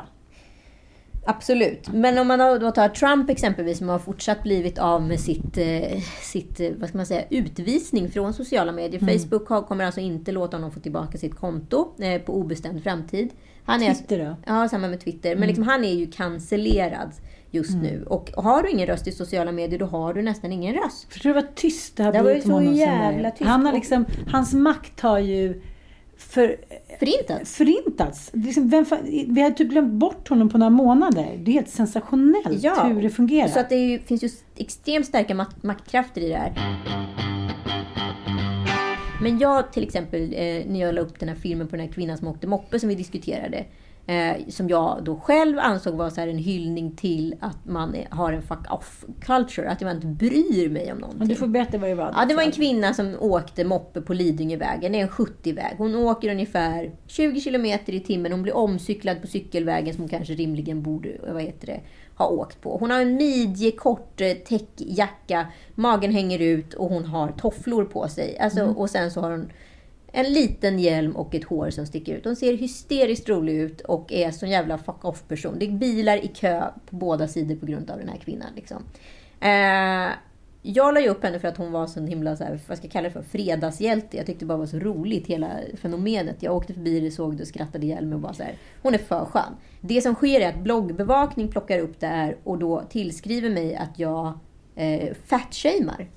Absolut. 1.26 1.88
Men 1.94 2.18
om 2.18 2.28
man 2.28 2.40
då 2.40 2.72
tar 2.72 2.90
Trump 2.90 3.30
exempelvis, 3.30 3.78
som 3.78 3.90
har 3.90 4.00
fortsatt 4.00 4.44
blivit 4.44 4.80
av 4.80 5.02
med 5.02 5.20
sitt, 5.20 5.58
eh, 5.58 6.00
sitt 6.22 6.60
eh, 6.60 6.70
vad 6.80 6.90
ska 6.90 6.98
man 6.98 7.06
säga, 7.06 7.24
utvisning 7.30 8.10
från 8.12 8.34
sociala 8.34 8.72
medier. 8.72 9.02
Mm. 9.02 9.20
Facebook 9.20 9.68
kommer 9.68 9.86
alltså 9.86 10.02
inte 10.02 10.32
låta 10.32 10.58
honom 10.58 10.72
få 10.72 10.80
tillbaka 10.80 11.18
sitt 11.18 11.36
konto 11.36 11.94
eh, 12.00 12.22
på 12.22 12.34
obestämd 12.34 12.84
framtid. 12.84 13.30
Han 13.66 13.84
är, 13.84 13.94
Twitter 13.94 14.20
då? 14.26 14.36
Ja, 14.46 14.68
samma 14.70 14.88
med 14.88 15.00
Twitter. 15.02 15.36
Men 15.36 15.48
liksom, 15.48 15.68
han 15.68 15.84
är 15.84 15.94
ju 15.94 16.08
cancellerad 16.12 17.12
just 17.52 17.70
Mm. 17.70 17.82
nu. 17.84 18.04
Och 18.08 18.32
har 18.36 18.64
du 18.64 18.70
ingen 18.70 18.88
röst 18.88 19.08
i 19.08 19.12
sociala 19.12 19.52
medier, 19.52 19.80
då 19.80 19.86
har 19.86 20.14
du 20.14 20.22
nästan 20.22 20.52
ingen 20.52 20.76
röst. 20.76 21.14
Förstår 21.14 21.30
du 21.30 21.34
vad 21.34 21.56
tyst 21.56 21.98
det 21.98 22.04
har 22.04 22.12
Det 22.12 22.22
blivit 22.24 22.44
om 22.46 22.50
så 22.50 22.54
honom 22.56 22.68
sen 22.68 22.76
jävla 22.76 23.24
där? 23.24 23.32
tyst. 23.32 23.50
Han 23.50 23.66
har 23.66 23.74
liksom, 23.74 24.06
hans 24.32 24.54
makt 24.54 25.00
har 25.02 25.20
ju 25.20 25.62
för, 26.36 26.58
Förintats. 27.00 27.56
förintats. 27.56 28.32
Liksom, 28.34 28.70
vem, 28.70 28.86
vi 29.28 29.42
har 29.42 29.52
typ 29.52 29.70
glömt 29.70 29.94
bort 29.94 30.28
honom 30.30 30.50
på 30.50 30.58
några 30.58 30.70
månader. 30.70 31.28
Det 31.38 31.52
är 31.52 31.54
helt 31.54 31.70
sensationellt 31.70 32.64
hur 32.86 33.02
det 33.02 33.10
fungerar. 33.10 33.48
Så 33.48 33.60
att 33.60 33.70
det 33.70 33.76
är 33.76 34.00
finns 34.00 34.24
ju 34.24 34.30
extremt 34.58 35.06
starka 35.06 35.34
mak- 35.36 35.64
maktkrafter 35.64 36.22
i 36.22 36.30
det 36.30 36.36
här. 36.38 36.54
Men 39.22 39.40
jag 39.40 39.74
till 39.74 39.84
exempel, 39.84 40.22
eh, 40.34 40.66
när 40.68 40.80
jag 40.80 40.96
la 40.96 41.02
upp 41.02 41.20
den 41.20 41.30
här 41.30 41.36
filmen 41.36 41.68
på 41.68 41.76
den 41.76 41.86
här 41.86 41.94
kvinnan 41.94 42.18
som 42.18 42.28
åkte 42.28 42.48
moppe 42.48 42.80
som 42.80 42.90
vi 42.90 42.96
diskuterade. 42.96 43.66
Eh, 44.08 44.48
som 44.50 44.70
jag 44.70 45.04
då 45.04 45.20
själv 45.20 45.60
ansåg 45.60 45.96
var 45.96 46.10
så 46.10 46.22
här 46.22 46.28
en 46.28 46.38
hyllning 46.38 46.96
till 46.96 47.36
att 47.40 47.66
man 47.66 47.96
har 48.10 48.34
en 48.34 48.42
fuck 48.42 48.74
off 48.74 49.06
culture. 49.22 49.70
Att 49.70 49.82
jag 49.82 49.92
inte 49.92 50.08
bryr 50.08 50.70
mig 50.70 50.92
om 50.92 50.98
någonting. 50.98 51.20
Men 51.20 51.28
du 51.28 51.36
får 51.36 51.48
berätta 51.48 51.78
vad 51.78 51.90
det 51.90 51.96
var. 51.96 52.14
Ja, 52.18 52.26
det 52.26 52.36
var 52.36 52.44
en 52.44 52.52
kvinna 52.52 52.94
som 52.94 53.16
åkte 53.20 53.64
moppe 53.64 54.02
på 54.02 54.14
Lidingövägen. 54.14 54.92
Det 54.92 54.98
är 54.98 55.02
en 55.02 55.10
70-väg. 55.10 55.76
Hon 55.78 55.96
åker 55.96 56.32
ungefär 56.32 56.92
20 57.08 57.42
kilometer 57.42 57.94
i 57.94 58.00
timmen. 58.00 58.32
Hon 58.32 58.44
blir 58.44 58.56
omcyklad 58.56 59.22
på 59.22 59.28
cykelvägen 59.28 59.94
som 59.94 60.02
hon 60.02 60.10
kanske 60.10 60.34
rimligen 60.34 60.84
borde 60.84 61.10
vad 61.34 61.42
heter 61.42 61.68
det, 61.68 61.80
ha 62.16 62.28
åkt 62.28 62.62
på. 62.62 62.78
Hon 62.78 62.92
har 62.92 63.02
en 63.02 63.16
midjekort 63.16 64.22
eh, 64.22 64.34
täckjacka. 64.34 65.48
Magen 65.76 66.12
hänger 66.12 66.40
ut 66.40 66.74
och 66.74 66.90
hon 66.90 67.06
har 67.06 67.28
tofflor 67.28 67.86
på 67.86 68.08
sig. 68.08 68.40
Alltså, 68.40 68.60
Mm. 68.60 68.78
Och 68.78 68.90
sen 68.90 69.12
så 69.12 69.22
har 69.22 69.32
hon 69.32 69.52
en 70.16 70.34
liten 70.34 70.80
hjälm 70.80 71.16
och 71.16 71.36
ett 71.36 71.44
hår 71.44 71.70
som 71.70 71.86
sticker 71.86 72.16
ut. 72.16 72.26
Hon 72.26 72.36
ser 72.36 72.58
hysteriskt 72.58 73.30
rolig 73.30 73.54
ut 73.54 73.82
och 73.82 74.14
är 74.14 74.32
sån 74.32 74.50
jävla 74.50 74.78
fuck 74.78 75.06
off 75.06 75.28
person. 75.28 75.60
Det 75.60 75.66
är 75.66 75.72
bilar 75.72 76.26
i 76.26 76.28
kö 76.28 76.64
på 76.90 76.96
båda 76.96 77.28
sidor 77.28 77.56
på 77.56 77.66
grund 77.66 77.92
av 77.92 77.98
den 77.98 78.10
här 78.10 78.18
kvinnan. 78.18 78.48
Liksom. 78.56 78.84
Eh, 79.40 80.16
jag 80.62 80.94
la 80.94 81.02
ju 81.02 81.10
upp 81.10 81.24
henne 81.24 81.40
för 81.40 81.48
att 81.48 81.58
hon 81.58 81.72
var 81.72 81.88
så 81.88 82.06
himla, 82.06 82.36
så 82.36 82.44
här, 82.44 82.60
vad 82.68 82.78
ska 82.78 82.86
jag 82.86 82.92
kalla 82.92 83.08
det 83.08 83.14
för, 83.14 83.22
fredagshjälte. 83.22 84.18
Jag 84.18 84.26
tyckte 84.26 84.46
det 84.46 84.48
bara 84.48 84.58
var 84.58 84.66
så 84.66 84.80
roligt, 84.80 85.28
hela 85.28 85.50
fenomenet. 85.82 86.44
Jag 86.44 86.56
åkte 86.56 86.74
förbi 86.74 87.00
det, 87.00 87.12
såg 87.12 87.38
det 87.38 87.44
och 87.44 87.48
skrattade 87.48 87.86
ihjäl 87.86 88.06
mig 88.06 88.16
och 88.16 88.22
bara 88.22 88.34
så 88.34 88.44
här, 88.44 88.58
hon 88.82 88.94
är 88.94 88.98
för 88.98 89.26
skön. 89.26 89.56
Det 89.82 90.02
som 90.02 90.16
sker 90.16 90.40
är 90.40 90.50
att 90.50 90.60
bloggbevakning 90.60 91.48
plockar 91.48 91.80
upp 91.80 92.00
det 92.00 92.08
här 92.08 92.38
och 92.44 92.58
då 92.58 92.84
tillskriver 92.90 93.50
mig 93.50 93.76
att 93.76 94.00
jag 94.00 94.40
eh, 94.76 95.14
fatshamar 95.26 96.08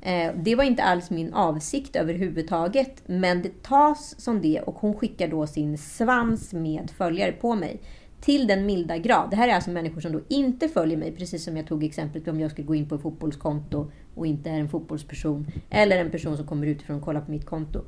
Eh, 0.00 0.32
det 0.36 0.54
var 0.54 0.64
inte 0.64 0.82
alls 0.82 1.10
min 1.10 1.34
avsikt 1.34 1.96
överhuvudtaget, 1.96 3.02
men 3.06 3.42
det 3.42 3.62
tas 3.62 4.20
som 4.20 4.40
det 4.42 4.60
och 4.60 4.74
hon 4.74 4.94
skickar 4.94 5.28
då 5.28 5.46
sin 5.46 5.78
svans 5.78 6.52
med 6.52 6.90
följare 6.90 7.32
på 7.32 7.54
mig. 7.54 7.80
Till 8.20 8.46
den 8.46 8.66
milda 8.66 8.98
grad. 8.98 9.30
Det 9.30 9.36
här 9.36 9.48
är 9.48 9.54
alltså 9.54 9.70
människor 9.70 10.00
som 10.00 10.12
då 10.12 10.20
inte 10.28 10.68
följer 10.68 10.98
mig, 10.98 11.12
precis 11.12 11.44
som 11.44 11.56
jag 11.56 11.66
tog 11.66 11.84
exemplet 11.84 12.28
om 12.28 12.40
jag 12.40 12.50
skulle 12.50 12.66
gå 12.66 12.74
in 12.74 12.88
på 12.88 12.94
ett 12.94 13.02
fotbollskonto 13.02 13.90
och 14.14 14.26
inte 14.26 14.50
är 14.50 14.54
en 14.54 14.68
fotbollsperson. 14.68 15.46
Eller 15.70 15.96
en 15.98 16.10
person 16.10 16.36
som 16.36 16.46
kommer 16.46 16.66
utifrån 16.66 16.96
och 16.96 17.02
kollar 17.02 17.20
på 17.20 17.30
mitt 17.30 17.46
konto. 17.46 17.80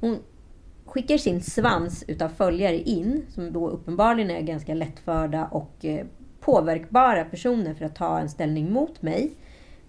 Hon 0.00 0.18
skickar 0.84 1.18
sin 1.18 1.42
svans 1.42 2.04
utav 2.08 2.28
följare 2.28 2.78
in, 2.78 3.22
som 3.28 3.52
då 3.52 3.68
uppenbarligen 3.68 4.30
är 4.30 4.40
ganska 4.40 4.74
lättförda 4.74 5.46
och 5.46 5.84
eh, 5.84 6.06
påverkbara 6.40 7.24
personer 7.24 7.74
för 7.74 7.84
att 7.84 7.96
ta 7.96 8.18
en 8.18 8.28
ställning 8.28 8.72
mot 8.72 9.02
mig. 9.02 9.32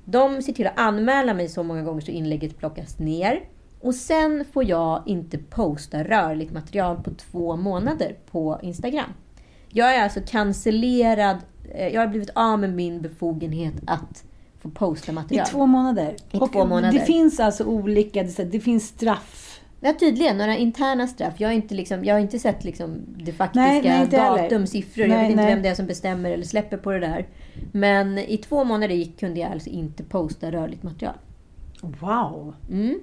De 0.05 0.41
ser 0.41 0.53
till 0.53 0.67
att 0.67 0.79
anmäla 0.79 1.33
mig 1.33 1.49
så 1.49 1.63
många 1.63 1.83
gånger 1.83 2.01
så 2.01 2.11
inlägget 2.11 2.57
plockas 2.57 2.99
ner. 2.99 3.43
Och 3.81 3.95
sen 3.95 4.45
får 4.53 4.63
jag 4.63 5.03
inte 5.05 5.37
posta 5.37 6.03
rörligt 6.03 6.53
material 6.53 7.03
på 7.03 7.11
två 7.11 7.55
månader 7.55 8.15
på 8.31 8.59
Instagram. 8.63 9.09
Jag 9.69 9.95
är 9.95 10.03
alltså 10.03 10.19
cancellerad. 10.27 11.37
eh, 11.75 11.87
Jag 11.87 12.01
har 12.01 12.07
blivit 12.07 12.29
av 12.35 12.59
med 12.59 12.73
min 12.73 13.01
befogenhet 13.01 13.73
att 13.87 14.23
få 14.61 14.69
posta 14.69 15.11
I 15.11 15.15
material. 15.15 15.47
två 15.47 15.65
månader. 15.65 16.15
I 16.31 16.37
två 16.37 16.65
månader. 16.65 16.99
Det 16.99 17.05
finns 17.05 17.39
alltså 17.39 17.63
olika, 17.63 18.23
det 18.23 18.59
finns 18.59 18.87
straff. 18.87 19.44
Ja, 19.79 19.93
tydligen. 19.99 20.37
Några 20.37 20.57
interna 20.57 21.07
straff. 21.07 21.33
Jag 21.37 21.47
har 21.47 21.53
inte, 21.53 21.75
liksom, 21.75 22.05
jag 22.05 22.15
har 22.15 22.19
inte 22.19 22.39
sett 22.39 22.63
liksom, 22.63 23.01
det 23.17 23.31
faktiska 23.31 23.61
Nej, 23.61 23.81
nej, 23.83 24.07
datum, 24.07 24.67
siffror. 24.67 25.07
jag 25.07 25.19
vet 25.19 25.31
inte 25.31 25.45
vem 25.45 25.61
det 25.61 25.69
är 25.69 25.75
som 25.75 25.85
bestämmer 25.85 26.31
eller 26.31 26.43
släpper 26.43 26.77
på 26.77 26.91
det 26.91 26.99
där. 26.99 27.27
Men 27.71 28.17
i 28.17 28.37
två 28.37 28.63
månader 28.63 28.95
gick, 28.95 29.19
kunde 29.19 29.39
jag 29.39 29.51
alltså 29.51 29.69
inte 29.69 30.03
posta 30.03 30.51
rörligt 30.51 30.83
material. 30.83 31.15
Wow! 31.81 32.53
Mm. 32.71 32.99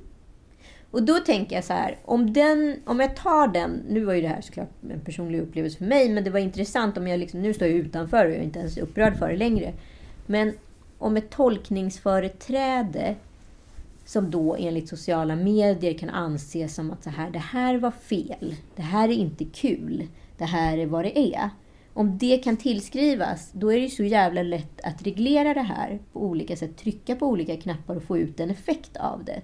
Och 0.90 1.02
då 1.02 1.18
tänker 1.18 1.56
jag 1.56 1.64
så 1.64 1.72
här, 1.72 1.98
om, 2.04 2.32
den, 2.32 2.76
om 2.84 3.00
jag 3.00 3.16
tar 3.16 3.48
den, 3.48 3.82
nu 3.88 4.04
var 4.04 4.14
ju 4.14 4.20
det 4.22 4.28
här 4.28 4.40
såklart 4.40 4.70
en 4.90 5.00
personlig 5.00 5.40
upplevelse 5.40 5.78
för 5.78 5.84
mig, 5.84 6.08
men 6.08 6.24
det 6.24 6.30
var 6.30 6.40
intressant 6.40 6.98
om 6.98 7.08
jag 7.08 7.20
liksom, 7.20 7.42
nu 7.42 7.54
står 7.54 7.68
jag 7.68 7.76
utanför 7.76 8.26
och 8.26 8.30
jag 8.30 8.38
är 8.38 8.42
inte 8.42 8.58
ens 8.58 8.78
upprörd 8.78 9.16
för 9.16 9.28
det 9.28 9.36
längre. 9.36 9.72
Men 10.26 10.52
om 10.98 11.16
ett 11.16 11.30
tolkningsföreträde 11.30 13.14
som 14.04 14.30
då 14.30 14.56
enligt 14.56 14.88
sociala 14.88 15.36
medier 15.36 15.98
kan 15.98 16.10
anses 16.10 16.74
som 16.74 16.90
att 16.90 17.04
så 17.04 17.10
här, 17.10 17.30
det 17.30 17.38
här 17.38 17.78
var 17.78 17.90
fel, 17.90 18.54
det 18.76 18.82
här 18.82 19.08
är 19.08 19.12
inte 19.12 19.44
kul, 19.44 20.08
det 20.38 20.44
här 20.44 20.78
är 20.78 20.86
vad 20.86 21.04
det 21.04 21.18
är. 21.18 21.50
Om 21.94 22.18
det 22.18 22.38
kan 22.38 22.56
tillskrivas, 22.56 23.50
då 23.52 23.72
är 23.72 23.76
det 23.76 23.82
ju 23.82 23.90
så 23.90 24.04
jävla 24.04 24.42
lätt 24.42 24.80
att 24.84 25.02
reglera 25.02 25.54
det 25.54 25.62
här 25.62 25.98
på 26.12 26.22
olika 26.22 26.56
sätt, 26.56 26.76
trycka 26.76 27.16
på 27.16 27.26
olika 27.26 27.56
knappar 27.56 27.96
och 27.96 28.02
få 28.02 28.18
ut 28.18 28.40
en 28.40 28.50
effekt 28.50 28.96
av 28.96 29.24
det. 29.24 29.42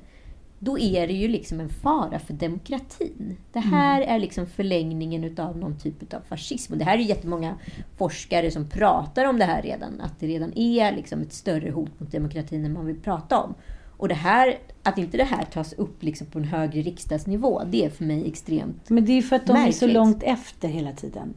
Då 0.59 0.79
är 0.79 1.07
det 1.07 1.13
ju 1.13 1.29
liksom 1.29 1.61
en 1.61 1.69
fara 1.69 2.19
för 2.19 2.33
demokratin. 2.35 3.37
Det 3.53 3.59
här 3.59 4.03
är 4.03 4.19
liksom 4.19 4.47
förlängningen 4.47 5.25
utav 5.25 5.59
någon 5.59 5.79
typ 5.79 6.15
av 6.15 6.21
fascism. 6.21 6.73
Och 6.73 6.79
det 6.79 6.85
här 6.85 6.99
är 6.99 7.03
jättemånga 7.03 7.55
forskare 7.97 8.51
som 8.51 8.69
pratar 8.69 9.25
om 9.25 9.39
det 9.39 9.45
här 9.45 9.63
redan. 9.63 10.01
Att 10.01 10.21
det 10.21 10.27
redan 10.27 10.59
är 10.59 10.93
liksom 10.93 11.23
ett 11.23 11.33
större 11.33 11.71
hot 11.71 12.01
mot 12.01 12.13
demokratin 12.13 12.65
än 12.65 12.73
man 12.73 12.87
vill 12.87 13.01
prata 13.01 13.43
om. 13.43 13.55
Och 13.99 14.09
det 14.09 14.15
här, 14.15 14.59
att 14.83 14.99
inte 14.99 15.17
det 15.17 15.25
här 15.25 15.45
tas 15.45 15.73
upp 15.73 16.03
liksom 16.03 16.27
på 16.27 16.39
en 16.39 16.45
högre 16.45 16.83
riksdagsnivå, 16.83 17.63
det 17.67 17.85
är 17.85 17.91
för 17.91 18.05
mig 18.05 18.29
extremt 18.29 18.91
Men 18.91 19.05
det 19.05 19.13
är 19.13 19.23
för 19.23 19.37
att 19.37 19.47
de 19.47 19.53
är 19.57 19.73
så 19.73 19.85
Märkligt. 19.85 19.95
långt 19.95 20.23
efter 20.23 20.69
hela 20.69 20.93
tiden. 20.93 21.35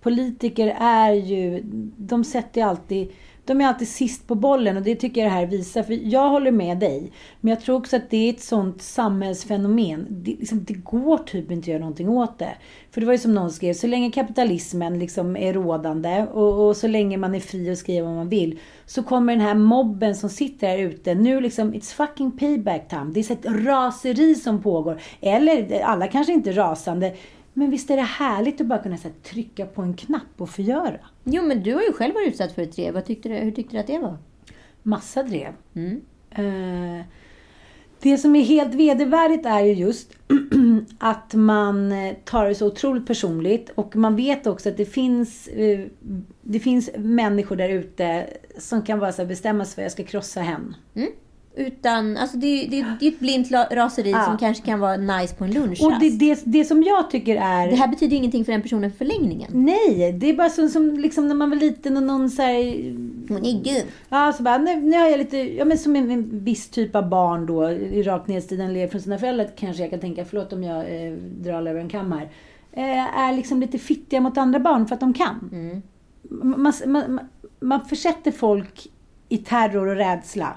Politiker 0.00 0.76
är 0.80 1.12
ju, 1.12 1.62
de 1.96 2.24
sätter 2.24 2.60
ju 2.60 2.66
alltid, 2.66 3.12
de 3.44 3.60
är 3.60 3.66
alltid 3.66 3.88
sist 3.88 4.26
på 4.26 4.34
bollen 4.34 4.76
och 4.76 4.82
det 4.82 4.96
tycker 4.96 5.20
jag 5.20 5.30
det 5.30 5.34
här 5.34 5.46
visar. 5.46 5.82
För 5.82 5.98
jag 6.02 6.28
håller 6.28 6.50
med 6.50 6.78
dig. 6.78 7.12
Men 7.40 7.50
jag 7.50 7.60
tror 7.60 7.76
också 7.76 7.96
att 7.96 8.10
det 8.10 8.16
är 8.16 8.30
ett 8.30 8.40
sånt 8.40 8.82
samhällsfenomen. 8.82 10.06
Det, 10.10 10.30
liksom, 10.30 10.64
det 10.64 10.74
går 10.74 11.18
typ 11.18 11.50
inte 11.50 11.64
att 11.64 11.68
göra 11.68 11.78
någonting 11.78 12.08
åt 12.08 12.38
det. 12.38 12.54
För 12.90 13.00
det 13.00 13.06
var 13.06 13.12
ju 13.12 13.18
som 13.18 13.34
någon 13.34 13.50
skrev, 13.50 13.74
så 13.74 13.86
länge 13.86 14.10
kapitalismen 14.10 14.98
liksom 14.98 15.36
är 15.36 15.52
rådande 15.52 16.26
och, 16.32 16.68
och 16.68 16.76
så 16.76 16.88
länge 16.88 17.16
man 17.16 17.34
är 17.34 17.40
fri 17.40 17.70
att 17.70 17.78
skriva 17.78 18.06
vad 18.06 18.16
man 18.16 18.28
vill. 18.28 18.58
Så 18.86 19.02
kommer 19.02 19.32
den 19.32 19.42
här 19.42 19.54
mobben 19.54 20.16
som 20.16 20.30
sitter 20.30 20.66
här 20.68 20.78
ute. 20.78 21.14
Nu 21.14 21.40
liksom, 21.40 21.74
it's 21.74 21.94
fucking 21.94 22.38
payback 22.38 22.88
time. 22.88 23.10
Det 23.14 23.20
är 23.20 23.24
så 23.24 23.32
ett 23.32 23.46
raseri 23.46 24.34
som 24.34 24.62
pågår. 24.62 25.00
Eller, 25.20 25.82
alla 25.82 26.06
kanske 26.06 26.32
inte 26.32 26.50
är 26.50 26.54
rasande. 26.54 27.14
Men 27.54 27.70
visst 27.70 27.90
är 27.90 27.96
det 27.96 28.02
härligt 28.02 28.60
att 28.60 28.66
bara 28.66 28.78
kunna 28.78 28.96
här, 28.96 29.12
trycka 29.22 29.66
på 29.66 29.82
en 29.82 29.94
knapp 29.94 30.22
och 30.36 30.50
förgöra? 30.50 30.98
Jo, 31.24 31.42
men 31.42 31.62
du 31.62 31.74
har 31.74 31.82
ju 31.82 31.92
själv 31.92 32.14
varit 32.14 32.28
utsatt 32.28 32.52
för 32.52 32.62
ett 32.62 32.76
drev. 32.76 32.94
Vad 32.94 33.04
tyckte 33.04 33.28
du, 33.28 33.34
hur 33.34 33.50
tyckte 33.50 33.76
du 33.76 33.80
att 33.80 33.86
det 33.86 33.98
var? 33.98 34.18
Massa 34.82 35.22
drev. 35.22 35.52
Mm. 35.74 36.00
Eh, 36.30 37.04
det 38.00 38.18
som 38.18 38.36
är 38.36 38.42
helt 38.42 38.74
vedervärdigt 38.74 39.46
är 39.46 39.60
ju 39.60 39.72
just 39.72 40.12
att 40.98 41.34
man 41.34 41.92
eh, 41.92 42.14
tar 42.24 42.48
det 42.48 42.54
så 42.54 42.66
otroligt 42.66 43.06
personligt 43.06 43.70
och 43.74 43.96
man 43.96 44.16
vet 44.16 44.46
också 44.46 44.68
att 44.68 44.76
det 44.76 44.84
finns, 44.84 45.48
eh, 45.48 45.80
det 46.42 46.60
finns 46.60 46.90
människor 46.96 47.56
där 47.56 47.68
ute 47.68 48.26
som 48.58 48.82
kan 48.82 48.98
bara 48.98 49.24
bestämma 49.24 49.64
sig 49.64 49.74
för 49.74 49.82
att 49.82 49.84
jag 49.84 49.92
ska 49.92 50.04
krossa 50.04 50.40
hen. 50.40 50.76
Mm. 50.94 51.10
Utan, 51.56 52.16
alltså 52.16 52.36
det, 52.36 52.66
det, 52.70 52.86
det 53.00 53.06
är 53.06 53.12
ett 53.12 53.18
blint 53.20 53.50
raseri 53.70 54.10
Ja. 54.10 54.24
som 54.24 54.38
kanske 54.38 54.64
kan 54.64 54.80
vara 54.80 54.96
nice 54.96 55.34
på 55.34 55.44
en 55.44 55.50
lunchrast. 55.50 55.82
Och 55.82 55.92
det, 56.00 56.10
det, 56.10 56.42
det 56.44 56.64
som 56.64 56.82
jag 56.82 57.10
tycker 57.10 57.36
är... 57.36 57.70
Det 57.70 57.76
här 57.76 57.88
betyder 57.88 58.10
ju 58.10 58.16
ingenting 58.16 58.44
för 58.44 58.52
den 58.52 58.62
personen 58.62 58.90
för 58.90 58.98
förlängningen. 58.98 59.50
Nej, 59.54 60.12
det 60.12 60.30
är 60.30 60.34
bara 60.34 60.48
så, 60.50 60.68
som 60.68 60.98
liksom 60.98 61.28
när 61.28 61.34
man 61.34 61.50
var 61.50 61.56
liten 61.56 61.96
och 61.96 62.02
någon 62.02 62.30
så 62.30 62.42
här, 62.42 62.54
Hon 63.28 63.44
är 63.44 63.64
gud. 63.64 63.84
Ja, 64.08 64.32
så 64.32 64.42
bara, 64.42 64.58
nu, 64.58 64.76
nu 64.76 64.96
har 64.98 65.06
jag 65.06 65.18
lite, 65.18 65.36
ja 65.36 65.64
men 65.64 65.78
som 65.78 65.96
en, 65.96 66.10
en 66.10 66.44
viss 66.44 66.68
typ 66.68 66.96
av 66.96 67.08
barn 67.08 67.46
då, 67.46 67.70
i 67.70 68.02
rakt 68.02 68.28
nedstigande 68.28 68.74
led 68.74 68.90
från 68.90 69.00
sina 69.00 69.18
föräldrar 69.18 69.50
kanske 69.56 69.82
jag 69.82 69.90
kan 69.90 70.00
tänka, 70.00 70.24
förlåt 70.24 70.52
om 70.52 70.64
jag 70.64 70.78
eh, 70.80 71.12
drar 71.12 71.66
över 71.66 71.80
en 71.80 71.88
kam 71.88 72.12
här, 72.12 72.28
eh, 72.72 73.18
är 73.18 73.32
liksom 73.32 73.60
lite 73.60 73.78
fittiga 73.78 74.20
mot 74.20 74.38
andra 74.38 74.58
barn 74.58 74.86
för 74.86 74.94
att 74.94 75.00
de 75.00 75.12
kan. 75.14 75.50
Mm. 75.52 75.82
Man, 76.30 76.72
man, 76.86 77.14
man, 77.14 77.20
man 77.60 77.84
försätter 77.84 78.30
folk 78.30 78.86
i 79.28 79.38
terror 79.38 79.86
och 79.86 79.96
rädsla. 79.96 80.56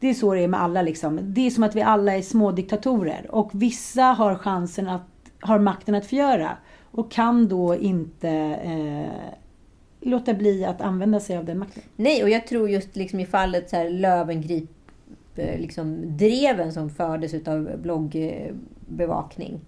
Det 0.00 0.08
är 0.08 0.14
så 0.14 0.34
det 0.34 0.40
är 0.40 0.48
med 0.48 0.62
alla 0.62 0.82
liksom. 0.82 1.20
Det 1.22 1.46
är 1.46 1.50
som 1.50 1.62
att 1.62 1.76
vi 1.76 1.82
alla 1.82 2.16
är 2.16 2.22
små 2.22 2.52
diktatorer 2.52 3.26
och 3.30 3.50
vissa 3.52 4.02
har 4.02 4.34
chansen 4.34 4.88
att, 4.88 5.06
har 5.40 5.58
makten 5.58 5.94
att 5.94 6.06
förgöra 6.06 6.56
och 6.90 7.10
kan 7.10 7.48
då 7.48 7.76
inte 7.76 8.30
eh, 8.64 9.32
låta 10.00 10.34
bli 10.34 10.64
att 10.64 10.80
använda 10.80 11.20
sig 11.20 11.36
av 11.36 11.44
den 11.44 11.58
makten. 11.58 11.82
Nej, 11.96 12.22
och 12.22 12.30
jag 12.30 12.46
tror 12.46 12.70
just 12.70 12.96
liksom 12.96 13.20
i 13.20 13.26
fallet 13.26 13.70
så 13.70 13.76
här 13.76 13.90
Lövengrip, 13.90 14.70
eh, 15.36 15.60
liksom 15.60 16.16
dreven 16.16 16.72
som 16.72 16.90
fördes 16.90 17.34
utav 17.34 17.70
bloggbevakning. 17.82 19.60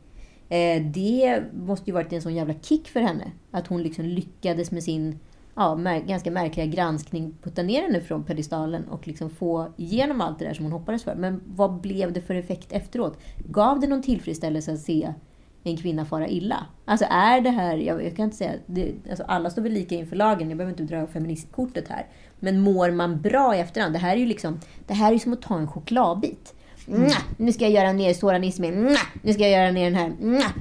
Eh, 0.49 0.83
det 0.83 1.43
måste 1.53 1.91
ju 1.91 1.95
varit 1.95 2.13
en 2.13 2.23
sån 2.23 2.35
jävla 2.35 2.55
kick 2.55 2.89
för 2.89 3.01
henne. 3.01 3.33
Att 3.51 3.67
hon 3.67 3.83
liksom 3.83 4.05
lyckades 4.05 4.71
med 4.71 4.83
sin 4.83 5.19
ja, 5.59 5.75
mär, 5.75 6.01
ganska 6.01 6.31
märkliga 6.31 6.67
granskning 6.67 7.35
putta 7.43 7.63
ner 7.63 7.83
henne 7.83 8.01
från 8.01 8.25
pedestalen 8.25 8.89
och 8.89 9.07
liksom 9.07 9.31
få 9.31 9.73
igenom 9.77 10.21
allt 10.21 10.39
det 10.39 10.45
där 10.45 10.55
som 10.55 10.65
hon 10.65 10.73
hoppades 10.73 11.05
för. 11.05 11.15
Men 11.15 11.43
vad 11.47 11.81
blev 11.81 12.13
det 12.13 12.21
för 12.21 12.35
effekt 12.35 12.73
efteråt? 12.73 13.19
Gav 13.49 13.81
det 13.81 13.87
någon 13.87 14.03
tillfredsställelse 14.03 14.73
att 14.73 14.81
se 14.81 15.15
en 15.63 15.77
kvinna 15.77 16.05
fara 16.05 16.29
illa? 16.29 16.67
Alltså 16.85 17.07
är 17.11 17.41
det 17.41 17.51
här, 17.51 17.77
jag, 17.77 18.05
jag 18.05 18.17
kan 18.17 18.25
inte 18.25 18.37
säga, 18.37 18.53
det, 18.67 18.93
alltså 19.11 19.25
alla 19.25 19.51
står 19.51 19.63
väl 19.63 19.73
lika 19.73 19.95
inför 19.95 20.17
lagen, 20.17 20.49
jag 20.49 20.59
behöver 20.59 20.81
inte 20.81 20.95
dra 20.95 21.07
feministkortet 21.07 21.89
här. 21.89 22.07
Men 22.39 22.61
mår 22.61 22.91
man 22.91 23.21
bra 23.21 23.57
i 23.57 23.61
efterhand? 23.61 23.95
Det 23.95 23.99
här 23.99 24.17
är 24.17 24.21
ju 24.21 24.27
liksom, 24.27 24.61
det 24.87 24.95
här 24.95 25.09
är 25.09 25.13
ju 25.13 25.19
som 25.19 25.33
att 25.33 25.43
ta 25.43 25.59
en 25.59 25.69
chokladbit. 25.69 26.55
Mm. 26.89 27.11
Nu 27.37 27.53
ska 27.53 27.65
jag 27.65 27.73
göra 27.73 27.93
ner 27.93 28.15
Soran 28.15 28.45
Ismail. 28.45 28.97
Nu 29.23 29.33
ska 29.33 29.43
jag 29.43 29.51
göra 29.51 29.71
ner 29.71 29.85
den 29.85 29.95
här. 29.95 30.13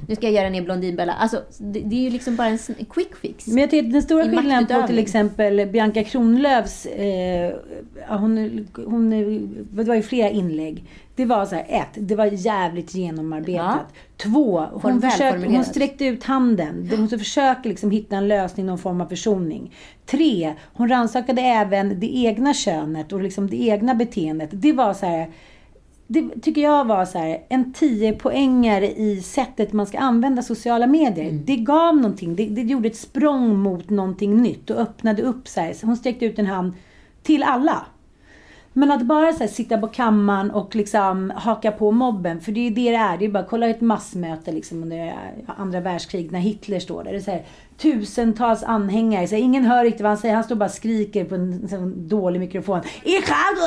Nu 0.08 0.16
ska 0.16 0.26
jag 0.26 0.32
göra 0.32 0.50
ner 0.50 0.62
Blondinbella. 0.62 1.12
Alltså, 1.12 1.42
det, 1.58 1.80
det, 1.80 1.96
är 1.96 2.00
ju 2.00 2.10
liksom 2.10 2.36
bara 2.36 2.48
en 2.48 2.58
quick 2.90 3.16
fix. 3.22 3.46
Men 3.46 3.58
jag 3.58 3.70
tycker 3.70 3.92
den 3.92 4.02
stora 4.02 4.24
skillnaden 4.24 4.80
på 4.80 4.86
till 4.86 4.98
exempel 4.98 5.66
Bianca 5.66 6.04
Kronlöfs... 6.04 6.86
Eh, 6.86 7.52
hon, 8.08 8.66
hon, 8.86 9.10
det 9.72 9.84
var 9.84 9.94
ju 9.94 10.02
flera 10.02 10.30
inlägg. 10.30 10.84
Det 11.18 11.24
var 11.24 11.46
så 11.46 11.54
här, 11.54 11.66
ett, 11.68 11.88
det 11.94 12.14
var 12.14 12.26
jävligt 12.26 12.94
genomarbetat. 12.94 13.86
Ja. 13.88 14.00
Två, 14.16 14.66
hon, 14.72 15.02
försökte, 15.02 15.48
hon 15.48 15.64
sträckte 15.64 16.04
ut 16.04 16.24
handen. 16.24 16.90
Hon 16.96 17.08
försöker 17.08 17.68
liksom 17.68 17.90
hitta 17.90 18.16
en 18.16 18.28
lösning, 18.28 18.66
någon 18.66 18.78
form 18.78 19.00
av 19.00 19.06
försoning. 19.06 19.74
Tre, 20.06 20.54
hon 20.72 20.88
rannsakade 20.88 21.42
även 21.42 22.00
det 22.00 22.16
egna 22.16 22.54
könet 22.54 23.12
och 23.12 23.22
liksom 23.22 23.50
det 23.50 23.62
egna 23.62 23.94
beteendet. 23.94 24.50
Det 24.52 24.72
var 24.72 24.94
så 24.94 25.06
här 25.06 25.30
det 26.10 26.42
tycker 26.42 26.60
jag 26.60 26.84
var 26.84 27.04
så 27.04 27.18
här, 27.18 27.42
en 27.48 27.72
10 27.72 28.12
poängare 28.12 28.90
i 28.90 29.22
sättet 29.22 29.72
man 29.72 29.86
ska 29.86 29.98
använda 29.98 30.42
sociala 30.42 30.86
medier. 30.86 31.28
Mm. 31.28 31.44
Det 31.44 31.56
gav 31.56 31.96
någonting. 31.96 32.36
Det, 32.36 32.46
det, 32.46 32.62
gjorde 32.62 32.88
ett 32.88 32.96
språng 32.96 33.58
mot 33.58 33.90
någonting 33.90 34.42
nytt 34.42 34.70
och 34.70 34.76
öppnade 34.80 35.22
upp 35.22 35.48
så 35.48 35.60
här. 35.60 35.74
Hon 35.82 35.96
sträckte 35.96 36.24
ut 36.24 36.38
en 36.38 36.46
hand 36.46 36.72
till 37.22 37.42
alla. 37.42 37.86
Men 38.78 38.90
att 38.90 39.02
bara 39.02 39.32
så 39.32 39.38
här, 39.38 39.48
sitta 39.48 39.78
på 39.78 39.88
kammaren 39.88 40.50
och 40.50 40.76
liksom 40.76 41.32
haka 41.36 41.72
på 41.72 41.90
mobben, 41.90 42.40
för 42.40 42.52
det 42.52 42.66
är 42.66 42.70
det 42.70 42.90
det 42.90 42.96
är. 42.96 43.18
Det 43.18 43.24
är 43.24 43.28
bara 43.28 43.44
kolla 43.44 43.68
ett 43.68 43.80
massmöte 43.80 44.52
liksom 44.52 44.82
under 44.82 45.14
andra 45.46 45.80
världskriget 45.80 46.32
när 46.32 46.40
Hitler 46.40 46.80
står 46.80 47.04
där. 47.04 47.10
Det 47.10 47.16
är 47.16 47.20
så 47.20 47.30
här, 47.30 47.46
tusentals 47.76 48.62
anhängare. 48.62 49.28
Så 49.28 49.34
här, 49.34 49.42
ingen 49.42 49.64
hör 49.64 49.84
riktigt 49.84 50.00
vad 50.00 50.10
han 50.10 50.18
säger. 50.18 50.34
Han 50.34 50.44
står 50.44 50.56
bara 50.56 50.64
och 50.64 50.70
skriker 50.70 51.24
på 51.24 51.34
en, 51.34 51.68
en, 51.72 51.78
en 51.78 52.08
dålig 52.08 52.40
mikrofon. 52.40 52.80
Ich 53.04 53.28
habe... 53.28 53.58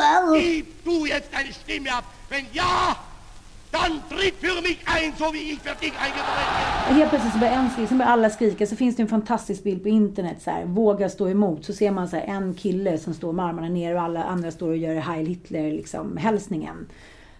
Dann 3.72 4.01
tritt 4.09 4.36
för 4.36 4.61
mig 4.61 4.78
ein 4.86 5.13
så 5.17 5.32
wie 5.32 5.51
ich 5.51 5.59
för 5.59 5.76
dig 5.82 5.93
eingetreten 6.05 6.95
Helt 6.95 7.09
plötsligt 7.09 7.34
så 7.34 7.39
börjar 7.39 7.53
en 7.53 7.69
skrika, 7.69 7.88
sen 7.88 7.97
börjar 7.97 8.11
alla 8.11 8.30
skrika. 8.30 8.67
Så 8.67 8.76
finns 8.76 8.95
det 8.95 9.01
en 9.01 9.07
fantastisk 9.07 9.63
bild 9.63 9.84
på 9.84 9.89
internet. 9.89 10.38
Så 10.41 10.51
här, 10.51 10.65
våga 10.65 11.09
stå 11.09 11.30
emot. 11.30 11.65
Så 11.65 11.74
ser 11.74 11.91
man 11.91 12.07
så 12.07 12.15
här, 12.15 12.24
en 12.24 12.53
kille 12.53 12.97
som 12.97 13.13
står 13.13 13.34
med 13.34 13.45
armarna 13.45 13.69
ner 13.69 13.95
och 13.95 14.01
alla 14.01 14.24
andra 14.24 14.51
står 14.51 14.69
och 14.69 14.78
gör 14.78 14.95
Heil 14.95 15.28
Hitler 15.28 15.72
liksom, 15.72 16.17
hälsningen. 16.17 16.88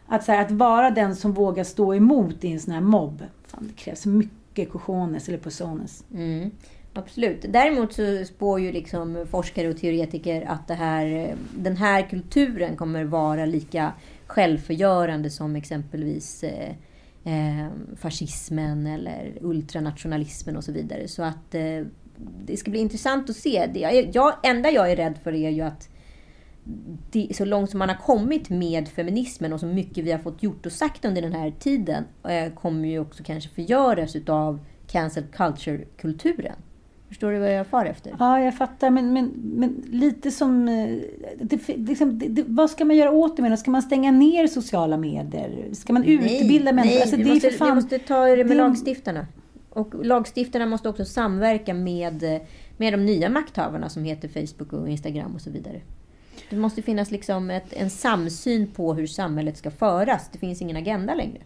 Att, 0.08 0.24
så 0.24 0.32
här, 0.32 0.42
att 0.46 0.52
vara 0.52 0.90
den 0.90 1.16
som 1.16 1.34
vågar 1.34 1.64
stå 1.64 1.96
emot 1.96 2.44
i 2.44 2.52
en 2.52 2.60
sån 2.60 2.74
här 2.74 2.82
mobb. 2.82 3.24
Fan, 3.48 3.68
det 3.68 3.82
krävs 3.84 4.06
mycket 4.06 4.72
cojones 4.72 5.28
eller 5.28 5.38
persones. 5.38 6.04
Mm. 6.14 6.52
Absolut. 6.94 7.46
Däremot 7.50 7.94
så 7.94 8.26
spår 8.26 8.60
ju 8.60 8.72
liksom 8.72 9.26
forskare 9.32 9.70
och 9.70 9.78
teoretiker 9.78 10.46
att 10.48 10.68
det 10.68 10.74
här, 10.74 11.36
den 11.56 11.78
här 11.78 12.10
kulturen 12.10 12.76
kommer 12.76 13.04
vara 13.04 13.46
lika 13.46 13.94
självförgörande 14.32 15.30
som 15.30 15.56
exempelvis 15.56 16.44
eh, 16.44 16.76
eh, 17.24 17.68
fascismen 17.96 18.88
eller 18.88 19.38
ultranationalismen 19.42 20.58
och 20.58 20.64
så 20.64 20.72
vidare. 20.72 21.08
Så 21.08 21.24
att 21.24 21.56
eh, 21.56 21.86
det 22.46 22.58
ska 22.58 22.72
bli 22.72 22.80
intressant 22.80 23.30
att 23.30 23.36
se. 23.36 23.70
Det 23.74 23.80
jag, 23.80 24.10
jag, 24.14 24.34
enda 24.44 24.72
jag 24.72 24.92
är 24.92 24.96
rädd 24.96 25.18
för 25.24 25.34
är 25.34 25.50
ju 25.50 25.62
att 25.62 25.90
det, 27.12 27.36
så 27.36 27.46
långt 27.46 27.70
som 27.70 27.80
man 27.80 27.90
har 27.90 27.96
kommit 27.96 28.50
med 28.50 28.88
feminismen 28.88 29.54
och 29.54 29.60
så 29.60 29.66
mycket 29.66 30.04
vi 30.04 30.12
har 30.12 30.20
fått 30.20 30.44
gjort 30.44 30.66
och 30.66 30.72
sagt 30.72 31.06
under 31.06 31.22
den 31.22 31.34
här 31.34 31.54
tiden 31.60 32.04
eh, 32.28 32.54
kommer 32.54 32.90
ju 32.90 33.00
också 33.00 33.24
kanske 33.24 33.50
förgöras 33.50 34.16
utav 34.16 34.66
cancel 34.88 35.24
culture-kulturen. 35.24 36.56
Förstår 37.12 37.32
du 37.32 37.39
vad 37.39 37.53
jag 37.53 37.68
far 37.68 37.86
efter? 37.86 38.16
Ja, 38.20 38.39
jag 38.39 38.57
fattar. 38.57 38.89
Men, 38.89 39.14
men, 39.14 39.32
men 39.36 39.84
lite 39.91 40.32
som... 40.32 40.68
Eh, 40.68 40.97
det, 41.41 41.68
liksom, 41.68 42.20
det, 42.20 42.43
vad 42.47 42.70
ska 42.70 42.86
man 42.86 42.95
göra 42.95 43.12
åt 43.12 43.38
det 43.38 43.41
med? 43.41 43.59
Ska 43.59 43.72
man 43.72 43.82
stänga 43.82 44.12
ner 44.12 44.47
sociala 44.47 44.97
medier? 44.97 45.74
Ska 45.74 45.93
man 45.93 46.03
utbilda 46.03 46.72
människor? 46.72 46.93
Nej, 46.93 47.01
alltså, 47.01 47.18
vi, 47.18 47.34
måste, 47.34 47.51
fan, 47.51 47.68
vi 47.68 47.76
måste 47.76 47.99
ta 47.99 48.26
det 48.26 48.36
med 48.36 48.47
det... 48.47 48.55
lagstiftarna. 48.55 49.28
Och 49.70 50.05
lagstiftarna 50.05 50.66
måste 50.66 50.89
också 50.89 51.05
samverka 51.05 51.74
med, 51.74 52.41
med 52.78 52.93
de 52.93 53.05
nya 53.05 53.30
makthavarna 53.30 53.89
som 53.89 54.03
heter 54.03 54.28
Facebook 54.28 54.74
och 54.74 54.89
Instagram 54.89 55.36
och 55.36 55.41
så 55.41 55.49
vidare. 55.49 55.82
Det 56.49 56.57
måste 56.57 56.82
finnas 56.82 57.12
liksom 57.12 57.49
ett, 57.49 57.74
en 57.74 57.89
samsyn 57.89 58.68
på 58.68 58.93
hur 58.93 59.07
samhället 59.07 59.57
ska 59.57 59.72
föras. 59.72 60.30
Det 60.32 60.38
finns 60.38 60.62
ingen 60.62 60.78
agenda 60.78 61.16
längre. 61.16 61.41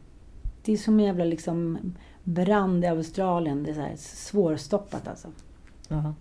Det 0.63 0.74
är 0.74 0.78
som 0.78 0.99
en 0.99 1.05
jävla 1.05 1.26
liksom 1.26 1.80
brand 2.24 2.84
i 2.84 2.88
Australien. 2.88 3.63
Det 3.63 3.70
är 3.72 3.74
så 3.74 3.82
här 3.82 3.95
svårstoppat 3.97 5.07
alltså. 5.07 5.28
Mm. 5.92 6.14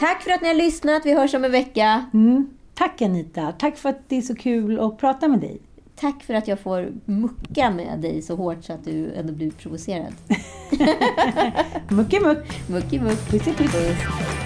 Tack 0.00 0.22
för 0.22 0.30
att 0.30 0.42
ni 0.42 0.48
har 0.48 0.54
lyssnat. 0.54 1.06
Vi 1.06 1.14
hörs 1.14 1.34
om 1.34 1.44
en 1.44 1.52
vecka. 1.52 2.06
Mm. 2.14 2.50
Tack 2.74 3.02
Anita. 3.02 3.52
Tack 3.52 3.76
för 3.76 3.88
att 3.88 4.08
det 4.08 4.16
är 4.16 4.22
så 4.22 4.34
kul 4.34 4.80
att 4.80 4.98
prata 4.98 5.28
med 5.28 5.40
dig. 5.40 5.58
Tack 5.94 6.22
för 6.22 6.34
att 6.34 6.48
jag 6.48 6.60
får 6.60 6.92
mucka 7.04 7.70
med 7.70 7.98
dig 8.00 8.22
så 8.22 8.36
hårt 8.36 8.64
så 8.64 8.72
att 8.72 8.84
du 8.84 9.14
ändå 9.14 9.32
blir 9.32 9.50
provocerad. 9.50 10.12
mucki 11.88 12.20
muck. 12.20 12.68
Mucki 12.68 13.00
muck. 13.00 13.30
Pussy 13.30 13.52
puss. 13.52 14.45